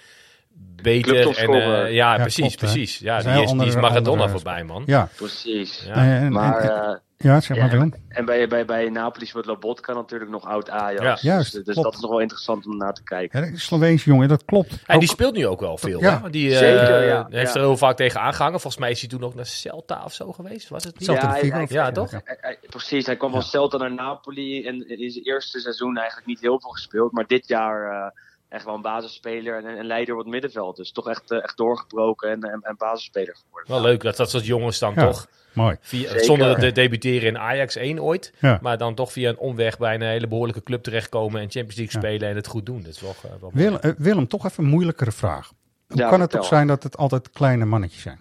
beter. 0.83 1.39
En, 1.39 1.49
eh, 1.53 1.63
ja, 1.93 2.15
Ja, 2.15 2.17
precies, 2.17 2.37
klopt, 2.57 2.57
precies. 2.57 2.99
Ja, 2.99 3.17
is 3.17 3.25
die 3.25 3.43
is, 3.43 3.51
die 3.51 3.67
is 3.67 3.75
Maradona 3.75 4.11
andere- 4.11 4.29
voorbij, 4.29 4.65
man. 4.65 4.83
Ja. 4.87 5.09
Precies. 5.17 5.83
Ja. 5.87 5.95
En- 5.95 6.33
Maar, 6.33 6.59
eh, 6.59 6.97
ja, 7.17 7.41
zeg 7.41 7.57
maar 7.59 7.71
Willem. 7.71 7.95
En 8.09 8.25
bij, 8.25 8.49
bij, 8.49 8.65
bij 8.65 8.89
Napoli 8.89 9.27
speelt 9.27 9.47
Lobotka 9.47 9.93
natuurlijk 9.93 10.31
nog 10.31 10.45
oud 10.45 10.71
Ajax. 10.71 11.03
Ja. 11.03 11.13
Dus- 11.13 11.21
Juist, 11.23 11.53
dus 11.53 11.63
klopt. 11.65 11.83
dat 11.83 11.95
is 11.95 12.01
nog 12.01 12.11
wel 12.11 12.21
interessant 12.21 12.67
om 12.67 12.77
naar 12.77 12.93
te 12.93 13.03
kijken. 13.03 13.45
Ja, 13.45 13.51
de 13.51 13.59
Sloveense 13.59 14.11
jongen, 14.11 14.29
dat 14.29 14.45
klopt. 14.45 14.71
En 14.87 14.95
Ook- 14.95 15.01
die 15.01 15.09
speelt 15.09 15.35
nu 15.35 15.47
ook 15.47 15.61
wel 15.61 15.79
veel. 15.79 16.01
Ja. 16.01 16.21
hè? 16.23 16.31
Die 16.31 16.51
eh, 16.53 16.59
Zeker, 16.59 17.05
ja. 17.07 17.27
heeft 17.31 17.49
Ja. 17.49 17.61
er 17.61 17.67
heel 17.67 17.77
vaak 17.77 17.97
tegen 17.97 18.21
aangehangen. 18.21 18.61
Volgens 18.61 18.83
mij 18.83 18.91
is 18.91 19.01
hij 19.01 19.09
toen 19.09 19.23
ook 19.25 19.35
naar 19.35 19.47
Celta 19.47 20.03
of 20.05 20.13
zo 20.15 20.33
geweest. 20.33 20.69
Was 20.69 20.85
het 20.85 20.95
niet? 20.99 21.05
Celta 21.09 21.27
Ja, 21.27 21.33
hij- 21.33 21.49
hij- 21.49 21.67
Ja, 21.69 21.91
toch? 21.93 22.11
Ja. 22.11 22.21
Hij- 22.25 22.39
hij- 22.41 22.59
precies, 22.69 23.07
hij 23.07 23.17
kwam 23.17 23.31
van 23.31 23.43
Celta 23.43 23.77
naar 23.77 23.95
Napoli 23.95 24.67
en 24.67 24.89
in 24.99 25.11
zijn 25.11 25.25
eerste 25.25 25.61
seizoen 25.61 25.97
eigenlijk 25.97 26.27
niet 26.27 26.41
heel 26.41 26.61
veel 26.61 26.71
gespeeld. 26.71 27.13
Maar 27.13 27.27
dit 27.27 27.49
jaar 27.49 28.13
echt 28.51 28.65
wel 28.65 28.75
een 28.75 28.83
basisspeler 28.83 29.65
en 29.65 29.79
een 29.79 29.87
leider 29.87 30.15
op 30.15 30.21
het 30.21 30.29
middenveld. 30.29 30.77
Dus 30.77 30.93
toch 30.93 31.09
echt, 31.09 31.31
eh, 31.31 31.43
echt 31.43 31.57
doorgebroken 31.57 32.31
en, 32.31 32.43
en, 32.43 32.61
en 32.63 32.75
basisspeler 32.79 33.37
geworden. 33.45 33.73
Wel 33.73 33.83
leuk 33.83 34.03
dat 34.03 34.17
dat 34.17 34.31
soort 34.31 34.47
jongens 34.47 34.79
dan 34.79 34.93
Ja, 34.97 35.07
toch... 35.07 35.27
mooi. 35.53 35.77
Via, 35.81 36.19
zonder 36.19 36.59
te 36.59 36.73
debuteren 36.73 37.29
in 37.29 37.39
Ajax 37.39 37.77
1 37.77 38.03
ooit. 38.03 38.33
Ja. 38.39 38.59
Maar 38.63 38.79
dan 38.79 38.95
toch 38.95 39.13
via 39.13 39.29
een 39.29 39.39
omweg 39.39 39.79
bij 39.79 39.95
een 39.95 40.03
hele 40.03 40.29
behoorlijke 40.29 40.63
club 40.63 40.83
terechtkomen. 40.83 41.41
En 41.41 41.51
Champions 41.51 41.77
League 41.77 42.01
spelen 42.01 42.29
en 42.29 42.37
het 42.37 42.47
goed 42.47 42.67
doen. 42.67 42.83
Dat 42.83 42.95
is 42.95 43.01
wel, 43.01 43.15
eh, 43.23 43.31
wel. 43.41 43.51
Willem, 43.55 43.79
eh, 43.81 43.91
Willem, 43.99 44.29
toch 44.29 44.45
even 44.45 44.65
een 44.65 44.71
moeilijkere 44.71 45.13
vraag. 45.13 45.53
Hoe 45.89 45.99
Ja, 45.99 46.09
kan 46.09 46.21
het 46.21 46.31
toch 46.31 46.45
zijn 46.45 46.67
dat 46.67 46.83
het 46.83 46.97
altijd 46.97 47.31
kleine 47.31 47.65
mannetjes 47.65 48.03
zijn? 48.03 48.21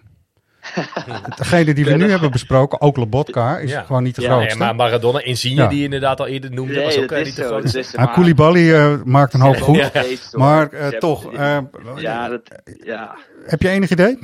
Degene 1.37 1.73
die 1.73 1.85
we 1.85 1.93
nu 1.95 2.09
hebben 2.09 2.31
besproken, 2.31 2.81
ook 2.81 2.97
Lobotka, 2.97 3.57
is 3.57 3.71
Ja. 3.71 3.81
gewoon 3.81 4.03
niet 4.03 4.15
de 4.15 4.21
Ja, 4.21 4.27
grootste. 4.27 4.57
nee, 4.57 4.65
maar 4.67 4.75
Maradona, 4.75 5.21
Insigne, 5.23 5.61
Ja. 5.61 5.67
die 5.67 5.77
je 5.77 5.83
inderdaad 5.83 6.19
al 6.19 6.27
eerder 6.27 6.51
noemde, 6.51 6.73
Nee, 6.73 6.83
was 6.85 6.97
ook 6.97 7.11
eh, 7.11 7.23
niet 7.25 7.35
de 7.35 7.41
zo, 7.41 7.47
grootste. 7.47 7.83
zo. 7.83 7.97
Ah, 7.97 8.03
Maar- 8.05 8.13
Koulibaly 8.13 8.73
eh, 8.73 8.93
maakt 9.03 9.33
een 9.33 9.41
hoop 9.41 9.61
goed. 9.61 9.75
Ja. 9.77 9.91
Maar 10.31 10.69
eh, 10.71 10.87
toch, 10.87 11.33
eh, 11.33 11.57
Ja, 11.95 12.27
dat, 12.29 12.41
ja. 12.83 13.15
heb 13.45 13.61
je 13.61 13.69
enig 13.69 13.89
idee? 13.89 14.19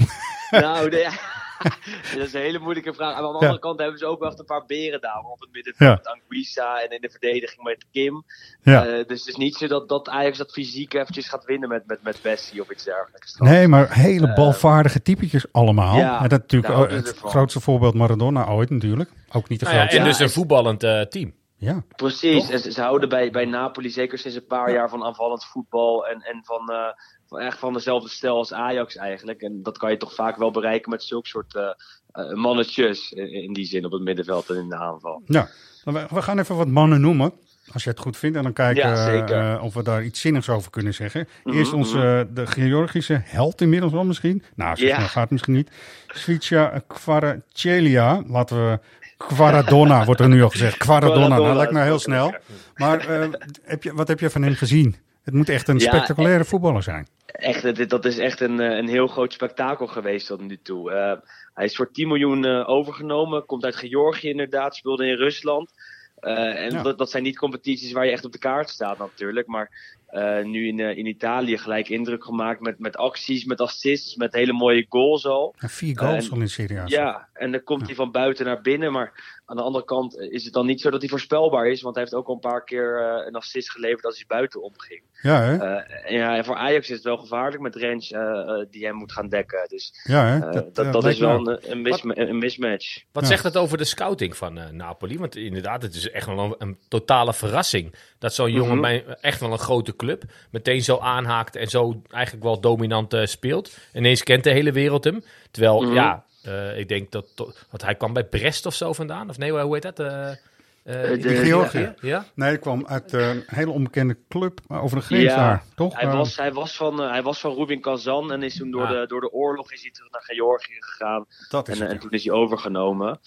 Nou, 0.52 0.90
nee, 0.90 1.06
dat 2.16 2.28
is 2.28 2.34
een 2.34 2.42
hele 2.42 2.60
moeilijke 2.60 2.94
vraag. 2.94 3.16
Aan 3.16 3.22
de 3.22 3.28
andere 3.28 3.52
Ja. 3.52 3.58
kant 3.58 3.80
hebben 3.80 4.00
ze 4.00 4.06
ook 4.06 4.20
wel 4.20 4.30
echt 4.30 4.40
een 4.40 4.46
paar 4.46 4.66
beren 4.66 5.02
daar 5.02 5.20
op 5.32 5.40
het 5.40 5.50
middenveld. 5.52 5.90
Ja. 5.90 5.96
Met 5.96 6.08
Anguissa 6.22 6.82
en 6.84 6.90
in 6.90 7.02
de 7.02 7.10
verdediging 7.10 7.64
met 7.64 7.86
Kim. 7.92 8.24
Ja. 8.64 8.86
Eh, 8.86 9.08
dus 9.08 9.20
het 9.20 9.28
is 9.28 9.36
niet 9.36 9.56
zo 9.56 9.68
dat, 9.68 9.90
dat 9.90 10.10
Ajax 10.10 10.38
dat 10.38 10.52
fysiek 10.52 10.94
eventjes 10.94 11.28
gaat 11.30 11.46
winnen 11.46 11.70
met, 11.70 11.84
met, 11.88 12.04
met 12.04 12.20
Bessie 12.22 12.62
of 12.62 12.70
iets 12.72 12.84
dergelijks. 12.84 13.36
Nee, 13.38 13.68
maar 13.68 13.94
hele 13.94 14.34
balvaardige 14.34 15.02
typetjes 15.02 15.46
allemaal. 15.52 15.94
Eh, 15.94 16.00
ja, 16.00 16.22
en 16.24 16.30
dat 16.30 16.42
natuurlijk 16.42 16.74
ook 16.74 16.90
het 16.90 17.18
grootste 17.18 17.60
voorbeeld 17.60 17.94
Maradona 17.94 18.48
ooit 18.48 18.70
natuurlijk. 18.70 19.10
Ook 19.32 19.50
niet 19.50 19.60
de 19.60 19.66
Nou 19.66 19.78
ja, 19.78 19.82
grootste. 19.82 20.02
en 20.02 20.08
dus 20.08 20.20
een 20.20 20.30
voetballend 20.30 20.84
eh, 20.84 21.02
team. 21.02 21.34
Ja. 21.58 21.84
Precies, 21.96 22.50
en 22.50 22.60
ze, 22.60 22.72
ze 22.72 22.82
houden 22.82 23.10
bij, 23.10 23.32
bij 23.32 23.46
Napoli 23.46 23.90
zeker 23.90 24.18
sinds 24.18 24.38
een 24.38 24.46
paar 24.48 24.72
jaar 24.72 24.90
van 24.90 25.04
aanvallend 25.04 25.46
voetbal 25.46 26.08
en, 26.08 26.22
en 26.22 26.42
van, 26.44 26.70
eh, 26.70 26.94
van 27.28 27.40
echt 27.40 27.60
van 27.60 27.74
dezelfde 27.74 28.10
stijl 28.10 28.36
als 28.38 28.54
Ajax 28.54 28.96
eigenlijk. 28.96 29.42
En 29.42 29.64
dat 29.64 29.78
kan 29.78 29.92
je 29.92 29.98
toch 29.98 30.14
vaak 30.14 30.38
wel 30.38 30.52
bereiken 30.52 30.90
met 30.92 31.04
zulke 31.04 31.28
soort 31.28 31.56
eh, 31.56 31.64
eh, 32.12 32.34
mannetjes 32.34 33.12
in, 33.12 33.32
in 33.32 33.54
die 33.54 33.66
zin 33.66 33.86
op 33.86 33.92
het 33.92 34.02
middenveld 34.02 34.50
en 34.50 34.56
in 34.56 34.70
de 34.70 34.76
aanval. 34.76 35.22
Ja, 35.26 35.50
we, 35.84 36.06
we 36.10 36.22
gaan 36.22 36.40
even 36.40 36.56
wat 36.56 36.68
mannen 36.68 37.02
noemen. 37.02 37.34
Als 37.74 37.84
je 37.84 37.90
het 37.90 38.00
goed 38.00 38.18
vindt. 38.18 38.38
En 38.38 38.44
dan 38.44 38.54
kijken 38.54 38.90
Ja, 39.28 39.62
of 39.62 39.74
we 39.74 39.84
daar 39.84 40.04
iets 40.04 40.22
zinnigs 40.22 40.50
over 40.50 40.72
kunnen 40.72 40.94
zeggen. 40.94 41.28
Mhm, 41.44 41.58
Eerst 41.58 41.74
onze, 41.74 41.98
mhm. 41.98 42.34
de 42.34 42.48
Georgische 42.48 43.22
held 43.24 43.62
inmiddels 43.62 43.92
wel 43.92 44.04
misschien. 44.04 44.44
Nou, 44.56 44.76
zo 44.76 44.86
Ja. 44.86 44.96
snel 44.96 45.08
gaat 45.08 45.22
het 45.22 45.32
misschien 45.32 45.54
niet. 45.54 45.72
Svica 46.08 46.82
Kvaratskhelia. 46.88 48.24
Laten 48.28 48.58
we... 48.58 48.80
Kvaradonna 49.18 50.06
wordt 50.06 50.22
er 50.22 50.28
nu 50.30 50.44
al 50.44 50.50
gezegd. 50.50 50.78
Kvaradonna, 50.78 51.28
nou, 51.28 51.46
dat 51.48 51.56
lijkt 51.56 51.72
me 51.72 51.82
heel 51.82 52.00
snel. 52.00 52.36
Maar 52.76 53.00
eh, 53.08 53.30
heb 53.64 53.84
je, 53.84 53.94
wat 53.94 54.08
heb 54.08 54.20
je 54.20 54.30
van 54.30 54.42
hem 54.42 54.54
gezien? 54.54 54.96
Het 55.24 55.34
moet 55.34 55.50
echt 55.50 55.68
een 55.68 55.80
Ja, 55.80 55.88
spectaculaire 55.88 56.46
voetballer 56.46 56.84
zijn. 56.84 57.08
Echt, 57.26 57.90
dat 57.90 58.06
is 58.06 58.18
echt 58.18 58.40
een, 58.42 58.60
eh, 58.60 58.78
een 58.78 58.88
heel 58.88 59.08
groot 59.08 59.34
spektakel 59.34 59.88
geweest 59.88 60.28
tot 60.28 60.42
nu 60.42 60.60
toe. 60.64 60.92
Eh, 60.92 61.14
hij 61.54 61.66
is 61.66 61.76
voor 61.76 61.92
10 61.92 62.08
miljoen 62.08 62.46
eh, 62.46 62.70
overgenomen, 62.70 63.46
komt 63.46 63.64
uit 63.66 63.76
Georgië 63.76 64.30
inderdaad, 64.30 64.76
speelde 64.76 65.08
in 65.08 65.16
Rusland. 65.16 65.72
Eh, 66.16 66.64
en 66.66 66.72
Ja. 66.72 66.82
dat, 66.82 66.98
dat 66.98 67.12
zijn 67.12 67.24
niet 67.24 67.38
competities 67.38 67.92
waar 67.92 68.06
je 68.06 68.12
echt 68.12 68.26
op 68.26 68.32
de 68.32 68.38
kaart 68.40 68.70
staat 68.70 68.98
natuurlijk. 68.98 69.48
Maar 69.48 69.70
eh, 70.16 70.46
nu 70.46 70.68
in, 70.68 70.80
eh, 70.80 70.98
in 70.98 71.06
Italië 71.06 71.58
gelijk 71.58 71.90
indruk 71.90 72.24
gemaakt 72.24 72.60
met, 72.62 72.80
met 72.80 72.98
acties, 72.98 73.46
met 73.46 73.62
assists, 73.62 74.16
met 74.16 74.34
hele 74.34 74.54
mooie 74.54 74.86
goals 74.90 75.26
al. 75.26 75.56
En 75.58 75.70
vier 75.70 75.98
goals 75.98 76.26
En- 76.26 76.32
al 76.32 76.40
in 76.42 76.50
Serie 76.50 76.80
A. 76.80 76.84
Ja, 76.86 77.28
en 77.34 77.52
dan 77.52 77.64
komt 77.64 77.86
hij 77.86 77.96
van 77.96 78.12
buiten 78.12 78.46
naar 78.46 78.62
binnen. 78.62 78.92
Maar 78.92 79.42
aan 79.46 79.56
de 79.56 79.62
andere 79.62 79.86
kant 79.86 80.18
eh, 80.20 80.32
is 80.32 80.44
het 80.44 80.54
dan 80.54 80.66
niet 80.66 80.82
zo 80.82 80.90
dat 80.90 81.00
hij 81.02 81.10
voorspelbaar 81.10 81.68
is. 81.68 81.82
Want 81.82 81.96
hij 81.96 82.04
heeft 82.04 82.16
ook 82.16 82.28
al 82.28 82.34
een 82.34 82.40
paar 82.40 82.64
keer 82.64 83.00
eh, 83.02 83.28
een 83.28 83.36
assist 83.36 83.72
geleverd 83.72 84.06
als 84.06 84.16
hij 84.16 84.26
buiten 84.28 84.62
omging. 84.64 85.02
Ja, 85.22 85.42
hè? 85.42 85.58
Eh, 85.58 86.06
en 86.12 86.14
ja, 86.18 86.36
en 86.38 86.46
voor 86.46 86.56
Ajax 86.56 86.90
is 86.90 86.96
het 86.96 87.04
wel 87.04 87.18
gevaarlijk 87.18 87.62
met 87.62 87.76
Rens 87.76 88.12
eh, 88.12 88.22
eh, 88.22 88.66
die 88.72 88.86
hem 88.86 88.96
moet 88.96 89.12
gaan 89.12 89.30
dekken. 89.30 89.66
Dus 89.68 89.94
Ja, 90.04 90.26
hè? 90.26 90.62
Dat, 90.72 90.94
dat, 90.94 91.06
is 91.06 91.20
wel 91.20 91.48
een, 91.48 91.72
een, 91.72 91.82
misma- 91.82 92.16
een 92.16 92.38
mismatch. 92.38 93.04
Wat 93.12 93.24
Ja. 93.24 93.30
zegt 93.30 93.44
het 93.44 93.58
over 93.58 93.78
de 93.78 93.84
scouting 93.84 94.38
van 94.38 94.58
eh, 94.58 94.70
Napoli? 94.70 95.18
Want 95.20 95.36
inderdaad, 95.36 95.82
het 95.82 95.96
is 95.96 96.10
echt 96.12 96.26
wel 96.26 96.40
een, 96.40 96.56
een 96.58 96.78
totale 96.88 97.34
verrassing. 97.34 97.94
Dat 98.20 98.34
zo'n 98.34 98.52
jongen 98.52 98.72
Mhm. 98.78 98.82
bij 98.82 99.06
echt 99.22 99.40
wel 99.40 99.52
een 99.52 99.58
grote 99.58 99.96
club 99.96 100.24
meteen 100.52 100.82
zo 100.82 100.98
aanhaakt 100.98 101.56
en 101.56 101.68
zo 101.68 102.02
eigenlijk 102.10 102.44
wel 102.44 102.60
dominant 102.60 103.14
eh, 103.14 103.26
speelt. 103.26 103.78
Ineens 103.94 104.24
kent 104.24 104.44
de 104.44 104.52
hele 104.52 104.72
wereld 104.72 105.04
hem. 105.04 105.24
Terwijl, 105.52 105.82
Mhm. 105.82 105.94
ja, 105.94 106.24
eh, 106.46 106.80
ik 106.80 106.88
denk 106.88 107.12
dat... 107.12 107.26
Want 107.70 107.82
hij 107.84 107.96
kwam 107.96 108.14
bij 108.14 108.24
Brest 108.26 108.66
of 108.66 108.74
zo 108.76 108.94
vandaan. 108.94 109.30
Of 109.30 109.38
nee, 109.38 109.52
hoe 109.52 109.74
heet 109.74 109.82
dat? 109.96 110.00
Eh, 110.00 110.32
eh, 110.32 110.38
de- 110.86 111.18
Die 111.18 111.36
Georgië. 111.36 111.80
Ja? 111.80 111.94
ja? 112.02 112.26
Nee, 112.36 112.50
hij 112.50 112.58
kwam 112.60 112.86
uit 112.88 113.14
een 113.14 113.44
hele 113.48 113.72
onbekende 113.72 114.18
club 114.30 114.60
maar 114.68 114.82
over 114.82 114.98
de 114.98 115.04
grens 115.04 115.24
Ja, 115.24 115.36
daar, 115.36 115.64
toch? 115.76 116.00
Hij 116.00 116.08
was, 116.12 116.38
hij, 116.38 116.54
was 116.54 116.76
van, 116.76 117.00
hij 117.00 117.24
was 117.24 117.40
van 117.40 117.54
Rubin 117.56 117.82
Kazan 117.82 118.32
en 118.32 118.44
is 118.44 118.58
toen 118.58 118.72
door, 118.72 118.82
Ah. 118.86 118.90
de, 118.90 119.08
door 119.08 119.22
de 119.22 119.32
oorlog 119.32 119.72
is 119.72 119.82
hij 119.82 119.92
terug 119.92 120.12
naar 120.12 120.24
Georgië 120.24 120.76
gegaan. 120.80 121.26
dat 121.50 121.68
is 121.68 121.74
En, 121.76 121.80
het, 121.82 121.90
en 121.90 121.96
ja. 121.96 122.02
toen 122.02 122.12
is 122.12 122.24
hij 122.24 122.34
overgenomen. 122.34 123.20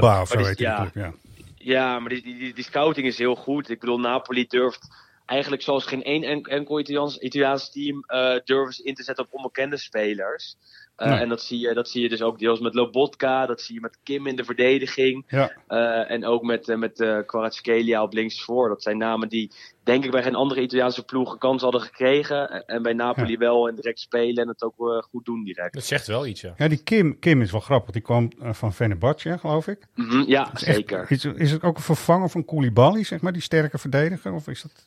Maar 0.00 0.20
of 0.20 0.28
zo 0.28 0.38
heet 0.38 0.56
die 0.56 0.66
ja. 0.66 0.76
club, 0.90 0.94
ja. 0.94 1.12
Ja, 1.56 1.98
maar 1.98 2.08
die, 2.08 2.22
die, 2.22 2.54
die, 2.54 2.64
scouting 2.64 3.06
is 3.06 3.18
heel 3.18 3.34
goed. 3.34 3.70
Ik 3.70 3.80
bedoel, 3.80 3.98
Napoli 4.00 4.46
durft 4.46 4.88
eigenlijk 5.26 5.62
zoals 5.62 5.84
geen 5.86 6.02
één 6.02 6.22
en- 6.22 6.42
enkel 6.42 6.80
Italiaans, 6.80 7.18
Italiaans 7.18 7.70
team 7.72 8.04
eh 8.06 8.34
durven 8.44 8.74
ze 8.74 8.82
in 8.82 8.94
te 8.94 9.02
zetten 9.02 9.24
op 9.24 9.32
onbekende 9.34 9.76
spelers. 9.76 10.56
Eh, 10.98 11.08
Nee. 11.10 11.18
En 11.18 11.28
dat 11.28 11.42
zie, 11.42 11.58
je, 11.58 11.74
dat 11.74 11.88
zie 11.88 12.02
je 12.02 12.08
dus 12.08 12.22
ook 12.22 12.38
deels 12.38 12.60
met 12.60 12.74
Lobotka, 12.74 13.46
dat 13.46 13.60
zie 13.60 13.74
je 13.74 13.80
met 13.80 13.98
Kim 14.02 14.26
in 14.26 14.36
de 14.36 14.44
verdediging. 14.44 15.24
Ja. 15.28 15.52
eh, 15.66 16.10
en 16.10 16.24
ook 16.24 16.42
met, 16.42 16.68
uh, 16.68 16.76
met 16.76 17.00
uh, 17.00 18.02
op 18.02 18.12
linksvoor. 18.12 18.68
Dat 18.68 18.82
zijn 18.82 18.98
namen 18.98 19.28
die, 19.28 19.50
denk 19.82 20.04
ik, 20.04 20.10
bij 20.10 20.22
geen 20.22 20.34
andere 20.34 20.60
Italiaanse 20.60 21.04
ploeg 21.04 21.38
kans 21.38 21.62
hadden 21.62 21.80
gekregen. 21.80 22.66
En- 22.66 22.82
bij 22.82 22.92
Napoli 22.92 23.36
wel 23.36 23.68
en 23.68 23.74
direct 23.74 24.00
spelen 24.00 24.42
en 24.42 24.48
het 24.48 24.62
ook 24.62 24.74
eh, 24.78 25.02
goed 25.02 25.24
doen 25.24 25.44
direct. 25.44 25.74
Dat 25.74 25.84
zegt 25.84 26.06
wel 26.06 26.26
iets, 26.26 26.40
ja. 26.40 26.54
Ja, 26.56 26.68
die 26.68 26.82
Kim, 26.82 27.18
Kim 27.18 27.40
is 27.42 27.50
wel 27.50 27.60
grappig. 27.60 27.90
Die 27.92 28.02
kwam 28.02 28.30
eh, 28.42 28.52
van 28.52 28.72
Fenerbahce, 28.74 29.38
geloof 29.38 29.66
ik. 29.66 29.78
Mhm, 29.94 30.22
ja, 30.26 30.52
Is 30.54 30.62
echt- 30.62 30.74
zeker. 30.76 31.06
Is, 31.08 31.24
is 31.24 31.50
het 31.50 31.62
ook 31.62 31.76
een 31.76 31.82
vervanger 31.82 32.28
van 32.30 32.44
Koulibaly, 32.44 33.04
zeg 33.04 33.20
maar, 33.20 33.32
die 33.32 33.42
sterke 33.42 33.78
verdediger? 33.78 34.32
Of 34.32 34.48
is 34.48 34.62
dat 34.62 34.86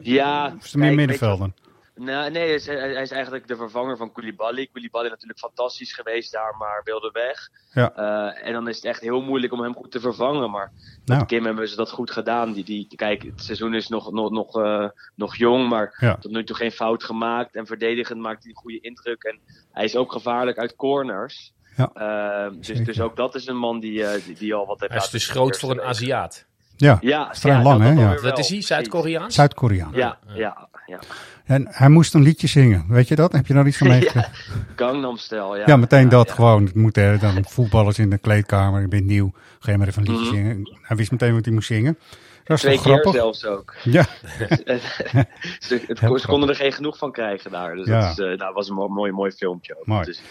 Ja, 0.00 0.46
of 0.46 0.64
is 0.64 0.72
het 0.72 0.80
meer 0.80 0.94
middenvelden? 0.94 1.54
Nee, 1.94 2.30
nee 2.30 2.42
hij, 2.46 2.54
is, 2.54 2.66
hij 2.66 3.02
is 3.02 3.10
eigenlijk 3.10 3.48
de 3.48 3.56
vervanger 3.56 3.96
van 3.96 4.12
Koulibaly. 4.12 4.68
Koulibaly 4.72 5.08
natuurlijk 5.08 5.38
fantastisch 5.38 5.92
geweest 5.92 6.32
daar, 6.32 6.54
maar 6.58 6.80
wilde 6.84 7.10
weg. 7.12 7.48
Ja. 7.72 7.92
Eh, 7.94 8.46
en 8.46 8.52
dan 8.52 8.68
is 8.68 8.76
het 8.76 8.84
echt 8.84 9.00
heel 9.00 9.20
moeilijk 9.20 9.52
om 9.52 9.60
hem 9.60 9.74
goed 9.74 9.90
te 9.90 10.00
vervangen. 10.00 10.50
Maar 10.50 10.72
Nou. 11.04 11.18
met 11.18 11.28
Kim 11.28 11.44
hebben 11.44 11.68
ze 11.68 11.76
dat 11.76 11.90
goed 11.90 12.10
gedaan. 12.10 12.52
Die, 12.52 12.64
die, 12.64 12.86
kijk, 12.96 13.22
het 13.22 13.42
seizoen 13.42 13.74
is 13.74 13.88
nog, 13.88 14.12
nog, 14.12 14.30
nog, 14.30 14.60
eh, 14.62 14.88
nog 15.14 15.36
jong, 15.36 15.68
maar 15.68 15.96
Ja. 16.00 16.16
tot 16.16 16.30
nu 16.30 16.44
toe 16.44 16.56
geen 16.56 16.72
fout 16.72 17.04
gemaakt. 17.04 17.54
En 17.56 17.66
verdedigend 17.66 18.20
maakt 18.20 18.42
hij 18.42 18.50
een 18.52 18.58
goede 18.58 18.80
indruk. 18.80 19.22
En 19.22 19.38
hij 19.72 19.84
is 19.84 19.96
ook 19.96 20.12
gevaarlijk 20.12 20.58
uit 20.58 20.76
corners. 20.76 21.52
Ja. 21.76 21.90
Eh, 21.94 22.52
dus, 22.60 22.84
dus 22.84 23.00
ook 23.00 23.16
dat 23.16 23.34
is 23.34 23.46
een 23.46 23.56
man 23.56 23.80
die, 23.80 24.04
eh, 24.06 24.24
die, 24.24 24.34
die 24.34 24.54
al 24.54 24.66
wat 24.66 24.80
heeft 24.80 24.92
Hij 24.92 25.02
is 25.02 25.10
dus 25.10 25.28
groot 25.28 25.58
voor 25.58 25.70
een. 25.70 25.82
Aziat. 25.82 26.46
Ja, 26.76 26.98
Ja, 27.00 27.30
is 27.30 27.38
vrij 27.40 27.52
ja, 27.56 27.62
lang, 27.62 27.78
dat 27.82 27.88
hè? 27.88 28.00
Ja. 28.14 28.20
Dat 28.20 28.38
is 28.38 28.48
hij. 28.48 28.60
Zuid-Koreaans? 28.60 29.34
Zuid-Koreaan. 29.34 29.92
Ja, 29.94 30.18
ja, 30.34 30.68
ja. 30.86 30.98
En 31.52 31.66
hij 31.70 31.88
moest 31.88 32.14
een 32.14 32.22
liedje 32.22 32.46
zingen, 32.46 32.84
weet 32.88 33.08
je 33.08 33.14
dat? 33.14 33.32
Heb 33.32 33.46
je 33.46 33.54
daar 33.54 33.66
iets 33.66 33.76
van 33.76 33.88
meegekregen? 33.94 34.30
ja. 34.32 34.64
Gangnam 34.76 35.16
Style, 35.16 35.56
ja. 35.58 35.62
Ja, 35.66 35.76
meteen 35.76 36.08
dat 36.08 36.28
ja. 36.28 36.34
gewoon. 36.34 36.64
Het 36.64 36.74
moet 36.74 36.96
er 36.96 37.18
dan 37.18 37.44
voetballers 37.48 37.98
in 37.98 38.10
de 38.10 38.18
kleedkamer. 38.18 38.80
Je 38.80 38.88
bent 38.88 39.04
nieuw. 39.04 39.32
Ga 39.60 39.70
je 39.70 39.78
maar 39.78 39.88
even 39.88 40.06
een 40.06 40.12
liedje 40.12 40.26
Mhm. 40.26 40.34
zingen. 40.34 40.78
Hij 40.82 40.96
wist 40.96 41.10
meteen 41.10 41.34
wat 41.34 41.44
hij 41.44 41.54
moest 41.54 41.66
zingen. 41.66 41.98
Dat 42.44 42.56
is 42.56 42.62
Twee 42.62 42.74
keer 42.74 42.84
grappig? 42.84 43.12
zelfs 43.12 43.44
ook. 43.46 43.74
Ja. 43.82 44.02
ze, 45.58 45.80
het, 45.86 46.00
Heel 46.00 46.18
ze 46.18 46.26
konden 46.26 46.48
er 46.48 46.54
geen 46.54 46.72
genoeg 46.72 46.98
van 46.98 47.12
krijgen 47.12 47.50
daar. 47.50 47.74
Dus 47.76 47.86
Ja. 47.86 48.00
dat 48.00 48.18
is, 48.18 48.24
eh, 48.24 48.38
nou, 48.38 48.54
was 48.54 48.68
een 48.68 48.74
mo- 48.74 48.88
mooi, 48.88 49.12
mooi 49.12 49.30
filmpje 49.30 49.76
ook. 49.78 49.86
Mooi. 49.86 50.04
Dus, 50.04 50.22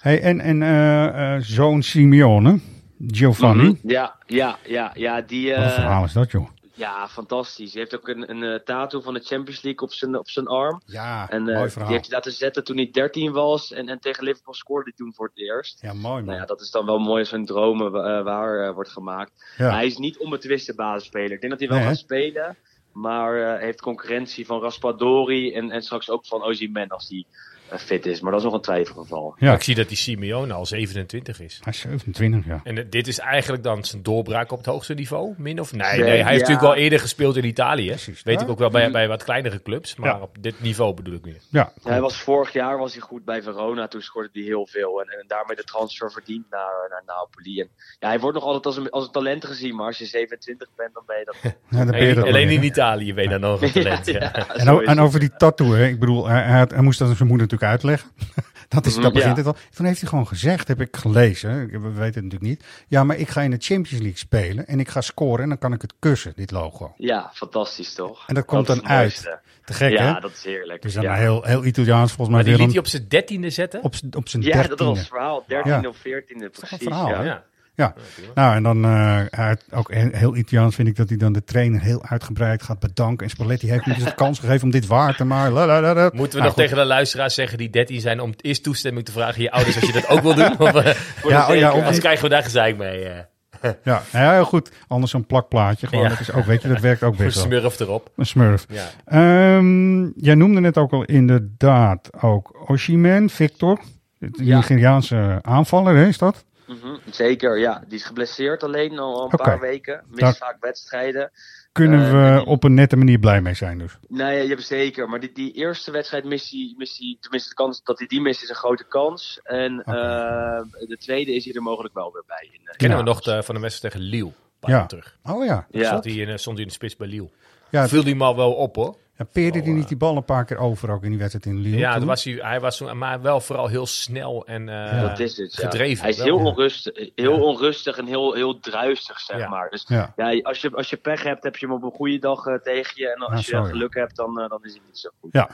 Hey, 0.00 0.20
en 0.22 0.40
en 0.40 0.62
eh, 0.62 1.36
zoon 1.40 1.82
Simeone, 1.82 2.58
Giovanni. 3.06 3.62
Mhm. 3.62 3.74
Ja, 3.82 4.16
ja, 4.26 4.56
ja, 4.66 4.90
ja. 4.94 5.20
Die, 5.20 5.54
Wat 5.54 5.64
een 5.64 5.70
verhaal 5.70 6.04
is 6.04 6.12
dat, 6.12 6.30
joh. 6.30 6.48
Ja, 6.78 7.08
fantastisch. 7.08 7.72
Hij 7.72 7.80
heeft 7.82 7.94
ook 7.96 8.08
een, 8.08 8.30
een 8.30 8.42
eh, 8.42 8.64
tattoo 8.64 9.00
van 9.00 9.14
de 9.14 9.20
Champions 9.20 9.62
League 9.62 9.80
op 9.82 9.92
zijn, 9.92 10.18
op 10.18 10.28
zijn 10.28 10.46
arm. 10.46 10.80
Ja, 10.86 11.28
En 11.30 11.38
eh, 11.38 11.44
mooi 11.46 11.62
die 11.62 11.70
verhaal. 11.70 11.90
heeft 11.90 12.06
hij 12.06 12.14
laten 12.14 12.32
zetten 12.32 12.64
toen 12.64 12.76
hij 12.76 12.88
13 12.92 13.32
was. 13.32 13.72
En, 13.72 13.88
en 13.88 14.00
tegen 14.00 14.24
Liverpool 14.24 14.54
scoorde 14.54 14.84
hij 14.84 14.92
toen 14.96 15.14
voor 15.14 15.26
het 15.26 15.38
eerst. 15.38 15.82
Ja, 15.82 15.92
mooi 15.92 16.02
man. 16.14 16.24
Nou 16.24 16.38
ja, 16.38 16.44
dat 16.44 16.60
is 16.60 16.70
dan 16.70 16.86
wel 16.86 16.98
mooi 16.98 17.20
als 17.20 17.28
zijn 17.28 17.46
dromen 17.46 17.86
eh, 17.86 18.22
waar 18.22 18.74
wordt 18.74 18.90
gemaakt. 18.90 19.32
Ja. 19.56 19.70
Hij 19.70 19.86
is 19.86 19.96
niet 19.96 20.18
onbetwiste 20.18 20.74
basisspeler. 20.74 21.32
Ik 21.32 21.40
denk 21.40 21.52
dat 21.52 21.60
hij 21.60 21.68
wel 21.68 21.78
Nee, 21.78 21.86
hè? 21.86 21.92
gaat 21.92 22.02
spelen. 22.02 22.56
Maar 22.92 23.58
heeft 23.58 23.80
concurrentie 23.80 24.46
van 24.46 24.60
Raspadori 24.60 25.54
en, 25.54 25.70
en 25.70 25.82
straks 25.82 26.10
ook 26.10 26.26
van 26.26 26.42
Ozyman 26.42 26.88
als 26.88 27.08
hij 27.08 27.24
eh, 27.30 27.57
fit 27.76 28.06
is. 28.06 28.20
Maar 28.20 28.30
dat 28.30 28.40
is 28.40 28.46
nog 28.46 28.54
een 28.54 28.60
twijfelgeval. 28.60 29.34
Ja. 29.38 29.54
Ik 29.54 29.62
zie 29.62 29.74
dat 29.74 29.88
die 29.88 29.96
Simeone 29.96 30.52
al 30.52 30.66
27 30.66 31.40
is. 31.40 31.60
Hij 31.62 31.72
is 31.72 31.78
27, 31.80 32.46
ja. 32.46 32.60
En 32.64 32.78
eh, 32.78 32.84
dit 32.90 33.06
is 33.06 33.18
eigenlijk 33.18 33.62
dan 33.62 33.84
zijn 33.84 34.02
doorbraak 34.02 34.52
op 34.52 34.58
het 34.58 34.66
hoogste 34.66 34.94
niveau, 34.94 35.34
min 35.36 35.60
of 35.60 35.72
nee? 35.72 35.80
Nee, 35.90 35.98
Nee, 35.98 36.06
hij 36.08 36.16
heeft 36.16 36.26
ja. 36.28 36.32
natuurlijk 36.34 36.60
wel 36.60 36.74
eerder 36.74 37.00
gespeeld 37.00 37.36
in 37.36 37.44
Italië. 37.44 37.88
Weet 37.88 38.22
ja. 38.24 38.40
ik 38.40 38.48
ook 38.48 38.58
wel 38.58 38.70
bij, 38.70 38.90
bij 38.90 39.08
wat 39.08 39.24
kleinere 39.24 39.62
clubs, 39.62 39.96
maar 39.96 40.08
Ja. 40.14 40.20
op 40.20 40.36
dit 40.40 40.60
niveau 40.60 40.94
bedoel 40.94 41.14
ik 41.14 41.24
nu. 41.24 41.36
Ja, 41.48 41.72
Ja, 41.82 41.90
hij 41.90 42.00
was 42.00 42.16
vorig 42.22 42.52
jaar 42.52 42.78
was 42.78 42.92
hij 42.92 43.02
goed 43.02 43.24
bij 43.24 43.42
Verona. 43.42 43.88
Toen 43.88 44.00
scoorde 44.00 44.28
hij 44.32 44.42
heel 44.42 44.66
veel. 44.66 45.00
En, 45.02 45.08
en 45.18 45.24
daarmee 45.26 45.56
de 45.56 45.64
transfer 45.64 46.12
verdiend 46.12 46.44
naar, 46.50 46.86
naar 46.90 47.02
Napoli. 47.06 47.60
En, 47.60 47.68
ja, 47.98 48.08
hij 48.08 48.20
wordt 48.20 48.36
nog 48.36 48.44
altijd 48.46 48.66
als 48.66 48.76
een, 48.76 48.90
als 48.90 49.04
een 49.06 49.12
talent 49.12 49.44
gezien. 49.44 49.74
Maar 49.76 49.86
als 49.86 49.98
je 49.98 50.04
27 50.06 50.68
bent, 50.76 50.94
dan 50.94 51.02
ben 51.06 51.18
je 51.18 51.24
dat. 51.24 51.36
Ja, 51.70 51.76
dan 51.78 51.86
ben 51.86 51.96
je 51.96 52.02
Alleen, 52.02 52.14
dat 52.14 52.24
alleen 52.24 52.48
in 52.50 52.62
Italië 52.62 53.14
ben 53.14 53.24
je 53.24 53.30
dan 53.30 53.40
nog 53.40 53.62
een 53.62 53.72
talent. 53.82 54.06
ja. 54.06 54.12
Ja, 54.12 54.48
En, 54.54 54.86
en 54.86 54.98
over 55.00 55.20
die 55.20 55.36
tattoo, 55.36 55.72
hè. 55.74 55.86
ik 55.86 55.98
bedoel, 56.00 56.26
hij, 56.26 56.42
hij, 56.42 56.58
had- 56.58 56.70
hij 56.70 56.82
moest 56.82 56.98
dat 56.98 57.08
aan 57.08 57.16
zijn 57.16 57.28
moeder 57.28 57.46
natuurlijk 57.46 57.57
uitleggen. 57.62 58.10
dat, 58.68 58.86
is, 58.86 58.92
Mhm, 58.94 59.02
dat 59.02 59.12
begint 59.12 59.36
ja. 59.36 59.42
het 59.42 59.46
al. 59.46 59.56
Toen 59.74 59.86
heeft 59.86 60.00
hij 60.00 60.08
gewoon 60.08 60.26
gezegd, 60.26 60.68
heb 60.68 60.80
ik 60.80 60.96
gelezen, 60.96 61.62
ik- 61.62 61.70
we 61.70 61.78
weten 61.78 62.02
het 62.04 62.14
natuurlijk 62.14 62.42
niet. 62.42 62.64
Ja, 62.88 63.04
maar 63.04 63.16
ik 63.16 63.28
ga 63.28 63.40
in 63.42 63.50
de 63.50 63.56
Champions 63.60 64.00
League 64.02 64.18
spelen 64.18 64.66
en 64.66 64.80
ik 64.80 64.88
ga 64.88 65.00
scoren 65.00 65.42
en 65.42 65.48
dan 65.48 65.58
kan 65.58 65.72
ik 65.72 65.82
het 65.82 65.94
kussen, 65.98 66.32
dit 66.36 66.50
logo. 66.50 66.94
Ja, 66.96 67.30
fantastisch 67.34 67.94
toch? 67.94 68.24
En 68.28 68.34
dat 68.34 68.44
komt 68.44 68.66
dan 68.66 68.86
uit. 68.88 68.98
mooiste. 69.00 69.40
Te 69.64 69.72
gek, 69.74 69.90
ja, 69.92 70.14
hè? 70.14 70.20
dat 70.20 70.30
is 70.32 70.44
heerlijk. 70.44 70.82
Dus 70.82 70.94
dan 70.94 71.02
ja. 71.02 71.14
heel, 71.14 71.42
heel 71.42 71.64
Italiaans 71.64 72.12
volgens 72.12 72.28
mij. 72.28 72.36
Maar 72.36 72.44
die 72.44 72.52
weer 72.52 72.62
liet 72.62 72.70
hij 72.74 72.78
op 72.84 72.86
zijn 72.88 73.08
dertiende 73.08 73.50
zetten? 73.50 73.82
op, 73.82 73.94
z'n- 73.94 74.10
op 74.16 74.28
zijn 74.28 74.42
ja, 74.42 74.48
dertiende. 74.52 74.76
dat 74.76 74.86
was 74.86 74.98
het 74.98 75.06
verhaal. 75.08 75.44
13 75.46 75.72
Ja. 75.82 75.88
of 75.88 75.96
14 75.96 76.42
een 76.42 76.50
precies. 76.50 76.78
verhaal, 76.78 77.24
ja. 77.24 77.42
Ja. 77.78 77.94
Nou 78.34 78.54
en 78.56 78.62
dan 78.62 78.84
eh, 78.84 79.50
ook 79.70 79.92
heel, 79.94 80.36
Italiaans 80.36 80.74
vind 80.74 80.88
ik 80.88 80.96
dat 80.96 81.08
hij 81.08 81.18
dan 81.18 81.32
de 81.32 81.44
trainer 81.44 81.80
heel 81.80 82.04
uitgebreid 82.04 82.62
gaat 82.62 82.78
bedanken. 82.78 83.24
En 83.24 83.30
Spalletti 83.30 83.70
heeft 83.70 83.84
hem 83.84 83.94
dus 83.94 84.04
de 84.04 84.14
kans 84.14 84.38
gegeven 84.38 84.62
om 84.64 84.70
dit 84.70 84.86
waar 84.86 85.16
te 85.16 85.24
maken. 85.24 85.52
Moeten 85.52 86.12
we 86.12 86.22
Nou, 86.22 86.32
nog 86.38 86.46
goed. 86.46 86.54
tegen 86.56 86.76
de 86.76 86.84
luisteraars 86.84 87.34
zeggen 87.34 87.58
die 87.58 87.70
13 87.70 88.00
zijn 88.00 88.20
om 88.20 88.32
eerst 88.40 88.62
toestemming 88.62 89.04
te 89.06 89.12
vragen 89.12 89.34
aan 89.34 89.42
je 89.42 89.50
ouders 89.50 89.76
als 89.76 89.86
je 89.86 89.92
dat 89.92 90.08
ook 90.08 90.20
wil 90.22 90.34
doen? 90.34 90.58
Of, 90.68 90.74
eh, 90.74 90.94
Ja, 91.28 91.48
oh 91.48 91.54
ja, 91.56 91.68
anders 91.68 91.98
krijgen 91.98 92.22
we 92.22 92.28
daar 92.30 92.42
gezeik 92.42 92.76
mee. 92.76 93.04
eh. 93.04 93.70
Ja, 93.84 94.02
ja, 94.12 94.32
heel 94.32 94.44
goed. 94.44 94.70
Anders 94.88 95.10
zo'n 95.12 95.26
plakplaatje. 95.26 95.86
Gewoon, 95.86 96.02
Ja. 96.04 96.08
dat 96.10 96.20
is 96.20 96.32
ook, 96.32 96.44
weet 96.44 96.62
je, 96.62 96.68
dat 96.68 96.80
werkt 96.80 97.02
ook 97.02 97.18
Een 97.18 97.24
best 97.24 97.36
wel. 97.36 97.44
smurf 97.44 97.80
erop. 97.80 98.10
Een 98.16 98.26
smurf. 98.26 98.66
Ja. 98.68 98.84
Ehm, 99.04 100.02
jij 100.16 100.34
noemde 100.34 100.60
net 100.60 100.78
ook 100.78 100.92
al 100.92 101.04
inderdaad 101.04 102.08
ook 102.22 102.68
Oshiman, 102.70 103.28
Victor. 103.30 103.80
De. 104.18 104.30
Nigeriaanse 104.36 105.38
aanvaller, 105.42 105.96
hè, 105.96 106.06
is 106.06 106.18
dat? 106.18 106.44
Mhm, 106.68 106.96
zeker, 107.10 107.58
ja. 107.58 107.84
Die 107.88 107.98
is 107.98 108.04
geblesseerd 108.04 108.62
alleen 108.62 108.98
al 108.98 109.22
een 109.22 109.36
paar 109.38 109.60
weken. 109.60 110.04
Mist 110.08 110.20
Daar- 110.20 110.34
vaak 110.36 110.56
wedstrijden. 110.60 111.30
Kunnen 111.72 112.00
Eh, 112.04 112.10
we 112.12 112.36
die- 112.38 112.46
op 112.46 112.64
een 112.64 112.74
nette 112.74 112.96
manier 112.96 113.18
blij 113.18 113.40
mee 113.40 113.54
zijn 113.54 113.78
dus. 113.78 113.98
Nee, 114.08 114.42
je 114.42 114.48
hebt 114.48 114.62
zeker. 114.66 115.08
Maar 115.08 115.20
die, 115.20 115.32
die 115.32 115.52
eerste 115.52 115.90
wedstrijd 115.90 116.24
mist 116.24 116.50
hij, 116.50 116.74
mist 116.76 116.98
hij, 116.98 117.16
tenminste 117.20 117.48
de 117.48 117.54
kans 117.54 117.82
dat 117.82 117.98
hij 117.98 118.06
die 118.08 118.20
mist 118.20 118.42
is 118.42 118.48
een 118.48 118.54
grote 118.54 118.84
kans. 118.84 119.40
En 119.42 119.82
eh, 119.84 120.62
de 120.88 120.96
tweede 120.98 121.34
is 121.34 121.44
hij 121.44 121.54
er 121.54 121.62
mogelijk 121.62 121.94
wel 121.94 122.12
weer 122.12 122.22
bij. 122.26 122.48
In, 122.52 122.60
eh, 122.64 122.76
Kennen 122.76 122.98
Ja. 122.98 123.04
we 123.04 123.08
nog 123.10 123.20
de- 123.20 123.42
van 123.42 123.54
de 123.54 123.60
wedstrijd 123.60 123.94
tegen 123.94 124.08
Lille. 124.08 124.26
Een 124.26 124.34
paar 124.60 124.70
Ja. 124.70 124.76
jaar 124.76 124.88
terug. 124.88 125.16
Oh 125.24 125.44
ja. 125.44 125.66
Ja. 125.70 125.88
Zat 125.88 126.04
hij 126.04 126.12
in, 126.14 126.38
stond 126.38 126.54
hij 126.56 126.64
in 126.64 126.68
de 126.70 126.76
spits 126.76 126.96
bij 126.96 127.06
Lille. 127.08 127.28
Ja, 127.70 127.88
Viel 127.88 128.02
hij 128.02 128.14
maar 128.14 128.36
wel 128.36 128.52
op 128.52 128.76
hoor. 128.76 128.96
Ja 129.18 129.24
peerde 129.32 129.60
hij 129.60 129.72
niet 129.72 129.88
die 129.88 129.96
bal 129.96 130.16
een 130.16 130.24
paar 130.24 130.44
keer 130.44 130.58
over 130.58 130.90
ook 130.90 131.02
in 131.02 131.10
die 131.10 131.18
wedstrijd 131.18 131.46
in 131.46 131.58
Lille? 131.60 131.76
Ja, 131.76 131.96
toen? 131.96 132.06
was 132.06 132.24
hij, 132.24 132.34
hij 132.34 132.60
was 132.60 132.76
toen, 132.76 132.98
maar 132.98 133.22
wel 133.22 133.40
vooral 133.40 133.66
heel 133.66 133.86
snel 133.86 134.46
en 134.46 134.68
eh, 134.68 135.00
dat 135.02 135.18
is 135.18 135.36
het. 135.36 135.54
ja. 135.56 135.62
gedreven. 135.68 136.00
Hij 136.02 136.10
is 136.10 136.22
heel 136.22 136.36
onrustig, 136.38 137.10
heel 137.14 137.42
onrustig 137.44 137.98
en 137.98 138.06
heel, 138.06 138.32
heel 138.34 138.60
druistig, 138.60 139.20
zeg 139.20 139.38
Ja. 139.38 139.48
maar. 139.48 139.70
Dus 139.70 139.84
Ja. 139.88 140.12
ja. 140.16 140.40
als, 140.42 140.60
je, 140.60 140.70
als 140.70 140.90
je 140.90 140.96
pech 140.96 141.22
hebt, 141.22 141.42
heb 141.42 141.56
je 141.56 141.66
hem 141.66 141.74
op 141.74 141.82
een 141.82 141.90
goede 141.90 142.18
dag 142.18 142.46
eh, 142.46 142.54
tegen 142.54 142.92
je. 142.94 143.08
En 143.14 143.20
als 143.20 143.46
je 143.46 143.64
geluk 143.64 143.94
hebt, 143.94 144.16
dan, 144.16 144.40
eh, 144.40 144.48
dan 144.48 144.58
is 144.64 144.72
hij 144.72 144.80
niet 144.86 144.98
zo 144.98 145.10
goed. 145.20 145.32
Ja, 145.32 145.50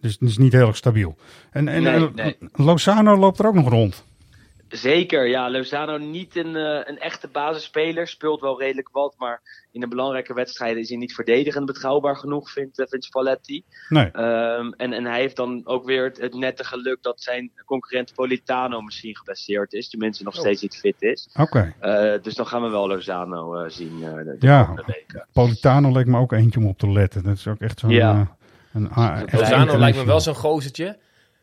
dus 0.00 0.12
het 0.20 0.28
is 0.28 0.38
niet 0.38 0.52
heel 0.52 0.66
erg 0.66 0.76
stabiel. 0.76 1.16
En, 1.50 1.68
en 1.68 1.82
Nee, 1.82 1.94
eh, 1.94 2.14
nee. 2.14 2.36
Lozano 2.52 3.16
loopt 3.16 3.38
er 3.38 3.46
ook 3.46 3.54
nog 3.54 3.68
rond. 3.68 4.04
Zeker, 4.68 5.26
ja. 5.28 5.50
Lozano 5.50 5.96
niet 5.98 6.36
een, 6.36 6.56
eh, 6.56 6.80
een 6.84 6.98
echte 6.98 7.28
basisspeler. 7.28 8.08
Speelt 8.08 8.40
wel 8.40 8.60
redelijk 8.60 8.88
wat, 8.92 9.14
maar 9.18 9.40
in 9.72 9.80
de 9.80 9.88
belangrijke 9.88 10.34
wedstrijden 10.34 10.82
is 10.82 10.88
hij 10.88 10.98
niet 10.98 11.14
verdedigend 11.14 11.66
betrouwbaar 11.66 12.16
genoeg, 12.16 12.50
vindt, 12.50 12.78
eh, 12.78 12.86
vindt 12.88 13.04
Spalletti. 13.04 13.62
Nee. 13.88 14.10
Ehm, 14.10 14.70
en, 14.76 14.92
en 14.92 15.04
hij 15.04 15.20
heeft 15.20 15.36
dan 15.36 15.60
ook 15.64 15.84
weer 15.84 16.04
het, 16.04 16.20
het 16.20 16.34
nette 16.34 16.64
geluk 16.64 16.98
dat 17.02 17.20
zijn 17.22 17.50
concurrent 17.66 18.14
Politano 18.14 18.80
misschien 18.80 19.16
geblesseerd 19.16 19.72
is. 19.72 19.88
Tenminste 19.88 20.24
nog 20.24 20.34
Oh. 20.34 20.40
steeds 20.40 20.62
niet 20.62 20.76
fit 20.76 21.02
is. 21.02 21.28
Oké. 21.40 21.74
Eh, 21.80 22.22
dus 22.22 22.34
dan 22.34 22.46
gaan 22.46 22.62
we 22.62 22.68
wel 22.68 22.88
Lozano 22.88 23.54
eh, 23.54 23.70
zien 23.70 24.02
eh, 24.02 24.14
de, 24.14 24.36
de 24.38 24.46
Ja, 24.46 24.62
komende 24.64 24.92
weken. 24.92 25.26
Politano 25.32 25.92
leek 25.92 26.06
me 26.06 26.18
ook 26.18 26.32
eentje 26.32 26.60
om 26.60 26.66
op 26.66 26.78
te 26.78 26.90
letten. 26.90 27.22
Dat 27.22 27.34
is 27.36 27.46
ook 27.46 27.60
echt 27.60 27.78
zo'n... 27.78 27.90
Ja. 27.90 28.36
eh, 28.72 28.82
een, 28.82 29.28
Lozano 29.38 29.78
lijkt 29.78 29.96
me 29.98 30.04
wel 30.04 30.20
zo'n 30.20 30.34
gozertje. 30.34 30.96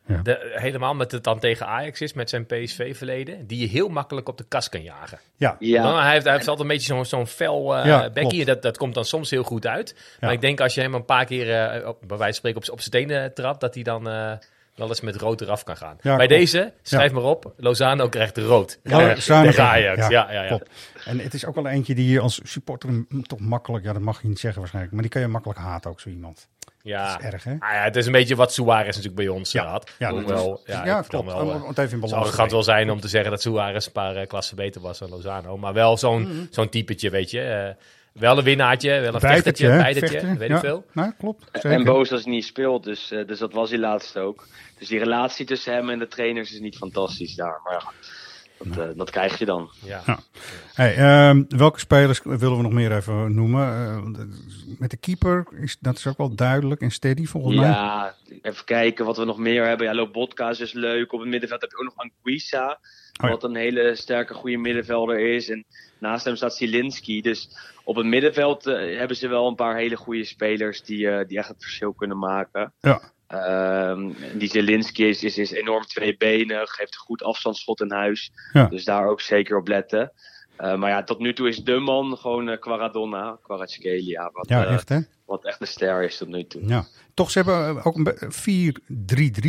Ja. 0.06 0.22
De, 0.22 0.52
helemaal 0.56 0.94
met 0.94 1.12
het 1.12 1.24
dan 1.24 1.40
tegen 1.40 1.68
Ajax 1.68 2.02
is, 2.02 2.14
met 2.14 2.30
zijn 2.30 2.46
PSV-verleden. 2.46 3.48
Die 3.48 3.60
je 3.60 3.68
heel 3.68 3.90
makkelijk 3.90 4.30
op 4.30 4.38
de 4.38 4.46
kast 4.48 4.70
kan 4.70 4.84
jagen. 4.84 5.20
Ja. 5.36 5.56
Ja. 5.60 5.84
Nou, 5.84 6.02
hij, 6.02 6.12
heeft, 6.12 6.24
hij 6.24 6.34
heeft 6.34 6.48
altijd 6.48 6.70
een 6.70 6.74
beetje 6.76 6.94
zo'n 6.94 7.06
zo'n 7.06 7.28
fel 7.28 7.78
eh 7.78 7.86
Ja, 7.86 8.10
bekkie. 8.10 8.46
Dat, 8.46 8.62
dat 8.62 8.78
komt 8.78 8.94
dan 8.94 9.06
soms 9.06 9.30
heel 9.30 9.44
goed 9.44 9.68
uit. 9.68 9.96
Maar 10.20 10.32
ik 10.32 10.42
denk 10.42 10.60
als 10.60 10.74
je 10.74 10.82
hem 10.82 10.94
een 10.94 11.06
paar 11.06 11.26
keer, 11.26 11.54
eh, 11.54 11.88
op, 11.88 11.98
bij 12.00 12.18
wijze 12.18 12.24
van 12.24 12.34
spreken, 12.34 12.62
op, 12.62 12.70
op 12.70 12.82
zijn 12.82 13.08
tenen 13.08 13.34
trapt, 13.34 13.62
dat 13.62 13.74
hij 13.74 13.84
dan 13.84 14.10
eh, 14.10 14.32
wel 14.76 14.88
eens 14.88 15.02
met 15.02 15.16
rood 15.16 15.42
eraf 15.42 15.64
kan 15.64 15.78
gaan. 15.78 15.98
Ja, 16.02 16.16
bij 16.16 16.28
klopt. 16.28 16.42
deze, 16.42 16.74
schrijf 16.82 17.12
maar 17.12 17.24
op, 17.24 17.54
Lozano 17.58 18.10
krijgt 18.10 18.38
rood. 18.38 18.80
Ja, 18.84 19.14
tegen 19.14 19.64
Ajax. 19.64 20.08
Ja, 20.08 20.32
ja, 20.32 20.44
ja. 20.44 20.60
En 21.06 21.20
het 21.20 21.34
is 21.34 21.46
ook 21.46 21.56
wel 21.56 21.68
eentje 21.68 21.96
die 21.96 22.10
je 22.10 22.20
als 22.20 22.40
supporter 22.44 23.06
toch 23.22 23.40
makkelijk... 23.40 23.86
Ja, 23.86 23.94
dat 23.94 24.02
mag 24.02 24.22
je 24.22 24.28
niet 24.28 24.40
zeggen 24.40 24.60
waarschijnlijk. 24.60 24.94
Maar 24.94 25.04
die 25.04 25.12
kan 25.12 25.22
je 25.22 25.28
makkelijk 25.28 25.60
haten 25.60 25.92
ook, 25.92 26.00
zo 26.00 26.10
iemand. 26.10 26.48
Ja. 26.84 27.12
Dat 27.12 27.20
is 27.20 27.26
erg, 27.26 27.44
hè? 27.44 27.52
Ah 27.60 27.72
ja, 27.74 27.84
het 27.84 27.96
is 27.96 28.06
een 28.06 28.12
beetje 28.12 28.36
wat 28.36 28.54
Suarez 28.54 28.86
natuurlijk 28.88 29.16
bij 29.16 29.28
ons 29.28 29.52
Ja. 29.52 29.66
had. 29.66 29.92
Ja, 30.00 30.12
dat 30.12 30.30
is- 30.30 30.62
ja, 30.74 30.86
ja, 30.86 31.02
klopt. 31.02 31.26
Wel, 31.26 31.36
Om- 31.42 31.50
eh, 31.50 31.62
om 31.64 31.68
het 31.70 31.78
even 31.78 31.94
in 31.94 32.00
balans 32.00 32.22
arrogant 32.26 32.52
wel 32.52 32.64
zijn 32.64 32.90
om 32.92 33.00
te 33.00 33.08
zeggen 33.08 33.32
dat 33.32 33.42
Suarez 33.42 33.86
een 33.86 33.92
paar 33.92 34.16
eh, 34.16 34.28
klassen 34.28 34.56
beter 34.56 34.82
was 34.82 35.00
dan 35.00 35.10
Lozano. 35.10 35.58
Maar 35.58 35.74
wel 35.74 35.98
zo'n 35.98 36.22
Mhm. 36.22 36.46
zo'n 36.50 36.70
typetje, 36.70 37.10
weet 37.10 37.32
je. 37.32 37.42
eh, 37.42 37.70
wel 38.22 38.38
een 38.38 38.44
winnaartje, 38.44 39.00
wel 39.00 39.14
een 39.14 39.20
vechtertje, 39.20 39.68
Vechter, 39.68 40.38
weet 40.38 40.50
ja. 40.50 40.56
ik 40.56 40.60
veel. 40.62 40.86
Nou, 40.94 41.12
klopt. 41.18 41.44
Zeker. 41.52 41.72
En 41.72 41.84
boos 41.84 42.12
als 42.12 42.24
hij 42.24 42.32
niet 42.34 42.46
speelt, 42.46 42.84
dus, 42.84 43.12
eh, 43.12 43.28
dus 43.28 43.40
dat 43.40 43.54
was 43.54 43.70
hij 43.70 43.80
laatst 43.80 44.18
ook. 44.18 44.48
Dus 44.80 44.88
die 44.88 45.00
relatie 45.00 45.46
tussen 45.46 45.74
hem 45.74 45.90
en 45.90 46.00
de 46.00 46.08
trainers 46.08 46.54
is 46.54 46.60
niet 46.60 46.78
fantastisch 46.78 47.36
daar. 47.36 47.60
Maar 47.64 47.74
ja, 47.74 47.92
dat, 48.64 48.78
eh, 48.78 48.98
dat 48.98 49.10
krijg 49.10 49.40
je 49.40 49.46
dan. 49.46 49.70
Ja. 49.86 50.02
Ja. 50.06 50.20
Hey, 50.74 50.96
ehm, 50.96 51.44
welke 51.48 51.80
spelers 51.80 52.22
willen 52.24 52.58
we 52.58 52.64
nog 52.64 52.72
meer 52.72 52.96
even 52.96 53.36
noemen? 53.36 53.68
Eh, 53.68 54.24
met 54.80 54.90
de 54.90 54.98
keeper, 54.98 55.46
is, 55.62 55.78
dat 55.80 55.98
is 55.98 56.08
ook 56.08 56.18
wel 56.18 56.36
duidelijk 56.36 56.82
en 56.82 56.92
steady 56.92 57.26
volgens 57.26 57.56
mij. 57.56 57.70
Ja, 57.70 58.16
even 58.42 58.66
kijken 58.66 59.06
wat 59.06 59.18
we 59.18 59.26
nog 59.26 59.38
meer 59.38 59.66
hebben. 59.66 59.88
Ja, 59.88 59.94
Lobotka 59.94 60.50
is 60.50 60.58
dus 60.58 60.74
leuk. 60.74 61.14
Op 61.14 61.20
het 61.20 61.30
middenveld 61.30 61.62
heb 61.62 61.72
je 61.72 61.78
ook 61.78 61.84
nog 61.84 61.98
Anguissa. 61.98 62.80
Oh 63.22 63.30
ja. 63.30 63.30
Wat 63.30 63.44
een 63.44 63.56
hele 63.56 63.96
sterke, 63.96 64.34
goede 64.34 64.58
middenvelder 64.58 65.20
is. 65.20 65.50
En 65.50 65.66
naast 66.00 66.26
hem 66.26 66.36
staat 66.36 66.56
Zielinski. 66.56 67.22
Dus 67.22 67.50
op 67.84 67.96
het 67.96 68.06
middenveld 68.06 68.66
eh, 68.66 68.98
hebben 68.98 69.18
ze 69.18 69.28
wel 69.28 69.48
een 69.48 69.56
paar 69.56 69.76
hele 69.76 69.96
goede 69.96 70.24
spelers 70.24 70.84
die, 70.84 71.10
eh, 71.10 71.28
die 71.28 71.38
echt 71.38 71.48
het 71.48 71.62
verschil 71.62 71.94
kunnen 71.94 72.20
maken. 72.20 72.74
Ja. 72.80 73.02
Ehm, 73.34 74.12
die 74.34 74.50
Zielinski 74.50 75.08
is, 75.08 75.24
is, 75.24 75.38
is 75.38 75.52
enorm 75.52 75.84
tweebenig, 75.84 76.78
heeft 76.78 76.94
een 76.94 77.00
goed 77.00 77.24
afstandsschot 77.24 77.82
in 77.82 77.92
huis. 77.92 78.32
Ja. 78.54 78.66
Dus 78.66 78.84
daar 78.84 79.08
ook 79.08 79.22
zeker 79.22 79.58
op 79.58 79.68
letten. 79.68 80.12
Eh, 80.56 80.76
maar 80.76 80.90
ja, 80.90 81.04
tot 81.04 81.20
nu 81.20 81.34
toe 81.34 81.48
is 81.48 81.64
de 81.64 81.80
man 81.80 82.18
gewoon 82.18 82.50
eh 82.50 82.60
Quaradonna, 82.60 83.40
Kvaratskhelia. 83.44 84.30
Wat, 84.34 84.50
Ja, 84.50 84.66
eh, 84.66 84.74
echt 84.74 84.90
hè? 84.90 85.00
Wat 85.26 85.46
echt 85.46 85.62
een 85.62 85.68
ster 85.68 86.04
is 86.04 86.18
tot 86.18 86.28
nu 86.28 86.48
toe. 86.48 86.68
Ja. 86.68 86.86
Toch, 87.14 87.32
ze 87.32 87.40
hebben 87.40 87.78
eh, 87.78 87.86
ook 87.88 87.96
een 87.96 88.04
be- 88.04 88.72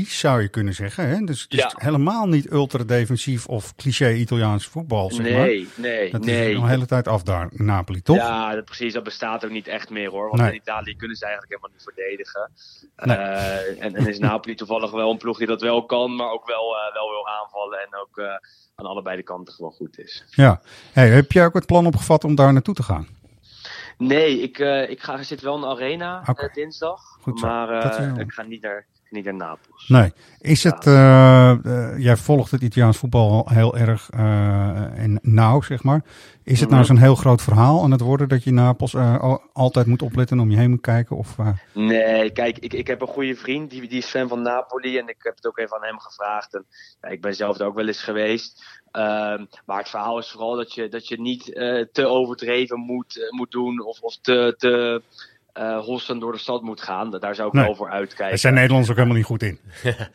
4-3-3 0.05 0.11
zou 0.11 0.41
je 0.43 0.49
kunnen 0.49 0.75
zeggen. 0.75 1.09
Hè? 1.09 1.19
Dus 1.25 1.43
het 1.43 1.53
is 1.53 1.59
Ja. 1.59 1.73
helemaal 1.75 2.27
niet 2.27 2.51
ultra-defensief 2.53 3.47
of 3.47 3.75
cliché 3.75 4.13
Italiaans 4.13 4.67
voetbal, 4.67 5.11
zeg 5.11 5.31
maar. 5.31 5.41
Nee, 5.41 5.69
nee, 5.77 6.11
Dat 6.11 6.25
nee. 6.25 6.51
is 6.51 6.57
al 6.57 6.63
een 6.63 6.69
hele 6.69 6.87
tijd 6.87 7.09
af 7.09 7.23
daar, 7.23 7.49
Napoli, 7.51 8.03
toch? 8.03 8.17
Ja, 8.17 8.55
dat, 8.55 8.65
precies. 8.65 8.93
Dat 8.93 9.03
bestaat 9.05 9.45
ook 9.45 9.51
niet 9.51 9.67
echt 9.67 9.91
meer 9.91 10.11
hoor. 10.11 10.29
Want 10.29 10.41
Nee. 10.41 10.51
in 10.51 10.57
Italië 10.57 10.97
kunnen 10.97 11.17
ze 11.17 11.25
eigenlijk 11.25 11.55
helemaal 11.55 11.77
niet 11.79 11.95
verdedigen. 11.95 12.51
Nee. 12.97 13.17
Eh, 13.17 13.85
en, 13.85 13.95
en 13.95 14.07
is 14.07 14.19
Napoli 14.19 14.55
toevallig 14.65 14.91
wel 14.91 15.11
een 15.11 15.19
ploeg 15.19 15.39
die 15.39 15.47
dat 15.47 15.61
wel 15.61 15.85
kan, 15.87 16.17
maar 16.17 16.31
ook 16.31 16.47
wel, 16.47 16.77
eh, 16.77 16.93
wel 16.95 17.09
wil 17.11 17.29
aanvallen. 17.29 17.79
En 17.79 17.89
ook 18.01 18.21
aan 18.75 18.87
allebei 18.87 19.17
de 19.17 19.23
kanten 19.23 19.55
gewoon 19.55 19.73
goed 19.73 19.99
is. 19.99 20.25
Ja. 20.31 20.61
Hey, 20.93 21.09
heb 21.09 21.33
jij 21.33 21.45
ook 21.45 21.55
het 21.55 21.67
plan 21.67 21.87
opgevat 21.87 22.25
om 22.25 22.35
daar 22.35 22.53
naartoe 22.53 22.75
te 22.75 22.83
gaan? 22.83 23.09
Nee, 23.99 24.41
ik, 24.41 24.59
eh, 24.59 24.91
ik 24.91 25.03
ga, 25.03 25.23
zit 25.23 25.41
wel 25.41 25.55
in 25.55 25.61
de 25.61 25.67
arena 25.67 26.23
eh, 26.25 26.53
dinsdag. 26.53 27.19
Goed. 27.21 27.41
Maar 27.41 27.69
eh, 27.69 28.19
ik 28.19 28.33
ga 28.33 28.43
niet 28.43 28.63
naar, 28.63 28.87
niet 29.11 29.25
naar 29.25 29.35
Napels. 29.35 29.89
Nee. 29.89 30.13
Is 30.41 30.65
het, 30.65 30.87
eh, 30.87 31.51
eh, 31.51 31.99
jij 31.99 32.17
volgt 32.17 32.51
het 32.51 32.63
Italiaans 32.63 32.97
voetbal 32.99 33.49
heel 33.51 33.77
erg 33.77 34.11
eh, 34.11 34.99
en 34.99 35.19
nauw, 35.23 35.61
zeg 35.61 35.83
maar. 35.83 36.03
Is 36.43 36.61
het 36.61 36.69
nou 36.69 36.81
Mhm. 36.83 36.91
zo'n 36.93 37.01
heel 37.03 37.15
groot 37.15 37.43
verhaal 37.43 37.83
aan 37.83 37.91
het 37.91 38.01
worden 38.01 38.29
dat 38.29 38.45
je 38.45 38.53
Napels 38.53 38.95
eh, 38.95 39.21
al- 39.21 39.43
altijd 39.53 39.87
moet 39.87 40.03
opletten 40.03 40.37
en 40.37 40.43
om 40.43 40.51
je 40.51 40.57
heen 40.57 40.71
moet 40.71 40.81
kijken? 40.81 41.17
Of, 41.17 41.39
eh, 41.39 41.49
Nee, 41.73 42.31
kijk, 42.31 42.59
ik, 42.59 42.73
ik 42.73 42.87
heb 42.87 43.01
een 43.01 43.07
goede 43.07 43.35
vriend, 43.37 43.71
die, 43.71 43.81
die 43.89 43.99
is 43.99 44.07
fan 44.07 44.29
van 44.29 44.43
Napoli. 44.43 44.99
En 44.99 45.09
ik 45.09 45.17
heb 45.19 45.35
het 45.37 45.47
ook 45.47 45.59
even 45.59 45.77
aan 45.77 45.85
hem 45.85 45.99
gevraagd. 46.01 46.55
En 46.55 46.65
ja, 47.01 47.09
ik 47.09 47.21
ben 47.21 47.35
zelf 47.35 47.59
er 47.59 47.67
ook 47.67 47.75
wel 47.75 47.87
eens 47.87 48.03
geweest. 48.03 48.65
Ehm, 48.91 49.45
maar 49.67 49.79
het 49.79 49.89
verhaal 49.89 50.19
is 50.19 50.31
vooral 50.31 50.57
dat 50.57 50.75
je, 50.75 50.89
dat 50.89 51.09
je 51.09 51.21
niet 51.21 51.53
eh, 51.53 51.85
te 51.93 52.07
overdreven 52.07 52.79
moet, 52.81 53.19
eh, 53.19 53.31
moet 53.39 53.51
doen. 53.51 53.85
Of, 53.85 54.01
of 54.01 54.19
te, 54.21 54.55
te 54.59 55.03
eh 55.55 55.79
hossen 55.79 56.19
door 56.19 56.33
de 56.33 56.39
stad 56.39 56.63
moet 56.63 56.83
gaan. 56.83 57.11
Daar 57.21 57.35
zou 57.35 57.49
ik 57.49 57.55
Nee. 57.55 57.65
wel 57.65 57.75
voor 57.75 57.91
uitkijken. 57.91 58.29
Daar 58.29 58.39
zijn 58.39 58.55
Nederlanders 58.55 58.91
ook 58.91 58.97
helemaal 58.97 59.17
niet 59.19 59.27
goed 59.27 59.43
in. 59.43 59.59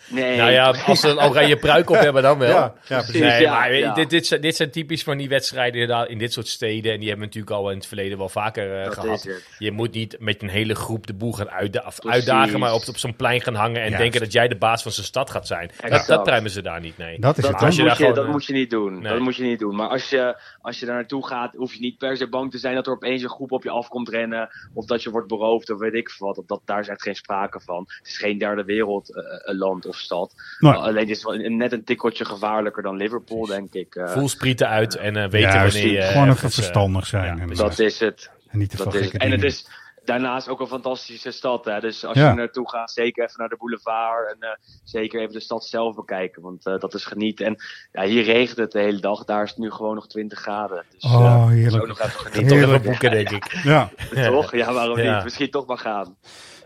Nee. 0.10 0.38
Nou 0.38 0.52
ja, 0.52 0.70
als 0.86 1.00
ze 1.00 1.08
een 1.10 1.20
oranje 1.20 1.58
pruik 1.58 1.90
op 1.90 1.96
hebben, 1.96 2.22
dan 2.24 2.38
wel. 2.38 2.50
Ja, 2.50 2.74
ja, 2.88 2.98
precies. 2.98 3.20
Nee, 3.22 3.42
Ja, 3.42 3.54
maar 3.54 3.74
ja. 3.76 3.94
dit, 3.94 4.10
dit, 4.10 4.28
zijn, 4.28 4.42
dit 4.42 4.56
zijn 4.56 4.72
typisch 4.72 5.04
van 5.04 5.18
die 5.18 5.30
wedstrijden 5.30 5.82
inderdaad 5.82 6.08
in 6.10 6.18
dit 6.18 6.34
soort 6.34 6.48
steden. 6.48 6.92
En 6.94 7.00
die 7.00 7.08
hebben 7.10 7.28
we 7.30 7.36
natuurlijk 7.36 7.64
al 7.64 7.70
in 7.72 7.78
het 7.78 7.88
verleden 7.88 8.18
wel 8.18 8.30
vaker 8.30 8.82
eh, 8.82 8.92
gehad. 8.92 9.30
Je 9.58 9.72
moet 9.72 9.92
niet 9.94 10.16
met 10.20 10.42
een 10.42 10.50
hele 10.50 10.76
groep 10.76 11.08
de 11.08 11.14
boel 11.14 11.32
gaan 11.34 11.50
uitda 11.50 11.92
uitdagen, 12.06 12.60
maar 12.60 12.74
op, 12.74 12.82
op 12.88 12.98
zo'n 12.98 13.16
plein 13.16 13.42
gaan 13.42 13.56
hangen 13.56 13.76
en 13.82 13.82
Juist. 13.88 13.98
denken 13.98 14.20
dat 14.20 14.32
jij 14.32 14.48
de 14.48 14.58
baas 14.58 14.82
van 14.84 14.92
zijn 14.92 15.06
stad 15.06 15.30
gaat 15.30 15.48
zijn. 15.48 15.68
Dat, 15.68 15.86
Exact. 15.86 16.08
dat 16.08 16.24
pruimen 16.24 16.52
ze 16.52 16.62
daar 16.62 16.80
niet, 16.80 16.98
nee. 16.98 17.20
Dat 17.20 17.38
is 17.38 17.44
Dat, 17.44 17.52
het. 17.52 17.60
dat, 17.60 17.68
Als 17.68 17.76
je 17.76 17.82
moet 17.82 17.90
daar 17.90 18.00
je, 18.00 18.04
gewoon, 18.06 18.16
dat 18.18 18.26
eh, 18.26 18.32
moet 18.32 18.46
je 18.46 18.54
niet 18.54 18.70
doen. 18.70 18.94
nee. 19.02 19.12
Dat 19.12 19.20
moet 19.22 19.36
je 19.36 19.44
niet 19.44 19.60
doen. 19.60 19.76
Maar 19.76 19.90
als 19.90 20.10
je, 20.10 20.38
als 20.62 20.80
je 20.80 20.86
daar 20.86 20.96
naartoe 20.96 21.28
gaat, 21.28 21.54
hoef 21.56 21.74
je 21.74 21.80
niet 21.80 21.98
per 21.98 22.18
se 22.18 22.28
bang 22.30 22.52
te 22.52 22.58
zijn 22.58 22.76
dat 22.76 22.88
er 22.88 22.94
opeens 22.94 23.22
een 23.24 23.30
groep 23.30 23.52
op 23.52 23.64
je 23.64 23.70
afkomt 23.70 24.10
rennen. 24.10 24.50
Of 24.74 24.86
dat 24.86 25.04
je 25.04 25.10
wordt 25.10 25.28
beroofd 25.30 25.70
of 25.70 25.80
weet 25.80 25.94
ik 25.94 26.10
veel 26.10 26.28
wat. 26.28 26.36
Dat, 26.36 26.48
dat, 26.48 26.62
daar 26.66 26.80
is 26.80 26.88
echt 26.88 27.02
geen 27.02 27.16
sprake 27.16 27.60
van. 27.60 27.86
Het 27.98 28.08
is 28.08 28.18
geen 28.18 28.38
derde 28.38 28.64
wereld 28.64 29.16
eh, 29.16 29.24
eh, 29.24 29.58
land 29.58 29.86
of 29.86 29.96
stad. 29.96 30.34
Nee. 30.60 30.74
Alleen 30.74 31.08
is 31.10 31.24
het 31.24 31.24
wel 31.24 31.50
net 31.50 31.72
een 31.72 31.84
tikkeltje 31.84 32.26
gevaarlijker 32.26 32.84
dan 32.84 32.96
Liverpool, 32.96 33.46
denk 33.46 33.74
ik. 33.74 33.96
eh. 33.96 34.08
Voel 34.08 34.30
sprieten 34.30 34.68
uit 34.68 34.96
en 34.96 35.16
eh, 35.16 35.30
weten 35.30 35.40
Juist, 35.40 35.78
wanneer 35.78 35.94
je... 35.94 36.08
gewoon 36.08 36.30
even 36.30 36.48
eh, 36.48 36.54
verstandig 36.54 37.06
zijn. 37.06 37.36
ja, 37.38 37.42
en, 37.42 37.54
dat 37.54 37.80
is 37.80 38.00
het. 38.00 38.30
en 38.48 38.60
niet 38.60 38.70
te 38.70 38.78
Dat 38.78 38.94
is 38.94 39.06
het. 39.06 39.14
En 39.22 39.32
het 39.32 39.40
dingen. 39.40 39.56
is 39.56 39.68
daarnaast 40.06 40.48
ook 40.48 40.60
een 40.60 40.68
fantastische 40.68 41.32
stad. 41.32 41.66
Hè? 41.66 41.80
Dus 41.80 42.06
als 42.06 42.18
Ja. 42.18 42.30
je 42.30 42.36
naartoe 42.36 42.70
gaat, 42.70 42.92
zeker 42.92 43.24
even 43.24 43.40
naar 43.40 43.50
de 43.50 43.58
boulevard. 43.58 44.32
En 44.34 44.38
eh, 44.50 44.56
zeker 44.84 45.20
even 45.22 45.34
de 45.34 45.40
stad 45.40 45.66
zelf 45.66 45.96
bekijken. 45.96 46.42
Want 46.42 46.66
eh, 46.66 46.78
dat 46.80 46.94
is 46.94 47.06
genieten. 47.06 47.46
En 47.46 47.56
ja, 47.92 48.04
hier 48.04 48.24
regent 48.24 48.58
het 48.58 48.72
de 48.72 48.80
hele 48.80 49.00
dag. 49.00 49.24
Daar 49.24 49.44
is 49.44 49.50
het 49.50 49.60
nu 49.60 49.72
gewoon 49.72 49.96
nog 49.96 50.08
20 50.08 50.40
graden. 50.40 50.86
Dus 50.92 51.04
Oh, 51.04 51.26
eh, 51.26 51.48
heerlijk. 51.48 51.72
zo 51.72 51.86
nog 51.86 52.00
even 52.00 52.12
Toch 52.14 52.32
genieten. 52.32 52.58
even 52.58 52.82
boeken, 52.82 53.12
denk 53.12 53.30
ik. 53.30 53.52
Ja. 53.64 53.90
Toch? 54.26 54.52
Ja, 54.56 54.74
waarom 54.74 55.00
Ja. 55.00 55.16
niet? 55.16 55.24
Misschien 55.24 55.50
toch 55.52 55.66
maar 55.66 55.78
gaan. 55.78 56.18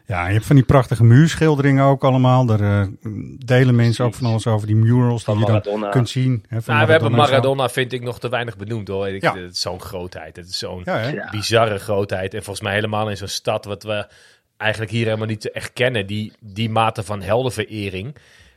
Ja, 0.05 0.27
je 0.27 0.33
hebt 0.33 0.45
van 0.45 0.55
die 0.55 0.65
prachtige 0.65 1.03
muurschilderingen 1.03 1.83
ook 1.83 2.03
allemaal. 2.03 2.45
Daar 2.45 2.59
eh, 2.59 2.87
delen 3.45 3.75
mensen 3.75 4.05
ook 4.05 4.13
van 4.13 4.27
alles 4.27 4.47
over. 4.47 4.67
Die 4.67 4.75
murals 4.75 5.25
die 5.25 5.37
je 5.37 5.61
dan 5.61 5.89
kunt 5.89 6.09
zien. 6.09 6.45
Hè, 6.47 6.61
van 6.61 6.73
Nou, 6.73 6.85
we 6.85 6.91
hebben. 6.91 7.11
Maradona, 7.11 7.69
vind 7.69 7.93
ik, 7.93 8.01
nog 8.01 8.19
te 8.19 8.29
weinig 8.29 8.57
benoemd 8.57 8.87
hoor. 8.87 9.07
Ik, 9.07 9.21
Ja. 9.21 9.35
Het 9.35 9.53
is 9.53 9.61
zo'n 9.61 9.81
grootheid. 9.81 10.35
Het 10.35 10.47
is 10.47 10.57
zo'n? 10.57 10.81
Ja. 10.85 11.27
bizarre 11.31 11.77
grootheid. 11.77 12.33
En 12.33 12.43
volgens 12.43 12.65
mij 12.65 12.73
helemaal 12.73 13.09
in 13.09 13.17
zo'n 13.17 13.27
stad 13.27 13.65
wat 13.65 13.83
we 13.83 14.07
eigenlijk 14.57 14.91
hier 14.91 15.05
helemaal 15.05 15.27
niet 15.27 15.51
echt 15.51 15.73
kennen. 15.73 16.07
Die, 16.07 16.33
die 16.39 16.69
mate 16.69 17.03
van 17.03 17.21
heldenverering 17.21 18.15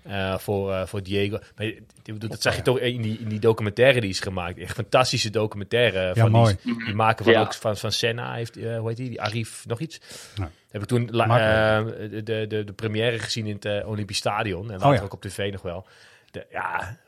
eh, 0.09 0.39
voor, 0.39 0.73
eh, 0.73 0.87
voor 0.87 1.03
Diego. 1.03 1.39
Maar 1.57 1.73
dat 2.19 2.43
zag 2.43 2.57
je 2.57 2.63
toch 2.63 2.79
in 2.79 3.03
die, 3.03 3.19
in 3.19 3.29
die 3.29 3.39
documentaire 3.39 4.01
die 4.01 4.11
is 4.11 4.21
gemaakt. 4.21 4.59
Echt 4.59 4.75
fantastische 4.75 5.31
documentaire. 5.31 6.01
Ja, 6.01 6.15
van 6.15 6.31
mooi. 6.31 6.57
Die, 6.63 6.85
die 6.85 6.95
maken 6.95 7.25
van, 7.25 7.33
Ja. 7.33 7.41
ook 7.41 7.55
van, 7.55 7.77
van 7.77 7.93
Senna. 7.93 8.35
Heeft, 8.35 8.57
eh, 8.57 8.79
hoe 8.79 8.89
heet 8.89 8.97
die? 8.97 9.09
Die 9.09 9.21
Arif 9.21 9.65
nog 9.67 9.81
iets? 9.81 10.01
Nee. 10.37 10.49
Heb 10.71 10.83
ik 10.83 10.89
toen 10.89 11.11
eh, 11.11 11.85
de, 12.25 12.47
de, 12.49 12.65
de, 12.65 12.73
première 12.77 13.19
gezien 13.19 13.47
in 13.47 13.55
het 13.55 13.65
eh, 13.65 13.89
Olympisch 13.89 14.17
Stadion. 14.19 14.71
En 14.71 14.79
later 14.79 14.95
ja. 14.95 15.03
ook 15.03 15.13
op 15.13 15.21
tv 15.23 15.53
nog 15.53 15.63
wel. 15.63 15.87
De, 16.31 16.47
ja, 16.51 16.99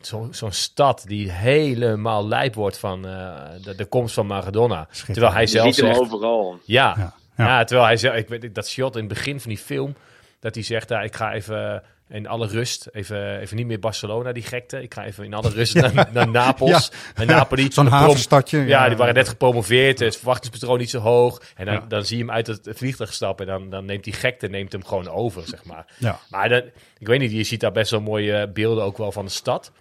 zo- 0.00 0.28
zo'n 0.30 0.52
stad 0.52 1.04
die 1.06 1.30
helemaal 1.30 2.28
lijp 2.28 2.54
wordt 2.54 2.78
van 2.78 3.06
eh, 3.06 3.42
de, 3.62 3.74
de 3.74 3.84
komst 3.84 4.14
van 4.14 4.26
Maradona. 4.26 4.88
Terwijl 5.06 5.32
hij 5.32 5.40
Je 5.42 5.46
zelf 5.48 5.74
ziet 5.74 5.84
hem 5.84 5.94
zegt... 5.94 6.00
overal. 6.06 6.58
Ja, 6.64 6.94
Ja. 6.96 7.14
ja. 7.36 7.46
Ja. 7.46 7.64
terwijl 7.64 7.86
hij 7.88 7.96
zegt... 7.96 8.16
Ik 8.16 8.28
weet 8.28 8.54
dat 8.54 8.68
shot 8.68 8.94
in 8.94 9.00
het 9.04 9.08
begin 9.08 9.40
van 9.40 9.50
die 9.50 9.58
film... 9.60 9.94
Dat 10.40 10.54
hij 10.54 10.64
zegt, 10.64 10.88
ja, 10.88 11.00
ik 11.00 11.16
ga 11.16 11.32
even 11.32 11.82
in 12.08 12.26
alle 12.26 12.46
rust, 12.46 12.88
even, 12.92 13.38
even 13.40 13.56
niet 13.56 13.66
meer 13.66 13.78
Barcelona, 13.78 14.32
die 14.32 14.42
gekte. 14.42 14.82
Ik 14.82 14.94
ga 14.94 15.04
even 15.04 15.24
in 15.24 15.34
alle 15.34 15.48
rust 15.50 15.74
naar, 15.74 16.08
naar 16.12 16.28
Napels, 16.28 16.90
naar 17.16 17.26
Napoli. 17.26 17.68
Zo'n 17.72 17.86
havenstadje. 17.86 18.58
Ja, 18.58 18.88
die 18.88 18.96
waren 18.96 19.14
net 19.14 19.28
gepromoveerd, 19.28 19.98
het 19.98 20.16
verwachtingspatroon 20.16 20.78
niet 20.78 20.90
zo 20.90 20.98
hoog. 20.98 21.42
En 21.56 21.64
dan, 21.64 21.74
Ja. 21.74 21.84
dan 21.88 22.04
zie 22.04 22.16
je 22.18 22.24
hem 22.24 22.32
uit 22.32 22.46
het 22.46 22.68
vliegtuig 22.72 23.12
stappen 23.12 23.46
en 23.46 23.52
dan, 23.52 23.70
dan 23.70 23.84
neemt 23.84 24.04
die 24.04 24.12
gekte 24.12 24.46
neemt 24.48 24.72
hem 24.72 24.84
gewoon 24.84 25.08
over, 25.08 25.42
zeg 25.46 25.64
maar. 25.64 25.86
Ja. 25.98 26.18
Maar 26.30 26.48
dan, 26.48 26.62
ik 26.98 27.06
weet 27.06 27.20
niet, 27.20 27.32
je 27.32 27.44
ziet 27.44 27.60
daar 27.60 27.72
best 27.72 27.90
wel 27.90 28.00
mooie 28.00 28.48
beelden 28.48 28.84
ook 28.84 28.96
wel 28.98 29.12
van 29.12 29.24
de 29.24 29.30
stad. 29.30 29.72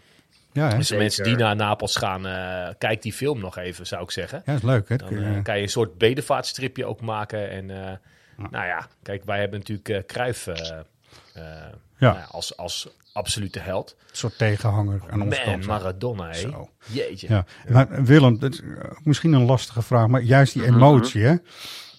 Ja, 0.54 0.70
hè? 0.70 0.78
Dus 0.78 0.88
Zeker. 0.88 1.04
mensen 1.04 1.24
die 1.24 1.36
naar 1.36 1.56
Napels 1.56 1.96
gaan, 1.96 2.26
eh, 2.28 2.74
kijk 2.78 3.02
die 3.02 3.14
film 3.14 3.40
nog 3.40 3.58
even, 3.58 3.88
zou 3.88 4.04
ik 4.04 4.12
zeggen. 4.12 4.42
ja, 4.46 4.54
is 4.54 4.62
leuk. 4.62 4.90
Hè? 4.90 4.96
Dan 4.96 5.18
eh, 5.24 5.44
kan 5.44 5.56
je 5.56 5.62
een 5.62 5.70
soort 5.70 5.98
bedevaartstripje 5.98 6.86
ook 6.86 7.02
maken. 7.02 7.50
En 7.50 7.70
eh, 7.70 7.92
nou 8.50 8.66
ja, 8.66 8.88
kijk, 9.04 9.24
wij 9.26 9.40
hebben 9.40 9.60
natuurlijk 9.60 9.90
eh 9.90 10.04
Eh, 11.38 11.44
eh, 11.44 11.74
nou 11.98 12.18
ja, 12.18 12.28
als, 12.32 12.58
als 12.58 12.88
absolute 13.14 13.60
held. 13.60 13.96
een 14.00 14.18
soort 14.18 14.38
tegenhanger 14.38 15.02
aan 15.10 15.18
Man, 15.18 15.30
kant. 15.30 15.66
Maradona. 15.66 16.32
Jeetje. 16.86 17.28
Ja, 17.28 17.46
maar 17.70 18.04
Willem, 18.04 18.40
dat 18.40 18.54
is 18.54 18.62
eh, 18.62 18.68
misschien 19.04 19.34
een 19.34 19.46
lastige 19.46 19.82
vraag, 19.82 20.08
maar 20.08 20.22
juist 20.22 20.54
die 20.54 20.66
emotie, 20.66 21.24
hè, 21.24 21.36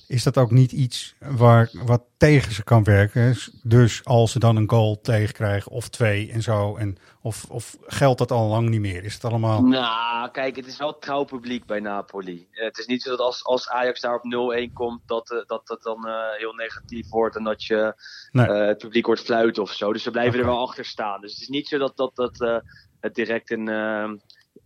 is 0.09 0.23
dat 0.23 0.39
ook 0.39 0.51
niet 0.51 0.73
iets 0.73 1.15
waar, 1.19 1.71
wat 1.73 2.03
tegen 2.17 2.53
ze 2.53 2.65
kan 2.65 2.85
werken? 2.85 3.37
Dus 3.63 4.05
als 4.05 4.33
ze 4.33 4.39
dan 4.39 4.57
een 4.57 4.71
goal 4.71 5.01
tegenkrijgen 5.01 5.73
of 5.73 5.89
twee 5.89 6.33
en 6.33 6.43
zo, 6.43 6.77
en, 6.77 6.99
of, 7.23 7.45
of 7.49 7.77
geldt 7.87 8.19
dat 8.19 8.31
al 8.31 8.49
lang 8.49 8.69
niet 8.69 8.81
meer? 8.81 9.05
Is 9.05 9.15
het 9.15 9.25
allemaal... 9.25 9.63
Nou, 9.63 10.31
kijk, 10.31 10.57
het 10.57 10.67
is 10.67 10.79
wel 10.79 10.99
trouw 10.99 11.25
publiek 11.25 11.67
bij 11.67 11.81
Napoli. 11.81 12.49
Eh, 12.51 12.65
het 12.65 12.79
is 12.79 12.87
niet 12.87 13.03
zo 13.03 13.11
dat 13.11 13.21
als, 13.21 13.45
als 13.45 13.69
Ajax 13.69 14.01
daar 14.01 14.15
op 14.15 14.25
0-1 14.69 14.73
komt, 14.73 15.01
dat, 15.07 15.31
eh, 15.31 15.39
dat 15.47 15.67
dat 15.67 15.83
dan 15.83 16.07
eh, 16.07 16.15
heel 16.39 16.53
negatief 16.53 17.09
wordt 17.09 17.37
en 17.37 17.45
dat 17.45 17.65
je 17.65 17.95
Nee. 18.31 18.51
het 18.51 18.79
publiek 18.79 19.07
wordt 19.07 19.21
fluiten 19.21 19.63
of 19.63 19.73
zo. 19.73 19.93
Dus 19.93 20.03
ze 20.03 20.11
blijven 20.11 20.39
er 20.39 20.47
wel 20.47 20.67
achter 20.67 20.85
staan. 20.85 21.21
Dus 21.21 21.33
het 21.33 21.41
is 21.41 21.49
niet 21.49 21.69
zo 21.69 21.79
dat, 21.79 21.97
dat, 21.97 22.17
dat 22.17 22.63
het 23.01 23.15
direct 23.15 23.51
een, 23.51 23.69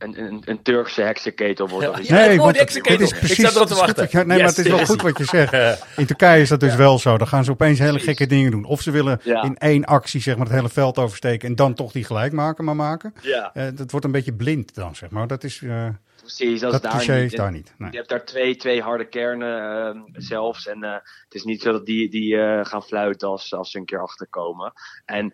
een, 0.03 0.23
een, 0.23 0.43
een 0.45 0.63
Turkse 0.63 1.03
heksenketel 1.03 1.69
wordt. 1.69 2.07
Ja, 2.07 2.17
het 2.17 2.37
woord 2.37 2.57
want 2.57 2.85
dit 2.85 3.01
is 3.01 3.11
Ik 3.11 3.19
precies... 3.19 3.37
zat 3.41 3.55
erop 3.55 3.67
te 3.67 3.73
het 3.75 3.83
wachten. 3.83 3.87
goed 3.87 3.97
wat 3.97 4.11
je- 4.11 4.27
nee, 4.27 4.39
maar 4.39 4.47
het 4.47 4.59
is 4.59 4.67
wel 4.69 4.79
yes. 4.79 4.89
goed 4.89 5.03
wat 5.03 5.19
je 5.19 5.25
zegt. 5.37 5.53
In 5.97 6.07
Turkije 6.07 6.41
is 6.43 6.49
dat 6.49 6.61
dus 6.61 6.75
wel 6.75 6.99
zo. 6.99 7.19
Dan 7.19 7.27
gaan 7.29 7.45
ze 7.45 7.51
opeens 7.51 7.79
hele 7.79 7.99
gekke 7.99 8.27
dingen 8.27 8.51
doen. 8.51 8.65
Of 8.65 8.81
ze 8.81 8.91
willen 8.91 9.21
Ja. 9.25 9.43
in 9.43 9.59
één 9.59 9.85
actie 9.85 10.21
zeg 10.21 10.37
maar, 10.37 10.47
het 10.47 10.55
hele 10.55 10.69
veld 10.69 10.99
oversteken 10.99 11.49
en 11.49 11.55
dan 11.55 11.75
toch 11.75 11.93
die 11.93 12.05
gelijk 12.05 12.33
maken, 12.33 12.65
maar 12.65 12.77
maken. 12.77 13.15
Ja, 13.21 13.51
Eh, 13.55 13.65
dat 13.75 13.91
wordt 13.91 14.07
een 14.07 14.13
beetje 14.13 14.33
blind 14.33 14.75
dan, 14.75 14.95
zeg 14.97 15.11
maar. 15.11 15.27
Dat 15.27 15.45
is... 15.45 15.63
eh, 15.63 15.87
precies. 16.23 16.61
Dat, 16.61 16.73
dat 16.73 16.85
is 16.85 17.07
daar 17.07 17.21
niet. 17.21 17.37
daar. 17.37 17.53
Nee. 17.53 17.91
Je 17.91 17.97
hebt 17.97 18.09
daar 18.09 18.25
twee, 18.25 18.57
twee 18.57 18.83
harde 18.83 19.09
kernen 19.09 19.95
eh, 19.95 20.01
zelfs. 20.13 20.67
En 20.67 20.83
eh, 20.83 20.93
het 21.25 21.35
is 21.35 21.45
niet 21.45 21.63
zo 21.63 21.73
dat 21.73 21.87
die, 21.87 22.11
die 22.11 22.37
eh, 22.37 22.65
gaan 22.65 22.83
fluiten 22.83 23.29
als, 23.29 23.55
als 23.55 23.71
ze 23.71 23.79
een 23.79 23.85
keer 23.85 24.03
achterkomen. 24.03 24.73
En 25.05 25.33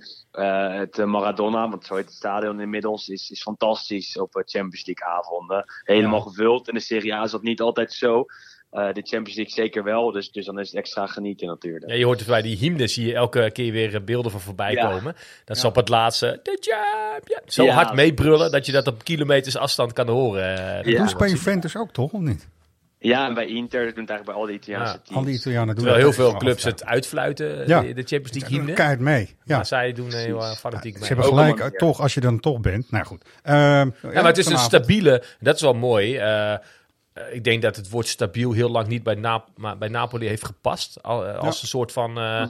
het 0.78 0.96
Maradona, 0.96 1.68
want 1.68 1.86
zo 1.86 1.94
heet 1.94 2.04
het 2.04 2.14
stadion 2.14 2.60
inmiddels, 2.60 3.08
is, 3.08 3.30
is 3.30 3.42
fantastisch 3.42 4.18
op 4.18 4.32
Champions 4.32 4.86
League 4.86 5.06
avonden. 5.06 5.64
Helemaal 5.82 6.20
gevuld. 6.20 6.68
In 6.68 6.74
de 6.74 6.80
Serie 6.80 7.14
A 7.14 7.22
is 7.22 7.30
dat 7.30 7.42
niet 7.42 7.60
altijd 7.60 7.92
zo. 7.92 8.24
Eh, 8.70 8.84
de 8.92 9.02
Champions 9.02 9.34
League 9.36 9.52
zeker 9.54 9.84
wel. 9.84 10.10
Dus, 10.12 10.30
dus 10.30 10.46
dan 10.46 10.58
is 10.58 10.66
het 10.68 10.76
extra 10.76 11.06
genieten 11.06 11.46
natuurlijk. 11.46 11.88
Ja, 11.88 11.94
je 11.94 12.04
hoort 12.04 12.18
dus 12.18 12.26
bij 12.26 12.42
die 12.42 12.56
hymnes 12.56 12.92
zie 12.94 13.06
je 13.06 13.14
elke 13.14 13.50
keer 13.52 13.72
weer 13.72 13.94
eh, 13.94 14.00
beelden 14.00 14.30
van 14.30 14.40
voorbij 14.40 14.72
Ja. 14.72 14.90
komen. 14.90 15.16
Dat 15.44 15.58
ze 15.58 15.66
op 15.66 15.74
het 15.74 15.88
laatste 15.88 16.40
de 16.42 16.58
champion 16.60 17.40
zo 17.46 17.64
Ja, 17.64 17.74
hard 17.74 17.94
meebrullen 17.94 18.50
dat 18.50 18.66
je 18.66 18.72
dat 18.72 18.86
op 18.86 19.04
kilometers 19.04 19.56
afstand 19.56 19.92
kan 19.92 20.08
horen. 20.08 20.58
eh, 20.68 20.76
Dat 20.76 20.86
Ja. 20.92 20.98
doen 20.98 21.08
ze 21.08 21.16
bij 21.16 21.28
Juventus 21.28 21.76
ook, 21.76 21.92
toch? 21.92 22.12
Of 22.12 22.20
niet? 22.20 22.48
Ja, 23.00 23.26
en 23.28 23.34
bij 23.34 23.46
Inter, 23.46 23.84
dat 23.84 23.94
doen 23.94 24.04
het 24.04 24.10
eigenlijk 24.10 24.24
bij 24.24 24.34
al 24.34 24.46
die 24.46 24.54
Italiaanse 24.54 24.92
Ja, 24.92 25.00
teams. 25.04 25.18
Al 25.18 25.24
die 25.24 25.34
Italianen 25.34 25.74
doen 25.74 25.84
Terwijl 25.84 26.04
heel 26.04 26.12
veel 26.12 26.36
clubs 26.36 26.64
het 26.64 26.84
uitfluiten, 26.84 27.68
Ja. 27.68 27.80
de, 27.80 27.86
de 27.94 28.02
Champions 28.02 28.32
League 28.32 28.56
hymne. 28.58 28.72
Keihard 28.72 29.00
mee. 29.00 29.36
Ja. 29.44 29.56
Maar 29.56 29.66
zij 29.66 29.92
doen 29.92 30.12
heel 30.12 30.36
uh, 30.38 30.50
fanatiek 30.52 30.92
Ze 30.92 30.98
mee. 30.98 31.08
hebben 31.08 31.26
Ook 31.26 31.34
gelijk, 31.34 31.58
eh, 31.58 31.64
ja. 31.64 31.78
toch, 31.78 32.00
als 32.00 32.14
je 32.14 32.20
dan 32.20 32.40
toch 32.40 32.60
bent. 32.60 32.90
Nou 32.90 33.04
goed. 33.04 33.24
Ehm, 33.42 33.56
Ja, 33.56 33.90
maar 34.02 34.24
het 34.24 34.38
is 34.38 34.46
een 34.46 34.58
stabiele, 34.58 35.22
dat 35.40 35.54
is 35.54 35.60
wel 35.60 35.74
mooi. 35.74 36.16
eh, 36.16 36.52
eh, 36.52 36.58
ik 37.32 37.44
denk 37.44 37.62
dat 37.62 37.76
het 37.76 37.90
woord 37.90 38.06
stabiel 38.06 38.52
heel 38.52 38.70
lang 38.70 38.86
niet 38.86 39.02
bij, 39.02 39.14
Nap 39.14 39.48
maar 39.56 39.78
bij 39.78 39.88
Napoli 39.88 40.26
heeft 40.26 40.44
gepast. 40.44 41.02
Al- 41.02 41.26
eh, 41.26 41.34
als 41.34 41.56
Ja. 41.56 41.62
een 41.62 41.68
soort 41.68 41.92
van 41.92 42.18
eh, 42.18 42.42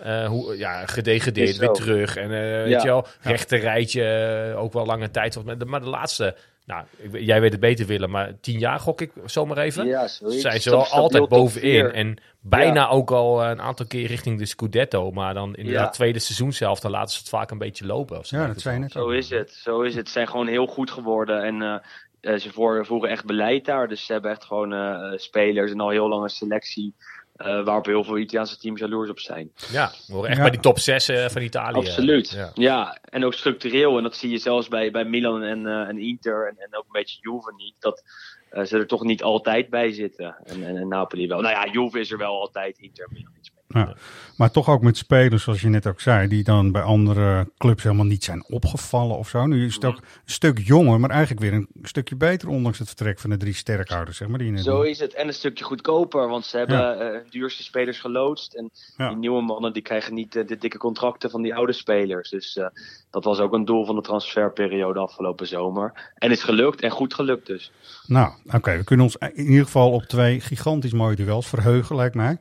eh, 0.00 0.28
hoe, 0.28 0.56
ja, 0.58 0.86
gedegradeerd, 0.86 1.56
weer 1.56 1.70
terug. 1.70 2.16
En 2.16 2.30
eh, 2.32 2.64
weet 2.64 2.82
je 2.82 2.88
wel, 2.88 3.06
rechter 3.20 3.58
rijtje, 3.58 4.04
eh, 4.04 4.60
ook 4.62 4.72
wel 4.72 4.86
lange 4.86 5.10
tijd. 5.10 5.44
Maar 5.44 5.58
de, 5.58 5.64
maar 5.64 5.80
de 5.80 5.88
laatste, 5.88 6.36
nou, 6.64 6.84
ik, 6.96 7.20
jij 7.20 7.40
weet 7.40 7.52
het 7.52 7.60
beter 7.60 7.86
Willem, 7.86 8.10
maar 8.10 8.32
tien 8.40 8.58
jaar 8.58 8.80
gok 8.80 9.00
ik 9.00 9.10
zomaar 9.24 9.58
even. 9.58 9.86
Ja, 9.86 10.08
zoiets. 10.08 10.40
zijn 10.40 10.60
ze 10.60 10.70
wel 10.70 10.86
altijd 10.86 11.28
bovenin. 11.28 11.92
En 11.92 12.16
bijna 12.40 12.88
ook 12.88 13.10
al 13.10 13.44
een 13.44 13.60
aantal 13.60 13.86
keer 13.86 14.06
richting 14.06 14.38
de 14.38 14.46
Scudetto. 14.46 15.10
Maar 15.10 15.34
dan 15.34 15.54
in 15.54 15.66
Ja. 15.66 15.84
de 15.84 15.90
tweede 15.90 16.18
seizoen 16.18 16.52
zelf, 16.52 16.80
dan 16.80 16.90
laten 16.90 17.12
ze 17.12 17.18
het 17.18 17.28
vaak 17.28 17.50
een 17.50 17.58
beetje 17.58 17.86
lopen. 17.86 18.20
Ja, 18.22 18.46
dat 18.46 18.60
Zo 18.90 19.08
is 19.08 19.30
het, 19.30 19.52
zo 19.52 19.80
is 19.80 19.94
het. 19.94 20.06
Ze 20.06 20.12
zijn 20.12 20.28
gewoon 20.28 20.46
heel 20.46 20.66
goed 20.66 20.90
geworden 20.90 21.42
en 21.44 21.82
eh, 22.20 22.34
eh, 22.34 22.40
ze 22.40 22.52
voeren, 22.52 22.86
voeren 22.86 23.10
echt 23.10 23.24
beleid 23.24 23.64
daar. 23.64 23.88
Dus 23.88 24.06
ze 24.06 24.12
hebben 24.12 24.30
echt 24.30 24.44
gewoon 24.44 24.72
eh, 24.72 25.18
spelers 25.18 25.70
en 25.70 25.80
al 25.80 25.88
heel 25.90 26.08
lange 26.08 26.28
selectie. 26.28 26.94
eh, 27.36 27.64
waarop 27.64 27.86
heel 27.86 28.04
veel 28.04 28.18
Italiaanse 28.18 28.58
teams 28.58 28.80
jaloers 28.80 29.10
op 29.10 29.18
zijn. 29.18 29.50
Ja, 29.72 29.90
we 30.06 30.12
horen 30.12 30.28
echt 30.28 30.36
Ja. 30.36 30.42
bij 30.42 30.52
die 30.52 30.60
top 30.60 30.78
6 30.78 31.10
van 31.26 31.42
Italië. 31.42 31.76
Absoluut. 31.76 32.30
Ja. 32.30 32.50
Ja. 32.54 32.98
en 33.02 33.24
ook 33.24 33.34
structureel. 33.34 33.96
En 33.96 34.02
dat 34.02 34.16
zie 34.16 34.30
je 34.30 34.38
zelfs 34.38 34.68
bij, 34.68 34.90
bij 34.90 35.04
Milan 35.04 35.42
en, 35.42 35.66
eh, 35.66 35.88
en 35.88 35.98
Inter 35.98 36.48
en, 36.48 36.54
en 36.58 36.76
ook 36.76 36.84
een 36.84 36.92
beetje 36.92 37.18
Juve 37.20 37.52
niet. 37.56 37.74
Dat 37.78 38.02
eh, 38.50 38.64
ze 38.64 38.76
er 38.78 38.86
toch 38.86 39.02
niet 39.02 39.22
altijd 39.22 39.70
bij 39.70 39.92
zitten. 39.92 40.36
En, 40.44 40.64
en, 40.64 40.76
en 40.76 40.88
Napoli 40.88 41.26
wel. 41.28 41.40
Nou 41.40 41.54
ja, 41.54 41.72
Juve 41.72 42.00
is 42.00 42.10
er 42.10 42.18
wel 42.18 42.40
altijd, 42.40 42.78
Inter 42.78 43.08
Milan 43.12 43.32
iets 43.38 43.50
meer. 43.54 43.59
Ja. 43.72 43.94
Maar 44.36 44.50
toch 44.50 44.68
ook 44.68 44.82
met 44.82 44.96
spelers, 44.96 45.42
zoals 45.42 45.60
je 45.60 45.68
net 45.68 45.86
ook 45.86 46.00
zei, 46.00 46.28
die 46.28 46.44
dan 46.44 46.72
bij 46.72 46.82
andere 46.82 47.50
clubs 47.58 47.82
helemaal 47.82 48.04
niet 48.06 48.24
zijn 48.24 48.44
opgevallen 48.48 49.16
of 49.18 49.28
zo. 49.28 49.46
Nu 49.46 49.66
is 49.66 49.74
het 49.74 49.84
ook 49.84 49.96
een 49.96 50.02
stuk 50.24 50.58
jonger, 50.58 51.00
maar 51.00 51.10
eigenlijk 51.10 51.40
weer 51.40 51.52
een 51.52 51.68
stukje 51.82 52.16
beter, 52.16 52.48
ondanks 52.48 52.78
het 52.78 52.86
vertrek 52.86 53.18
van 53.18 53.30
de 53.30 53.36
drie 53.36 53.54
sterkhouders, 53.54 54.16
zeg 54.16 54.28
maar. 54.28 54.38
Die 54.38 54.50
net 54.50 54.64
Zo 54.64 54.82
is 54.82 54.98
het. 54.98 55.14
En 55.14 55.26
een 55.26 55.34
stukje 55.34 55.64
goedkoper, 55.64 56.28
want 56.28 56.44
ze 56.44 56.56
hebben 56.56 56.76
Ja. 56.76 56.94
eh, 56.94 57.20
duurste 57.30 57.62
spelers 57.62 58.00
geloodst. 58.00 58.54
En 58.54 58.70
Ja. 58.96 59.08
die 59.08 59.16
nieuwe 59.16 59.42
mannen 59.42 59.72
die 59.72 59.82
krijgen 59.82 60.14
niet 60.14 60.36
eh, 60.36 60.46
de 60.46 60.58
dikke 60.58 60.78
contracten 60.78 61.30
van 61.30 61.42
die 61.42 61.54
oude 61.54 61.72
spelers. 61.72 62.30
Dus 62.30 62.56
eh, 62.56 62.66
dat 63.10 63.24
was 63.24 63.38
ook 63.38 63.52
een 63.52 63.64
doel 63.64 63.86
van 63.86 63.94
de 63.94 64.02
transferperiode 64.02 64.98
afgelopen 64.98 65.46
zomer. 65.46 66.12
En 66.14 66.30
is 66.30 66.42
gelukt 66.42 66.80
en 66.80 66.90
goed 66.90 67.14
gelukt 67.14 67.46
dus. 67.46 67.72
Nou, 68.06 68.32
oké, 68.52 68.76
we 68.76 68.84
kunnen 68.84 69.06
ons 69.06 69.16
in 69.34 69.46
ieder 69.50 69.64
geval 69.64 69.92
op 69.92 70.02
twee 70.02 70.40
gigantisch 70.40 70.92
mooie 70.92 71.16
duels 71.16 71.48
verheugen, 71.48 71.96
lijkt 71.96 72.14
mij. 72.14 72.38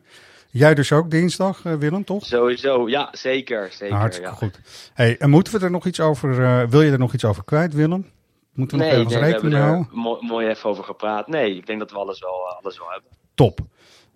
Jij 0.52 0.74
dus 0.76 0.92
ook 0.92 1.12
dinsdag, 1.12 1.66
eh, 1.66 1.74
Willem, 1.74 2.04
toch? 2.04 2.26
Sowieso, 2.26 2.90
ja, 2.90 3.10
zeker. 3.12 3.68
zeker 3.72 3.96
hartstikke 3.96 4.30
ja. 4.32 4.36
goed. 4.36 4.60
Hey, 4.94 5.18
en 5.18 5.30
moeten 5.30 5.60
we 5.60 5.66
er 5.66 5.72
nog 5.72 5.86
iets 5.86 6.00
over, 6.00 6.44
eh, 6.44 6.68
wil 6.68 6.82
je 6.82 6.92
er 6.92 7.00
nog 7.00 7.14
iets 7.14 7.26
over 7.26 7.44
kwijt, 7.44 7.74
Willem? 7.74 8.06
Moeten 8.54 8.78
we 8.78 8.84
nog 8.84 8.94
Nee, 8.94 9.02
ergens 9.04 9.22
nee, 9.22 9.24
we 9.24 9.32
rekening 9.32 9.54
hebben 9.56 9.80
mee 9.80 9.88
er 9.90 10.02
houden? 10.02 10.22
mo- 10.28 10.34
mooi 10.36 10.48
even 10.48 10.70
over 10.70 10.84
gepraat. 10.84 11.28
Nee, 11.28 11.56
ik 11.56 11.66
denk 11.66 11.80
dat 11.80 11.92
we 11.92 11.98
alles 11.98 12.20
wel, 12.20 12.46
eh, 12.50 12.58
alles 12.64 12.78
wel 12.78 12.88
hebben. 12.90 13.10
Top. 13.36 13.60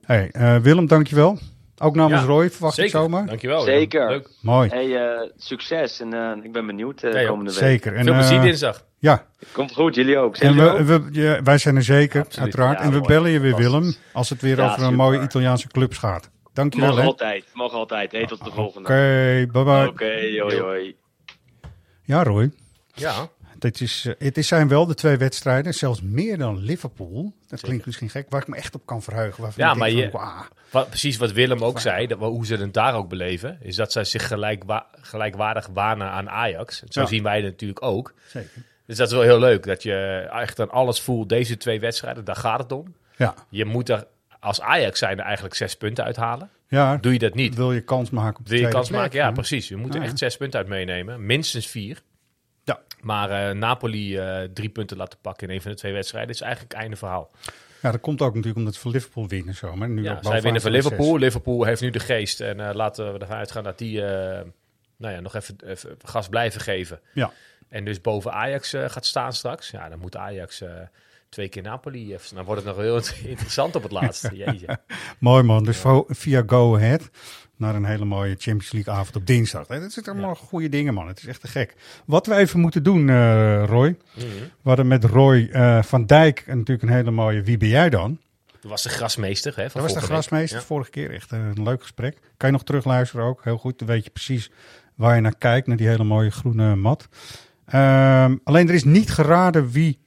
Hey, 0.01 0.29
eh, 0.31 0.55
Willem, 0.57 0.87
dankjewel. 0.87 1.37
Ook 1.77 1.95
namens 1.95 2.21
Ja, 2.21 2.27
Roy, 2.27 2.49
verwacht 2.49 2.77
ik 2.77 2.83
zeker. 2.83 2.99
zomaar. 2.99 3.25
Dankjewel. 3.25 3.61
Zeker. 3.61 4.09
Leuk. 4.09 4.29
Mooi. 4.41 4.69
Hey, 4.69 4.95
eh, 5.07 5.29
succes 5.37 5.99
en 5.99 6.13
eh, 6.13 6.43
ik 6.43 6.51
ben 6.51 6.65
benieuwd 6.65 7.03
eh, 7.03 7.11
joh. 7.19 7.29
komende 7.29 7.51
week. 7.51 7.59
Zeker. 7.59 7.95
En, 7.95 8.03
Veel 8.03 8.13
plezier 8.13 8.41
dinsdag. 8.41 8.85
Ja. 9.03 9.25
Komt 9.51 9.73
goed, 9.73 9.95
jullie 9.95 10.17
ook. 10.17 10.35
Zijn 10.35 10.49
En 10.51 10.57
we, 10.63 10.69
ook? 10.71 10.79
we, 11.03 11.21
ja, 11.21 11.41
wij 11.41 11.57
zijn 11.57 11.75
er 11.75 11.83
zeker, 11.83 12.19
Absoluut. 12.21 12.43
uiteraard. 12.43 12.77
Ja, 12.77 12.83
en 12.83 12.91
we 12.91 12.97
mooi. 12.97 13.07
bellen 13.07 13.31
je 13.31 13.39
weer. 13.39 13.55
Willem, 13.55 13.95
als 14.13 14.29
het 14.29 14.41
weer 14.41 14.57
Ja, 14.57 14.71
over 14.71 14.83
een 14.83 14.95
mooie 14.95 15.21
Italiaanse 15.21 15.67
clubs 15.67 15.97
gaat. 15.97 16.29
Dankjewel. 16.53 16.89
Mag 16.89 16.97
hè. 16.99 17.03
altijd, 17.05 17.45
mag 17.53 17.71
altijd. 17.71 18.11
Hey, 18.11 18.25
tot 18.25 18.43
de 18.43 18.51
volgende. 18.51 18.87
Oké, 18.89 19.47
bye 19.51 19.63
bye. 19.63 19.87
Oké, 19.87 20.39
hoi 20.39 20.59
hoi. 20.59 20.95
Ja, 22.03 22.23
Roy. 22.23 22.51
Ja. 22.93 23.29
Dit 23.59 23.81
is, 23.81 24.05
eh, 24.05 24.13
het 24.17 24.37
is 24.37 24.47
zijn 24.47 24.67
wel 24.67 24.85
de 24.85 24.93
twee 24.93 25.17
wedstrijden, 25.17 25.73
zelfs 25.73 26.01
meer 26.01 26.37
dan 26.37 26.57
Liverpool. 26.57 27.33
Dat 27.47 27.61
klinkt 27.61 27.85
misschien 27.85 28.09
gek, 28.09 28.25
waar 28.29 28.41
ik 28.41 28.47
me 28.47 28.55
echt 28.55 28.75
op 28.75 28.85
kan 28.85 29.01
verheugen. 29.01 29.51
Ja, 29.55 29.71
ik 29.71 29.77
maar 29.77 29.91
je, 29.91 30.09
van, 30.09 30.19
ah, 30.19 30.39
wat, 30.71 30.89
precies 30.89 31.17
wat 31.17 31.31
Willem 31.31 31.63
ook 31.63 31.79
zei, 31.79 32.07
dat, 32.07 32.19
hoe 32.19 32.45
ze 32.45 32.55
het 32.55 32.73
daar 32.73 32.95
ook 32.95 33.09
beleven, 33.09 33.57
is 33.61 33.75
dat 33.75 33.91
zij 33.91 34.03
zich 34.03 34.27
gelijkwa 34.27 34.85
gelijkwaardig 35.01 35.67
wanen 35.73 36.07
aan 36.09 36.29
Ajax. 36.29 36.83
Zo 36.87 37.01
Ja. 37.01 37.07
zien 37.07 37.23
wij 37.23 37.35
het 37.35 37.45
natuurlijk 37.45 37.83
ook. 37.83 38.13
Zeker. 38.27 38.63
Dus 38.85 38.97
dat 38.97 39.07
is 39.07 39.13
wel 39.13 39.21
heel 39.21 39.39
leuk, 39.39 39.63
dat 39.63 39.83
je 39.83 40.27
echt 40.31 40.59
aan 40.59 40.69
alles 40.69 41.01
voelt, 41.01 41.29
deze 41.29 41.57
twee 41.57 41.79
wedstrijden, 41.79 42.25
daar 42.25 42.35
gaat 42.35 42.59
het 42.59 42.71
om. 42.71 42.95
Ja. 43.17 43.33
Je 43.49 43.65
moet 43.65 43.89
er 43.89 44.07
als 44.39 44.61
Ajax 44.61 44.99
zijn 44.99 45.19
er 45.19 45.25
eigenlijk 45.25 45.55
zes 45.55 45.75
punten 45.75 46.03
uithalen. 46.03 46.49
Ja, 46.67 46.97
Doe 46.97 47.13
je 47.13 47.19
dat 47.19 47.33
niet, 47.33 47.55
wil 47.55 47.71
je 47.71 47.81
kans 47.81 48.09
maken 48.09 48.39
op 48.39 48.45
de 48.45 48.51
wil 48.51 48.65
je 48.65 48.67
kans 48.67 48.87
plek, 48.87 48.99
maken? 48.99 49.17
Ja, 49.17 49.31
precies. 49.31 49.67
Je 49.67 49.75
moet 49.75 49.95
er 49.95 50.01
echt 50.01 50.17
zes 50.17 50.37
punten 50.37 50.59
uit 50.59 50.67
meenemen, 50.67 51.25
minstens 51.25 51.67
vier. 51.67 52.01
Ja. 52.63 52.79
Maar 53.01 53.29
eh, 53.29 53.55
Napoli 53.55 54.17
eh, 54.17 54.41
drie 54.53 54.69
punten 54.69 54.97
laten 54.97 55.19
pakken 55.21 55.47
in 55.47 55.55
een 55.55 55.61
van 55.61 55.71
de 55.71 55.77
twee 55.77 55.93
wedstrijden 55.93 56.33
is 56.33 56.41
eigenlijk 56.41 56.73
einde 56.73 56.95
verhaal. 56.95 57.31
Ja, 57.81 57.91
dat 57.91 58.01
komt 58.01 58.21
ook 58.21 58.29
natuurlijk 58.29 58.57
omdat 58.57 58.77
voor 58.77 58.91
Liverpool 58.91 59.27
winnen 59.27 59.55
zo. 59.55 59.75
Maar 59.75 59.89
nu 59.89 60.03
Ja, 60.03 60.19
zij 60.21 60.41
winnen 60.41 60.61
van 60.61 60.71
Liverpool. 60.71 61.17
Liverpool 61.17 61.63
heeft 61.63 61.81
nu 61.81 61.89
de 61.89 61.99
geest. 61.99 62.41
En 62.41 62.59
eh, 62.59 62.75
laten 62.75 63.13
we 63.13 63.19
ervan 63.19 63.37
uitgaan 63.37 63.63
dat 63.63 63.77
die 63.77 64.01
nou 64.97 65.13
ja, 65.13 65.19
nog 65.19 65.35
even, 65.35 65.55
even 65.65 65.95
gas 66.03 66.29
blijven 66.29 66.61
geven. 66.61 66.99
Ja. 67.13 67.31
En 67.73 67.85
dus 67.85 68.01
boven 68.01 68.33
Ajax 68.33 68.73
eh, 68.73 68.89
gaat 68.89 69.05
staan 69.05 69.33
straks. 69.33 69.69
Ja, 69.71 69.89
dan 69.89 69.99
moet 69.99 70.17
Ajax 70.17 70.61
eh, 70.61 70.69
twee 71.29 71.47
keer 71.49 71.61
Napoli. 71.63 72.13
even- 72.13 72.35
Dan 72.35 72.45
wordt 72.45 72.65
het 72.65 72.75
nog 72.75 72.83
heel 72.83 73.01
interessant 73.31 73.75
op 73.75 73.83
het 73.83 73.91
laatste. 73.91 74.35
Jeetje. 74.45 74.77
Mooi 75.19 75.43
man, 75.43 75.63
dus 75.63 75.81
via 76.07 76.43
Go 76.45 76.75
Ahead 76.75 77.09
naar 77.57 77.75
een 77.75 77.85
hele 77.85 78.05
mooie 78.05 78.35
Champions 78.37 78.71
League 78.71 78.93
avond 78.93 79.15
op 79.15 79.25
dinsdag. 79.25 79.67
Hè, 79.67 79.79
Dat 79.79 79.91
zitten 79.91 80.13
allemaal 80.13 80.35
goede 80.35 80.69
dingen 80.69 80.93
man, 80.93 81.07
het 81.07 81.17
is 81.17 81.25
echt 81.25 81.41
te 81.41 81.47
gek. 81.47 81.75
Wat 82.05 82.27
we 82.27 82.35
even 82.35 82.59
moeten 82.59 82.83
doen 82.83 83.09
eh, 83.09 83.63
Roy, 83.65 83.97
Mhm. 84.15 84.25
we 84.61 84.67
hadden 84.69 84.87
met 84.87 85.03
Roy 85.03 85.49
eh, 85.51 85.83
van 85.83 86.05
Dijk 86.05 86.43
natuurlijk 86.47 86.81
een 86.81 86.95
hele 86.95 87.11
mooie 87.11 87.41
Wie 87.43 87.57
ben 87.57 87.69
jij 87.69 87.89
dan? 87.89 88.19
Toen 88.59 88.69
was 88.71 88.83
de 88.83 88.89
grasmeester. 88.89 89.55
Hè, 89.55 89.69
van 89.69 89.81
Dat 89.81 89.91
was 89.91 90.01
de 90.01 90.07
grasmeester 90.07 90.57
Ja. 90.59 90.63
vorige 90.65 90.89
keer. 90.89 91.13
Echt 91.13 91.31
eh, 91.31 91.39
een 91.39 91.63
leuk 91.63 91.81
gesprek. 91.81 92.17
Kan 92.37 92.49
je 92.49 92.55
nog 92.55 92.63
terugluisteren 92.63 93.25
ook. 93.25 93.43
Heel 93.43 93.57
goed. 93.57 93.79
Dan 93.79 93.87
weet 93.87 94.03
je 94.03 94.09
precies 94.09 94.51
waar 94.95 95.15
je 95.15 95.21
naar 95.21 95.35
kijkt. 95.37 95.67
Naar 95.67 95.77
die 95.77 95.87
hele 95.87 96.03
mooie 96.03 96.31
groene 96.31 96.75
mat. 96.75 97.07
Ehm, 97.65 98.35
alleen 98.43 98.67
er 98.67 98.73
is 98.73 98.83
niet 98.83 99.11
geraden 99.11 99.69
wie 99.71 99.99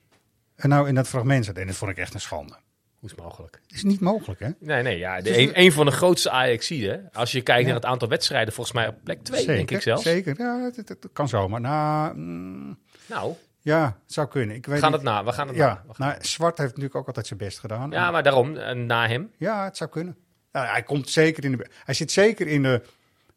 er 0.57 0.69
nou 0.69 0.89
in 0.89 0.95
dat 0.95 1.09
fragment 1.09 1.45
zit. 1.45 1.59
En 1.59 1.67
dat 1.67 1.77
vond 1.77 1.91
ik 1.91 1.97
echt 1.97 2.15
een 2.15 2.21
schande. 2.21 2.53
Hoe 2.99 3.09
is 3.11 3.11
het 3.11 3.21
mogelijk? 3.21 3.61
Het 3.67 3.77
is 3.77 3.83
niet 3.83 4.01
mogelijk 4.01 4.41
hè? 4.41 4.49
Nee, 4.61 4.83
nee, 4.83 4.99
ja. 4.99 5.21
De 5.21 5.59
een, 5.59 5.73
van 5.73 5.87
de 5.87 5.93
grootste 5.93 6.31
Ajaxiden. 6.31 7.09
Als 7.13 7.33
je 7.33 7.41
kijkt 7.43 7.61
Ja. 7.61 7.67
naar 7.67 7.75
het 7.77 7.85
aantal 7.85 8.09
wedstrijden, 8.09 8.55
volgens 8.55 8.77
mij 8.77 8.89
op 8.89 8.95
plek 9.05 9.23
2, 9.25 9.47
denk 9.47 9.71
ik 9.71 9.81
zelfs. 9.83 10.03
Zeker. 10.03 10.35
Ja, 10.39 10.71
het 10.75 11.09
kan 11.13 11.29
zomaar. 11.29 11.61
Nou, 11.61 12.17
mm, 12.19 12.79
Nou, 13.09 13.33
ja, 13.61 13.85
het 14.05 14.13
zou 14.13 14.29
kunnen. 14.29 14.57
Ik 14.57 14.67
weet 14.67 14.75
we 14.75 14.81
gaan 14.81 14.91
niet. 14.93 15.01
het 15.01 15.09
na. 15.11 15.25
We 15.25 15.33
gaan 15.33 15.49
het 15.49 15.57
Ja, 15.57 15.67
na. 15.67 15.83
We 15.87 15.95
gaan- 15.95 16.09
nou, 16.09 16.25
Zwart 16.25 16.59
heeft 16.59 16.69
natuurlijk 16.71 16.95
ook 16.97 17.07
altijd 17.07 17.27
zijn 17.27 17.39
best 17.39 17.59
gedaan. 17.59 17.91
Ja, 17.91 18.11
maar 18.11 18.23
daarom, 18.23 18.57
eh, 18.57 18.75
na 18.75 19.09
hem. 19.09 19.31
Ja, 19.37 19.65
het 19.65 19.77
zou 19.77 19.91
kunnen. 19.91 20.17
Nou, 20.53 20.67
hij 20.67 20.83
komt 20.83 21.09
zeker 21.11 21.45
in 21.45 21.53
de. 21.57 21.67
Hij 21.85 21.95
zit 21.95 22.13
zeker 22.13 22.47
in 22.47 22.63
de. 22.63 22.83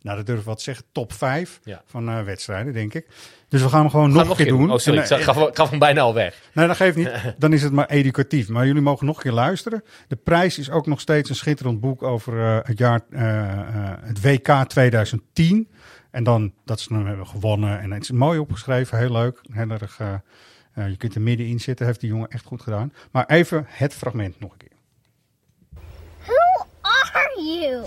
Nou, 0.02 0.18
dat 0.18 0.26
durf 0.26 0.39
ik 0.39 0.45
wat 0.45 0.58
te 0.58 0.64
zeggen. 0.64 0.86
Top 0.91 1.14
5 1.14 1.60
Ja. 1.64 1.82
van 1.86 2.10
eh, 2.10 2.24
wedstrijden, 2.24 2.74
denk 2.74 2.93
ik. 2.93 3.08
Dus 3.47 3.62
we 3.62 3.70
gaan 3.70 3.80
hem 3.82 3.89
gewoon 3.89 4.06
Gaan 4.14 4.18
nog 4.28 4.30
een 4.30 4.36
keer 4.36 4.47
doen. 4.54 4.72
Oh, 4.72 4.78
sorry, 4.78 5.00
En, 5.00 5.06
ik 5.06 5.10
eh, 5.12 5.18
zag- 5.26 5.36
gaf, 5.36 5.50
gaf 5.54 5.70
hem 5.70 5.80
bijna 5.80 6.02
al 6.02 6.14
weg. 6.14 6.41
Nee, 6.54 6.68
dat 6.68 6.76
geeft 6.76 6.95
niet. 6.95 7.12
Dan 7.38 7.54
is 7.54 7.64
het 7.64 7.72
maar 7.74 7.88
educatief. 7.88 8.50
Maar 8.50 8.66
jullie 8.66 8.82
mogen 8.82 9.06
nog 9.06 9.16
een 9.16 9.22
keer 9.22 9.32
luisteren. 9.32 9.84
De 10.08 10.16
prijs 10.16 10.58
is 10.60 10.70
ook 10.70 10.86
nog 10.86 11.00
steeds 11.00 11.30
een 11.30 11.36
schitterend 11.36 11.80
boek 11.80 12.04
over 12.04 12.39
eh, 12.45 12.58
het 12.64 12.78
jaar, 12.78 13.02
eh, 13.10 13.52
eh, 13.52 13.97
het 14.02 14.22
WK 14.22 14.64
2010. 14.68 15.70
En 16.12 16.24
dan 16.24 16.54
dat 16.66 16.80
ze 16.80 16.93
hem 16.93 17.06
hebben 17.06 17.28
gewonnen. 17.28 17.80
En 17.80 17.91
het 17.91 18.04
is 18.04 18.12
mooi 18.12 18.39
opgeschreven, 18.39 18.97
heel 18.97 19.12
leuk. 19.12 19.41
Heel 19.52 19.70
erg, 19.70 20.00
eh, 20.00 20.14
eh, 20.74 20.89
je 20.89 20.97
kunt 20.97 21.16
er 21.16 21.22
middenin 21.22 21.60
zitten, 21.60 21.86
heeft 21.86 22.00
die 22.00 22.10
jongen 22.10 22.30
echt 22.30 22.45
goed 22.45 22.62
gedaan. 22.62 22.93
Maar 23.12 23.26
even 23.26 23.66
het 23.68 23.93
fragment 23.93 24.39
nog 24.39 24.52
een 24.52 24.58
keer. 24.58 24.68
Who 26.26 26.66
are 26.82 27.41
you? 27.60 27.84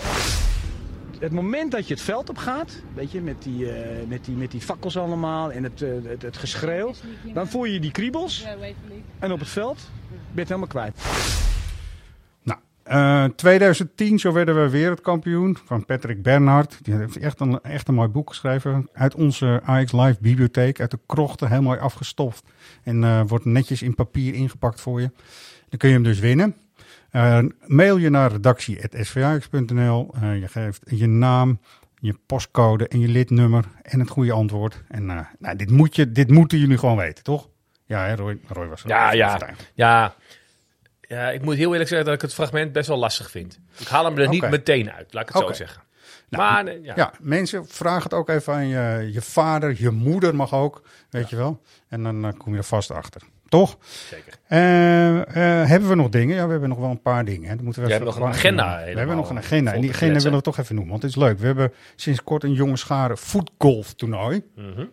Het 1.23 1.33
moment 1.33 1.71
dat 1.71 1.89
je 1.89 1.95
het 1.95 2.03
veld 2.03 2.29
op 2.29 2.37
gaat, 2.37 2.83
weet 2.95 3.13
je, 3.13 3.21
met 3.21 3.43
die, 3.43 3.73
eh, 3.73 4.07
met 4.09 4.25
die, 4.25 4.37
met 4.37 4.51
die 4.51 4.61
fakkels 4.61 4.97
allemaal 4.97 5.53
en 5.53 5.63
het, 5.63 5.83
eh, 5.83 5.91
het, 6.05 6.23
het 6.23 6.37
geschreeuw, 6.37 6.93
dan 7.35 7.49
voel 7.49 7.65
je 7.65 7.81
die 7.81 7.91
kriebels. 7.91 8.47
En 9.19 9.33
op 9.33 9.39
het 9.39 9.49
veld 9.49 9.91
ben 10.09 10.19
je 10.33 10.41
het 10.41 10.49
helemaal 10.49 10.69
kwijt. 10.69 11.03
Nou, 12.43 12.61
eh, 12.83 13.25
2010, 13.37 14.19
zo 14.19 14.33
werden 14.33 14.63
we 14.63 14.71
wereldkampioen 14.71 15.59
van 15.65 15.85
Patrick 15.85 16.23
Bernhard. 16.23 16.79
Die 16.83 16.95
heeft 16.95 17.17
echt 17.17 17.41
een, 17.41 17.61
echt 17.61 17.89
een 17.89 17.95
mooi 17.95 18.09
boek 18.09 18.29
geschreven. 18.29 18.89
Uit 18.93 19.15
onze 19.15 19.61
Ajax 19.65 19.93
Live 19.93 20.17
bibliotheek, 20.21 20.81
uit 20.81 20.91
de 20.91 20.99
krochten, 21.07 21.49
heel 21.49 21.63
mooi 21.63 21.79
afgestoft. 21.79 22.45
En 22.83 23.05
eh, 23.05 23.23
wordt 23.27 23.45
netjes 23.45 23.83
in 23.83 23.95
papier 23.95 24.35
ingepakt 24.35 24.81
voor 24.81 25.01
je. 25.01 25.11
Dan 25.69 25.79
kun 25.79 25.89
je 25.89 25.95
hem 25.95 26.05
dus 26.05 26.19
winnen. 26.19 26.57
Mail 27.67 27.97
je 27.97 28.11
naar 28.11 28.33
redactie.svax.nl. 28.33 30.15
Eh, 30.15 30.41
je 30.41 30.49
geeft 30.49 30.83
je 30.85 31.07
naam, 31.07 31.61
je 31.99 32.19
postcode 32.27 32.89
en 32.89 33.01
je 33.01 33.09
lidnummer 33.09 33.65
en 33.83 34.01
het 34.01 34.09
goede 34.09 34.33
antwoord. 34.33 34.83
En 34.89 35.11
eh, 35.11 35.19
nou, 35.39 35.57
dit, 35.57 35.71
moet 35.71 35.97
je, 35.97 36.13
dit 36.13 36.31
moeten 36.31 36.59
jullie 36.59 36.79
gewoon 36.79 36.97
weten, 36.97 37.25
toch? 37.25 37.49
Ja, 37.87 38.07
hè, 38.07 38.15
Roy, 38.15 38.39
Roy 38.49 38.67
was 38.67 38.83
er 38.83 38.89
Ja, 38.89 39.13
ja. 39.13 39.41
ja. 39.75 40.15
Ja, 41.01 41.31
ik 41.31 41.43
moet 41.43 41.57
heel 41.57 41.71
eerlijk 41.71 41.89
zeggen 41.89 42.07
dat 42.07 42.15
ik 42.15 42.23
het 42.23 42.35
fragment 42.35 42.73
best 42.73 42.89
wel 42.89 42.97
lastig 42.97 43.31
vind. 43.31 43.59
Ik 43.79 43.87
haal 43.87 44.05
hem 44.05 44.19
er 44.19 44.29
niet 44.29 44.51
meteen 44.51 44.93
uit, 44.93 45.13
laat 45.13 45.29
ik 45.29 45.35
het 45.35 45.47
zo 45.47 45.53
zeggen. 45.53 45.83
Nou, 46.29 46.43
maar 46.43 46.67
eh, 46.67 46.85
ja. 46.85 46.93
Ja. 46.97 47.13
mensen, 47.21 47.67
vraag 47.67 48.03
het 48.03 48.15
ook 48.15 48.29
even 48.29 48.55
aan 48.55 48.67
je, 48.67 49.11
je 49.13 49.23
vader, 49.23 49.75
je 49.79 49.91
moeder 49.91 50.35
mag 50.35 50.55
ook, 50.55 50.83
weet 51.11 51.31
je 51.31 51.37
wel. 51.37 51.63
En 51.89 52.03
dan 52.03 52.37
kom 52.37 52.53
je 52.53 52.59
er 52.59 52.65
vast 52.65 52.91
achter. 52.91 53.23
Toch? 53.53 53.79
Zeker. 54.11 54.33
Eh, 54.47 55.19
eh, 55.19 55.69
hebben 55.69 55.89
we 55.89 55.95
nog 55.95 56.09
dingen? 56.09 56.37
Ja, 56.37 56.45
we 56.45 56.51
hebben 56.51 56.69
nog 56.69 56.79
wel 56.79 56.91
een 56.91 57.03
paar 57.03 57.25
dingen. 57.25 57.49
Hè. 57.49 57.55
Dan 57.55 57.65
moeten 57.65 57.83
we 57.83 57.89
even 57.89 58.03
hebt 58.05 58.17
nog 58.17 58.27
een 58.27 58.33
agenda. 58.33 58.83
We 58.85 58.99
hebben 58.99 59.17
nog 59.17 59.31
een 59.31 59.39
agenda. 59.39 59.73
En 59.73 59.81
die 59.81 59.91
agenda 59.91 60.19
willen 60.19 60.39
we 60.39 60.45
toch 60.45 60.59
even 60.59 60.75
noemen, 60.75 60.93
want 60.93 61.03
het 61.03 61.13
is 61.13 61.23
leuk. 61.23 61.39
We 61.39 61.47
hebben 61.47 61.73
sinds 61.97 62.23
kort 62.23 62.45
een 62.45 62.53
jongenscharen 62.53 63.19
voetgolf 63.19 63.93
toernooi. 63.93 64.43
Mhm. 64.57 64.85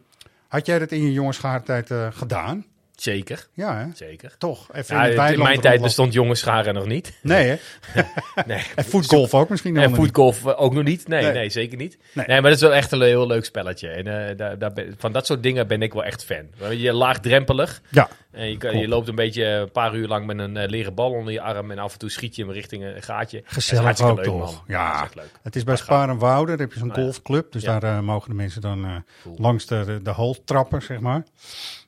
Had 0.48 0.66
jij 0.66 0.80
dat 0.80 0.92
in 0.92 1.02
je 1.02 1.12
jongenscharentijd 1.14 1.92
eh 1.92 2.08
gedaan? 2.12 2.66
Zeker. 3.02 3.48
Ja, 3.54 3.78
hè? 3.78 3.86
Zeker. 3.94 4.36
Toch? 4.38 4.68
Even 4.74 4.96
Ja, 4.96 5.28
in, 5.28 5.40
mijn 5.40 5.60
tijd 5.60 5.82
bestond 5.82 6.14
jongensscharen 6.14 6.74
nog 6.74 6.86
niet. 6.86 7.14
Nee, 7.22 7.48
hè? 7.48 7.56
nee. 8.46 8.64
En 8.76 8.86
voetgolf 8.86 9.34
ook 9.34 9.50
misschien 9.50 9.74
nog 9.74 9.84
En 9.84 9.96
voetgolf 9.96 10.46
ook 10.46 10.74
nog 10.74 10.84
niet. 10.84 11.08
Nee, 11.08 11.24
Nee. 11.24 11.32
nee. 11.32 11.50
zeker 11.50 11.78
niet. 11.78 11.98
Nee. 12.14 12.26
Nee. 12.28 12.42
maar 12.42 12.50
dat 12.50 12.60
is 12.60 12.68
wel 12.68 12.76
echt 12.76 12.92
een 12.92 13.02
heel 13.02 13.28
leuk 13.28 13.46
spelletje. 13.46 13.88
En 13.88 14.36
daar, 14.38 14.58
daar 14.58 14.74
ben- 14.74 14.96
van 14.98 15.12
dat 15.12 15.26
soort 15.26 15.44
dingen 15.44 15.68
ben 15.68 15.82
ik 15.82 15.94
wel 15.94 16.04
echt 16.04 16.26
fan. 16.26 16.78
Je 16.78 16.94
laagdrempelig. 16.94 17.82
Ja. 17.90 18.10
En 18.32 18.50
je, 18.50 18.58
kan, 18.58 18.78
je 18.78 18.88
loopt 18.88 19.08
een 19.08 19.16
beetje 19.16 19.46
een 19.46 19.72
paar 19.72 19.96
uur 19.96 20.08
lang 20.08 20.26
met 20.26 20.40
een 20.40 20.58
eh, 20.58 20.70
leren 20.70 20.94
bal 20.94 21.12
onder 21.12 21.34
je 21.34 21.42
arm. 21.42 21.72
En 21.72 21.80
af 21.80 21.94
en 21.94 22.00
toe 22.00 22.10
schiet 22.10 22.36
je 22.36 22.44
hem 22.44 22.52
richting 22.52 22.84
een 22.84 23.02
gaatje. 23.04 23.42
Gezellig 23.46 24.02
ook 24.02 24.16
leuk, 24.16 24.26
toch? 24.26 24.38
man. 24.40 24.48
Is 24.50 24.60
Ja, 24.68 25.08
leuk. 25.14 25.32
het 25.42 25.56
is 25.56 25.64
bij 25.64 25.76
Spaar 25.76 26.10
en 26.10 26.18
Woude. 26.18 26.52
Daar 26.52 26.60
heb 26.60 26.74
je 26.74 26.80
zo'n 26.80 26.88
Nou 26.88 27.00
ja. 27.00 27.06
golfclub. 27.06 27.52
Dus 27.52 27.64
Ja. 27.64 27.80
daar 27.80 27.98
eh, 27.98 28.04
mogen 28.04 28.30
de 28.30 28.36
mensen 28.36 28.62
dan 28.62 28.86
eh, 28.86 28.96
langs 29.36 29.66
de, 29.66 30.00
de, 30.04 30.10
hole 30.10 30.44
trappen, 30.44 30.82
zeg 30.82 31.00
maar. 31.00 31.24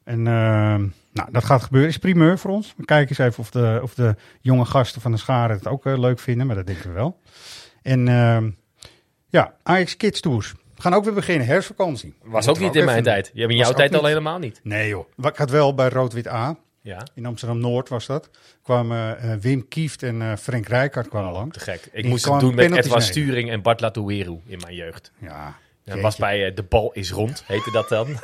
En 0.03 0.23
nou, 0.23 1.31
dat 1.31 1.43
gaat 1.43 1.63
gebeuren. 1.63 1.89
Is 1.89 1.97
primeur 1.97 2.37
voor 2.39 2.51
ons. 2.51 2.73
We 2.77 2.85
kijken 2.85 3.09
eens 3.09 3.27
even 3.27 3.39
of 3.43 3.51
de, 3.51 3.79
of 3.83 3.93
de 3.93 4.15
jonge 4.39 4.65
gasten 4.65 5.01
van 5.01 5.11
de 5.11 5.17
scharen 5.17 5.55
het 5.55 5.67
ook 5.67 5.85
leuk 5.85 6.19
vinden. 6.19 6.47
Maar 6.47 6.55
dat 6.55 6.67
denken 6.67 6.87
we 6.89 6.95
wel. 6.95 7.19
En 7.81 8.05
Ja, 9.29 9.53
Ajax 9.63 9.97
Kids 9.97 10.19
Tours. 10.19 10.53
We 10.81 10.87
gaan 10.87 10.97
ook 10.97 11.03
weer 11.05 11.13
beginnen, 11.13 11.47
herfstvakantie. 11.47 12.13
Was 12.23 12.47
ook 12.47 12.59
niet 12.59 12.75
in 12.75 12.85
mijn 12.85 12.97
even- 12.97 13.11
tijd. 13.11 13.31
Je 13.33 13.39
hebt 13.39 13.51
in 13.51 13.57
jouw 13.57 13.71
tijd 13.71 13.95
al 13.95 14.05
helemaal 14.05 14.39
niet. 14.39 14.59
Nee 14.63 14.87
joh. 14.87 15.05
Ik 15.21 15.35
had 15.35 15.49
wel 15.49 15.73
bij 15.73 15.89
Rood-Wit 15.89 16.27
A. 16.27 16.55
Ja. 16.81 17.07
In 17.15 17.25
Amsterdam-Noord 17.25 17.89
was 17.89 18.05
dat. 18.05 18.29
Kwamen 18.63 19.19
eh, 19.19 19.33
Wim 19.35 19.67
Kieft 19.67 20.03
en 20.03 20.21
eh, 20.21 20.35
Frank 20.35 20.67
Rijkaard 20.67 21.07
kwamen 21.07 21.31
langs. 21.31 21.57
Te 21.57 21.63
gek. 21.63 21.85
Ik 21.91 22.01
Die 22.01 22.07
moest 22.11 22.25
het 22.25 22.39
doen 22.39 22.55
met 22.55 22.75
Edward. 22.75 23.03
Sturing 23.03 23.49
en 23.49 23.61
Bart 23.61 23.81
Latueru 23.81 24.39
in 24.45 24.59
mijn 24.61 24.75
jeugd. 24.75 25.11
Ja. 25.17 25.55
Dat 25.83 25.99
was 25.99 26.15
bij 26.15 26.45
eh, 26.47 26.55
De 26.55 26.63
Bal 26.63 26.91
is 26.93 27.11
Rond, 27.11 27.43
heette 27.47 27.71
dat 27.71 27.89
dan. 27.89 28.07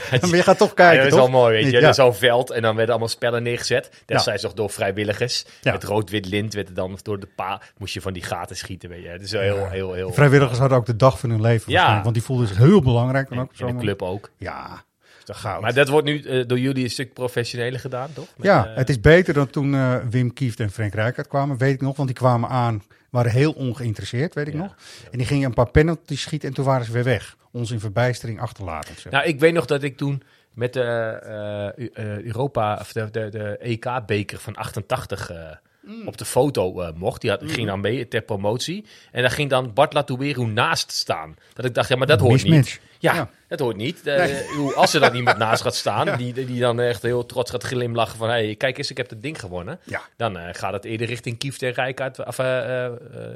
Maar 0.20 0.36
je 0.36 0.42
gaat 0.42 0.58
toch 0.58 0.74
kijken, 0.74 0.96
Ja, 0.96 1.02
dat 1.02 1.12
is 1.12 1.18
wel 1.18 1.28
mooi, 1.28 1.54
weet 1.54 1.64
je. 1.64 1.70
Ja. 1.70 1.82
Er 1.82 1.88
is 1.88 1.96
zo'n 1.96 2.14
veld 2.14 2.50
en 2.50 2.62
dan 2.62 2.74
werden 2.74 2.90
allemaal 2.90 3.12
spellen 3.12 3.42
neergezet. 3.42 4.02
Destijds 4.06 4.42
nog 4.42 4.54
door 4.54 4.70
vrijwilligers. 4.70 5.44
Met 5.62 5.84
rood-wit 5.84 6.26
lint 6.26 6.54
werd 6.54 6.68
er 6.68 6.74
dan 6.74 6.98
door 7.02 7.20
de 7.20 7.28
pa... 7.36 7.60
Moest 7.78 7.94
je 7.94 8.00
van 8.00 8.12
die 8.12 8.22
gaten 8.22 8.56
schieten, 8.56 8.88
weet 8.88 9.02
je. 9.02 9.08
Het 9.08 9.22
is 9.22 9.30
heel, 9.30 9.68
heel, 9.68 9.92
heel... 9.92 10.08
De 10.08 10.14
vrijwilligers 10.14 10.58
hadden 10.58 10.78
ook 10.78 10.86
de 10.86 10.96
dag 10.96 11.18
van 11.18 11.30
hun 11.30 11.40
leven. 11.40 11.72
Ja. 11.72 12.02
Want 12.02 12.14
die 12.14 12.22
voelden 12.22 12.46
zich 12.46 12.56
heel 12.56 12.82
belangrijk. 12.82 13.28
Dan 13.28 13.40
ook 13.40 13.52
in 13.56 13.66
de 13.66 13.76
club 13.76 14.02
ook. 14.02 14.30
Ja. 14.36 14.84
Goud. 15.26 15.60
Maar 15.60 15.74
dat 15.74 15.88
wordt 15.88 16.06
nu 16.06 16.20
eh, 16.20 16.46
door 16.46 16.58
jullie 16.58 16.84
een 16.84 16.90
stuk 16.90 17.12
professioneler 17.12 17.80
gedaan, 17.80 18.08
toch? 18.12 18.28
Met, 18.36 18.46
ja, 18.46 18.66
eh, 18.66 18.76
het 18.76 18.88
is 18.88 19.00
beter 19.00 19.34
dan 19.34 19.50
toen 19.50 20.00
Wim 20.10 20.32
Kieft 20.32 20.60
en 20.60 20.70
Frank 20.70 20.94
Rijkaard 20.94 21.28
kwamen, 21.28 21.58
weet 21.58 21.74
ik 21.74 21.80
nog. 21.80 21.96
Want 21.96 22.08
die 22.08 22.16
kwamen 22.16 22.48
aan, 22.48 22.82
waren 23.14 23.30
heel 23.30 23.52
ongeïnteresseerd, 23.52 24.34
weet 24.34 24.48
ik 24.48 24.54
nog. 24.54 24.74
En 25.10 25.18
die 25.18 25.26
gingen 25.26 25.46
een 25.46 25.54
paar 25.54 25.70
penalties 25.70 26.20
schieten 26.20 26.48
en 26.48 26.54
toen 26.54 26.64
waren 26.64 26.86
ze 26.86 26.92
weer 26.92 27.04
weg. 27.04 27.36
Ons 27.50 27.70
in 27.70 27.80
verbijstering 27.80 28.40
achterlaten. 28.40 28.94
Nou, 29.10 29.24
ik 29.26 29.40
weet 29.40 29.52
nog 29.52 29.66
dat 29.66 29.82
ik 29.82 29.96
toen 29.96 30.22
met 30.54 30.72
de 30.72 30.80
eh, 30.80 31.66
eh, 31.66 32.22
Europa, 32.22 32.76
of 32.80 32.92
de, 32.92 33.10
de, 33.10 33.28
de 33.28 33.56
EK-beker 33.58 34.38
van 34.38 34.56
88 34.56 35.30
eh, 35.30 35.50
Mm. 35.86 36.06
op 36.08 36.16
de 36.18 36.24
foto 36.24 36.80
eh, 36.80 36.92
mocht. 36.94 37.20
Die 37.20 37.30
had, 37.30 37.40
ging 37.44 37.66
dan 37.66 37.80
mee 37.80 38.08
ter 38.08 38.22
promotie. 38.22 38.86
En 39.12 39.22
daar 39.22 39.30
ging 39.30 39.50
dan 39.50 39.72
Bart 39.72 39.92
Latueru 39.92 40.46
naast 40.46 40.92
staan. 40.92 41.36
Dat 41.52 41.64
ik 41.64 41.74
dacht, 41.74 41.88
ja, 41.88 41.96
maar 41.96 42.06
dat 42.06 42.20
hoort 42.20 42.44
niet. 42.44 42.80
Ja, 42.98 43.14
Ja. 43.14 43.30
dat 43.48 43.58
hoort 43.58 43.76
niet. 43.76 44.06
Eh, 44.06 44.16
Nee. 44.16 44.44
bedoel, 44.48 44.74
als 44.74 44.94
er 44.94 45.00
dan 45.00 45.14
iemand 45.14 45.38
naast 45.38 45.62
gaat 45.62 45.74
staan, 45.74 46.06
Ja. 46.10 46.16
die, 46.16 46.32
die 46.32 46.60
dan 46.60 46.80
echt 46.80 47.02
heel 47.02 47.26
trots 47.26 47.50
gaat 47.50 47.62
glimlachen 47.62 48.18
van... 48.18 48.28
Hey, 48.28 48.54
kijk 48.54 48.78
eens, 48.78 48.90
ik 48.90 48.96
heb 48.96 49.10
het 49.10 49.22
ding 49.22 49.40
gewonnen. 49.40 49.78
Ja. 49.84 50.00
Dan 50.16 50.38
eh, 50.38 50.48
gaat 50.52 50.72
het 50.72 50.84
eerder 50.84 51.06
richting 51.06 51.38
Kieft 51.38 51.62
en 51.62 51.70
Rijkaard. 51.72 52.26
Of 52.26 52.38
eh, 52.38 52.86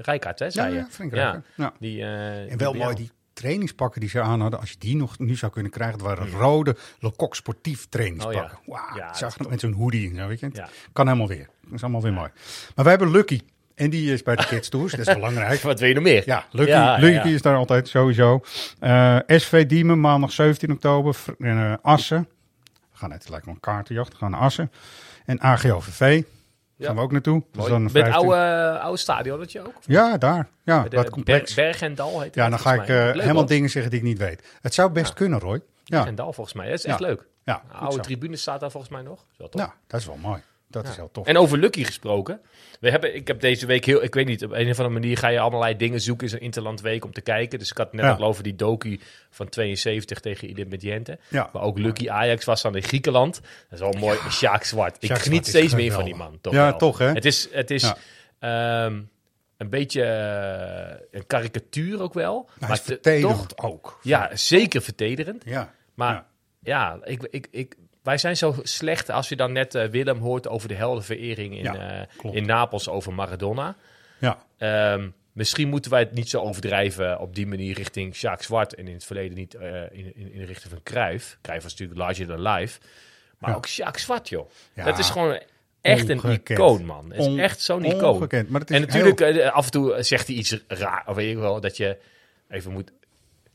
Rijkaard, 0.03 0.39
hè, 0.39 0.51
zei 0.51 0.75
Ja, 0.75 0.87
je? 1.01 1.11
ja. 1.57 1.73
Die, 1.81 2.01
eh, 2.03 2.51
En 2.53 2.59
wel 2.59 2.73
die- 2.73 2.83
mooi, 2.83 2.95
die 2.95 3.11
trainingspakken 3.39 4.01
die 4.01 4.11
ze 4.11 4.21
aan 4.21 4.41
hadden, 4.41 4.61
als 4.61 4.71
je 4.71 4.77
die 4.79 4.97
nog 4.97 5.19
nu 5.19 5.37
zou 5.37 5.53
kunnen 5.53 5.71
krijgen, 5.73 5.99
dat 5.99 6.07
waren 6.07 6.31
rode 6.31 6.77
Lecoq 7.01 7.35
sportief 7.37 7.87
trainingspakken. 7.89 8.59
Oh 8.67 8.79
ja. 8.97 9.15
Zag 9.15 9.49
met 9.49 9.61
zo'n 9.61 9.73
hoodie 9.73 10.11
en 10.11 10.17
zo, 10.17 10.27
weet 10.27 10.41
je. 10.41 10.51
Kan 10.93 11.07
helemaal 11.07 11.29
weer. 11.29 11.49
Dat 11.65 11.73
is 11.73 11.83
allemaal 11.83 12.03
weer 12.03 12.13
mooi. 12.13 12.31
Maar 12.75 12.85
wij 12.85 12.95
hebben 12.95 13.11
Lucky. 13.11 13.41
En 13.75 13.91
die 13.91 14.13
is 14.13 14.23
bij 14.23 14.37
de 14.37 14.47
Kids 14.47 14.69
Tours, 14.69 14.93
dat 14.93 15.07
is 15.09 15.15
belangrijk. 15.15 15.61
Wat 15.71 15.81
wil 15.81 15.89
je 15.89 15.95
nog 15.95 16.03
meer? 16.03 16.23
Ja, 16.27 16.47
Lucky, 16.51 16.71
Ja, 16.71 16.97
Lucky 16.97 17.29
ja. 17.29 17.35
is 17.35 17.43
daar 17.43 17.57
altijd 17.57 17.89
sowieso. 17.89 18.41
Eh, 18.81 19.19
SV 19.27 19.67
Diemen, 19.67 20.01
maandag 20.01 20.33
17 20.33 20.71
oktober. 20.73 21.17
Eh, 21.39 21.73
Assen. 21.83 22.29
We 22.93 22.99
gaan 22.99 23.09
net 23.09 23.29
lijkt 23.29 23.47
me 23.47 23.53
een 23.53 23.61
kaartenjacht. 23.61 24.13
We 24.13 24.19
gaan 24.19 24.31
naar 24.31 24.41
Assen. 24.41 24.71
En 25.25 25.41
AGOVV. 25.41 26.23
Gaan 26.79 26.95
we 26.97 27.01
ook 27.01 27.13
naartoe. 27.13 27.41
Dat 27.41 27.57
Mooi. 27.57 27.71
dan 27.71 27.83
Met 27.83 27.93
15 27.93 28.15
oude, 28.15 28.79
oude 28.79 28.99
stadionnetje 28.99 29.61
ook? 29.61 29.75
Ja, 29.87 30.19
daar. 30.19 30.49
Ja, 30.63 30.83
de 30.83 30.89
dat 30.89 31.11
complex. 31.11 31.55
Ber- 31.55 31.65
Berg 31.65 31.83
en 31.83 31.95
Dal 31.95 32.21
heet 32.21 32.35
Ja, 32.35 32.43
het 32.43 32.51
dan 32.51 32.61
ga 32.61 32.75
ik 32.75 32.89
eh, 32.89 33.21
helemaal 33.21 33.47
dingen 33.47 33.71
zeggen 33.71 33.91
die 33.91 34.01
ik 34.01 34.07
niet 34.07 34.19
weet. 34.19 34.43
Het 34.63 34.75
zou 34.75 34.91
best 34.91 35.15
kunnen, 35.15 35.39
Roy. 35.39 35.61
Ja. 35.85 35.97
Berg 35.97 36.07
en 36.09 36.15
Dal 36.15 36.33
volgens 36.33 36.57
mij. 36.57 36.69
Dat 36.69 36.79
is 36.79 36.85
echt 36.85 37.01
leuk. 37.01 37.27
Ja, 37.45 37.63
oude 37.73 37.95
zo. 37.95 38.01
tribune 38.01 38.37
staat 38.37 38.61
daar 38.61 38.71
volgens 38.71 38.93
mij 38.93 39.03
nog. 39.03 39.25
Tof. 39.37 39.49
Ja, 39.53 39.75
dat 39.87 40.01
is 40.01 40.07
wel 40.07 40.17
mooi. 40.17 40.43
Dat 40.71 40.85
Ja. 40.85 40.91
is 40.91 40.97
heel 40.97 41.11
tof. 41.13 41.27
En 41.27 41.37
over 41.37 41.59
Lucky 41.59 41.85
gesproken. 41.85 42.41
We 42.81 42.91
hebben, 42.91 43.15
ik 43.15 43.27
heb 43.27 43.41
deze 43.41 43.67
week 43.67 43.85
heel, 43.85 44.03
ik 44.03 44.15
weet 44.15 44.27
niet, 44.27 44.45
op 44.45 44.51
een 44.53 44.71
of 44.71 44.79
andere 44.79 44.89
manier 45.01 45.19
ga 45.19 45.29
je 45.29 45.39
allerlei 45.41 45.77
dingen 45.77 46.01
zoeken 46.01 46.25
in 46.27 46.31
zo'n 46.33 46.41
Interlandweek 46.41 47.05
om 47.05 47.13
te 47.13 47.21
kijken. 47.21 47.59
Dus 47.59 47.71
ik 47.71 47.77
had 47.77 47.93
net 47.93 48.05
Ja. 48.05 48.13
al 48.13 48.25
over 48.25 48.43
die 48.43 48.55
docu 48.57 49.01
van 49.31 49.49
72 49.49 50.21
tegen 50.21 50.49
Independiente. 50.49 51.19
Ja. 51.29 51.51
Maar 51.53 51.63
ook 51.63 51.79
Lucky 51.79 52.09
Ajax 52.11 52.45
was 52.45 52.63
dan 52.63 52.77
in 52.77 52.83
Griekenland. 52.83 53.35
Dat 53.35 53.73
is 53.73 53.79
wel 53.81 53.93
mooi. 53.93 54.19
Sjaak 54.31 54.65
Zwart. 54.65 54.97
Ik 55.01 55.09
Sjaak 55.09 55.19
geniet 55.19 55.47
Zwart 55.47 55.57
steeds 55.65 55.75
meer 55.83 55.93
van 55.93 56.05
die 56.05 56.15
man. 56.15 56.39
Toch 56.41 56.53
Ja, 56.53 56.69
wel. 56.71 56.79
toch, 56.79 56.99
hè? 56.99 57.07
Het 57.13 57.25
is, 57.25 57.49
het 57.53 57.71
is 57.71 57.83
Ja. 57.83 57.97
ehm, 58.85 59.01
een 59.57 59.69
beetje 59.71 60.03
eh, 60.03 61.07
een 61.11 61.27
karikatuur 61.27 62.03
ook 62.03 62.15
wel. 62.15 62.49
hij 62.61 62.71
is 62.73 62.79
te- 62.79 62.85
vertederend 62.85 63.57
toch- 63.57 63.71
ook. 63.71 63.99
Ja, 64.03 64.31
zeker 64.37 64.83
vertederend. 64.83 65.43
Ja. 65.45 65.73
Maar 65.95 66.25
ja, 66.63 66.99
ik, 67.05 67.23
ik, 67.31 67.49
ik, 67.51 67.77
wij 68.09 68.19
zijn 68.19 68.37
zo 68.37 68.55
slecht 68.63 69.11
als 69.11 69.29
je 69.29 69.37
dan 69.37 69.53
net 69.53 69.75
eh, 69.75 69.89
Willem 69.89 70.19
hoort 70.19 70.49
over 70.49 70.69
de 70.69 70.75
heldenverering 70.75 71.57
in, 71.57 71.63
Ja, 71.63 72.07
eh, 72.23 72.35
in 72.35 72.47
Napels 72.47 72.89
over 72.89 73.13
Maradona. 73.13 73.77
Ja. 74.19 74.39
Ehm, 74.59 75.09
misschien 75.33 75.69
moeten 75.69 75.91
wij 75.91 76.01
het 76.01 76.13
niet 76.13 76.29
zo 76.29 76.41
overdrijven 76.41 77.19
op 77.21 77.35
die 77.35 77.47
manier 77.47 77.75
richting 77.75 78.17
Jacques 78.17 78.47
Zwart 78.47 78.75
en 78.75 78.87
in 78.89 78.95
het 78.95 79.05
verleden 79.05 79.37
niet 79.37 79.55
eh, 79.55 79.83
in, 79.91 80.13
in, 80.17 80.33
in 80.33 80.39
de 80.39 80.45
richting 80.45 80.73
van 80.73 80.83
Cruijff. 80.83 81.39
Cruijff 81.43 81.63
was 81.63 81.73
natuurlijk 81.73 81.99
larger 82.01 82.27
than 82.27 82.43
life. 82.43 82.81
Maar 83.39 83.51
Ja. 83.51 83.57
ook 83.57 83.67
Jacques 83.67 84.03
Zwart, 84.03 84.29
joh. 84.29 84.51
Dat 84.75 84.99
is 84.99 85.11
gewoon 85.11 85.41
echt 85.81 86.09
een 86.09 86.23
icoon, 86.33 86.85
man. 86.85 87.11
Het 87.11 87.21
is 87.21 87.27
On- 87.27 87.39
echt 87.39 87.61
zo'n 87.61 87.85
icoon. 87.85 88.19
Maar 88.49 88.61
het 88.61 88.71
is 88.71 88.77
en 88.77 88.83
natuurlijk, 88.83 89.45
af 89.51 89.65
en 89.65 89.71
toe 89.71 90.03
zegt 90.03 90.27
hij 90.27 90.37
iets 90.37 90.61
raar, 90.69 91.03
of 91.07 91.15
weet 91.17 91.31
ik 91.31 91.39
wel, 91.39 91.61
dat 91.61 91.77
je 91.77 91.97
even 92.49 92.73
moet... 92.73 92.93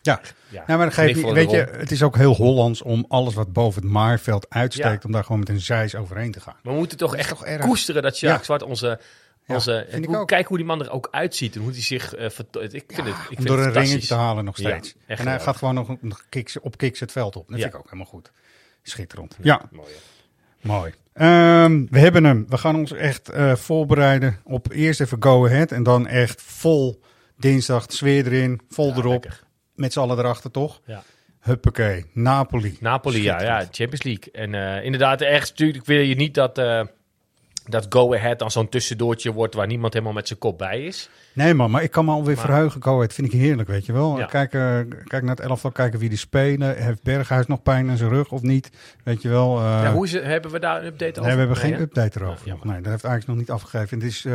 Ja, 0.06 0.22
Ja, 0.50 0.64
ja 0.68 0.78
maar 0.78 0.92
geeft 0.92 1.16
niet. 1.16 1.26
kniffelen 1.26 1.34
Weet 1.48 1.52
je, 1.74 1.78
het 1.80 1.92
is 1.92 2.04
ook 2.04 2.16
heel 2.16 2.34
Hollands 2.36 2.82
om 2.82 3.06
alles 3.08 3.34
wat 3.34 3.54
boven 3.54 3.82
het 3.82 3.92
maarveld 3.92 4.46
uitsteekt, 4.50 5.02
Ja. 5.02 5.06
om 5.08 5.12
daar 5.12 5.24
gewoon 5.24 5.40
met 5.40 5.50
een 5.50 5.62
zeis 5.62 5.96
overheen 5.96 6.32
te 6.32 6.40
gaan. 6.40 6.56
Maar 6.64 6.74
we 6.74 6.80
moeten 6.80 6.98
toch 6.98 7.16
echt 7.16 7.30
toch 7.30 7.58
koesteren 7.60 8.02
dat 8.02 8.20
Jacques 8.20 8.40
Ja. 8.40 8.46
Zwart 8.46 8.64
onze... 8.64 9.00
Onze 9.48 9.88
hoe- 10.06 10.18
ook. 10.18 10.28
Kijk 10.28 10.48
hoe 10.48 10.58
die 10.58 10.66
man 10.66 10.82
er 10.84 10.92
ook 10.92 11.08
uitziet 11.12 11.56
en 11.56 11.62
hoe 11.62 11.72
hij 11.72 11.82
zich 11.82 12.18
uh, 12.18 12.30
vertoont. 12.30 12.74
Ik 12.74 12.84
vind 12.88 13.08
het, 13.08 13.16
ik 13.18 13.36
vind 13.36 13.48
door 13.48 13.58
het 13.58 13.66
een 13.76 13.82
ringetje 13.82 14.08
te 14.08 14.14
halen 14.14 14.46
nog 14.46 14.58
steeds. 14.58 14.96
en 15.08 15.28
hij 15.28 15.40
gaat 15.40 15.58
gewoon 15.58 15.98
nog 16.02 16.24
kiks, 16.30 16.60
op 16.60 16.78
kiks 16.78 17.00
het 17.00 17.12
veld 17.12 17.36
op. 17.36 17.48
Dat 17.48 17.60
vind 17.60 17.74
ik 17.74 17.80
ook 17.80 17.84
helemaal 17.86 18.06
goed. 18.06 18.32
Schitterend. 18.84 19.38
Ja, 19.42 19.62
Mooi. 19.72 19.88
mooi. 20.62 20.94
Ehm, 21.14 21.86
we 21.90 22.00
hebben 22.00 22.24
hem. 22.24 22.46
We 22.50 22.58
gaan 22.58 22.76
ons 22.76 22.92
echt 22.92 23.30
eh, 23.30 23.56
voorbereiden 23.56 24.40
op 24.44 24.72
eerst 24.72 25.02
even 25.02 25.24
go 25.24 25.46
ahead. 25.46 25.72
En 25.72 25.84
dan 25.84 26.08
echt 26.08 26.42
vol 26.42 27.02
dinsdag, 27.38 27.86
sfeer 27.88 28.26
erin, 28.26 28.62
vol 28.70 28.90
erop. 28.92 29.24
lekker. 29.24 29.43
Met 29.76 29.94
z'n 29.94 30.00
allen 30.00 30.18
erachter, 30.18 30.52
toch? 30.52 30.82
Ja. 30.86 31.04
Huppakee. 31.40 32.06
Napoli. 32.14 32.78
Napoli, 32.80 33.24
ja, 33.24 33.42
ja. 33.42 33.58
Champions 33.60 34.04
League. 34.04 34.32
En 34.32 34.54
eh, 34.54 34.84
inderdaad, 34.86 35.22
ergens 35.22 35.50
natuurlijk 35.50 35.86
wil 35.86 36.00
je 36.00 36.16
niet 36.16 36.34
dat, 36.34 36.58
eh, 36.58 36.82
dat 37.66 37.86
go 37.90 38.14
ahead 38.14 38.40
dan 38.40 38.52
zo'n 38.52 38.70
tussendoortje 38.70 39.32
wordt 39.32 39.54
waar 39.54 39.68
niemand 39.68 39.94
helemaal 39.94 40.14
met 40.14 40.28
zijn 40.28 40.40
kop 40.40 40.58
bij 40.58 40.82
is. 40.84 41.10
Nee 41.34 41.54
man, 41.54 41.72
maar 41.72 41.84
ik 41.84 41.92
kan 41.92 42.06
me 42.06 42.12
alweer 42.12 42.36
Maar- 42.36 42.46
verheugen. 42.46 42.84
Go 42.84 42.96
ahead 42.96 43.14
vind 43.14 43.34
ik 43.34 43.40
heerlijk, 43.40 43.70
weet 43.70 43.86
je 43.86 43.94
wel. 43.94 44.18
Ja. 44.18 44.26
Kijk, 44.26 44.54
eh, 44.54 44.80
kijk 45.04 45.24
naar 45.24 45.36
het 45.36 45.40
elftal, 45.46 45.72
kijken 45.72 46.00
wie 46.00 46.10
die 46.10 46.18
spelen. 46.18 46.84
Heeft 46.84 47.04
Berghuis 47.04 47.46
nog 47.48 47.64
pijn 47.64 47.90
in 47.90 47.98
zijn 47.98 48.10
rug 48.10 48.32
of 48.32 48.42
niet? 48.42 48.70
Weet 49.04 49.22
je 49.22 49.30
wel. 49.30 49.60
ja, 49.62 49.94
hoe 49.94 50.06
is 50.06 50.12
het, 50.12 50.24
hebben 50.24 50.52
we 50.52 50.60
daar 50.60 50.80
een 50.82 50.86
update 50.86 51.12
over? 51.12 51.24
Nee, 51.24 51.32
we 51.32 51.40
hebben 51.40 51.58
geen 51.58 51.74
hè? 51.74 51.80
update 51.80 52.20
erover. 52.20 52.48
Nog. 52.50 52.64
nee, 52.64 52.82
dat 52.82 52.92
heeft 52.92 53.04
eigenlijk 53.04 53.28
nog 53.28 53.38
niet 53.38 53.52
afgegeven. 53.52 53.98
Het 54.00 54.08
is, 54.08 54.26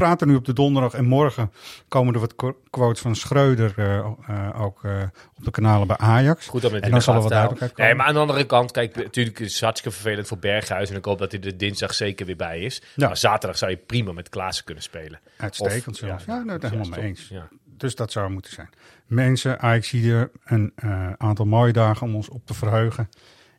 praten 0.00 0.28
nu 0.28 0.34
op 0.34 0.44
de 0.44 0.52
donderdag 0.52 0.94
en 0.94 1.04
morgen 1.04 1.52
komen 1.88 2.14
er 2.14 2.20
wat 2.20 2.34
qu- 2.36 2.52
quotes 2.70 3.00
van 3.00 3.16
Schreuder 3.16 3.72
eh, 3.76 3.98
eh, 3.98 4.60
ook 4.62 4.84
eh, 4.84 5.02
op 5.36 5.44
de 5.44 5.50
kanalen 5.50 5.86
bij 5.86 5.96
Ajax. 5.96 6.46
Goed 6.46 6.64
om 6.64 6.72
het 6.74 6.82
en 6.84 6.90
dan 6.90 7.02
zal 7.02 7.14
er 7.14 7.20
wat 7.20 7.30
duidelijkheid 7.30 7.72
komen. 7.72 7.86
Nee, 7.90 7.98
maar 7.98 8.06
aan 8.06 8.14
de 8.14 8.20
andere 8.20 8.44
kant, 8.46 8.70
kijk, 8.70 8.96
natuurlijk 8.96 9.38
is 9.38 9.52
het 9.52 9.60
hartstikke 9.62 9.96
vervelend 9.98 10.26
voor 10.28 10.38
Berghuis. 10.38 10.90
En 10.90 10.96
ik 10.96 11.04
hoop 11.04 11.18
dat 11.18 11.32
hij 11.32 11.40
er 11.40 11.56
dinsdag 11.58 11.94
zeker 11.94 12.26
weer 12.26 12.36
bij 12.36 12.60
is. 12.60 12.82
Ja. 12.94 13.06
Maar 13.06 13.16
zaterdag 13.16 13.58
zou 13.58 13.70
je 13.70 13.76
prima 13.76 14.12
met 14.12 14.28
Klaassen 14.28 14.64
kunnen 14.64 14.82
spelen. 14.82 15.20
Uitstekend 15.36 15.88
Of- 15.88 15.96
zelfs. 15.96 16.24
ja, 16.24 16.42
Ja, 16.46 16.58
daar 16.58 16.70
helemaal 16.70 16.98
mee 16.98 17.06
eens. 17.08 17.28
Ja. 17.28 17.48
Dus 17.64 17.94
dat 17.94 18.12
zou 18.12 18.30
moeten 18.30 18.52
zijn. 18.52 18.68
Mensen, 19.06 19.60
Ajax 19.60 19.88
zie 19.88 20.12
er 20.12 20.30
een 20.44 20.72
aantal 21.18 21.44
mooie 21.46 21.72
dagen 21.72 22.06
om 22.06 22.14
ons 22.14 22.28
op 22.28 22.46
te 22.46 22.54
verheugen. 22.54 23.08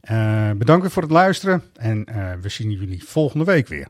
Eh, 0.02 0.52
bedankt 0.52 0.82
weer 0.82 0.92
voor 0.92 1.02
het 1.02 1.12
luisteren 1.12 1.64
en 1.76 2.06
we 2.42 2.50
zien 2.50 2.72
jullie 2.72 3.04
volgende 3.04 3.46
week 3.46 3.68
weer. 3.68 3.88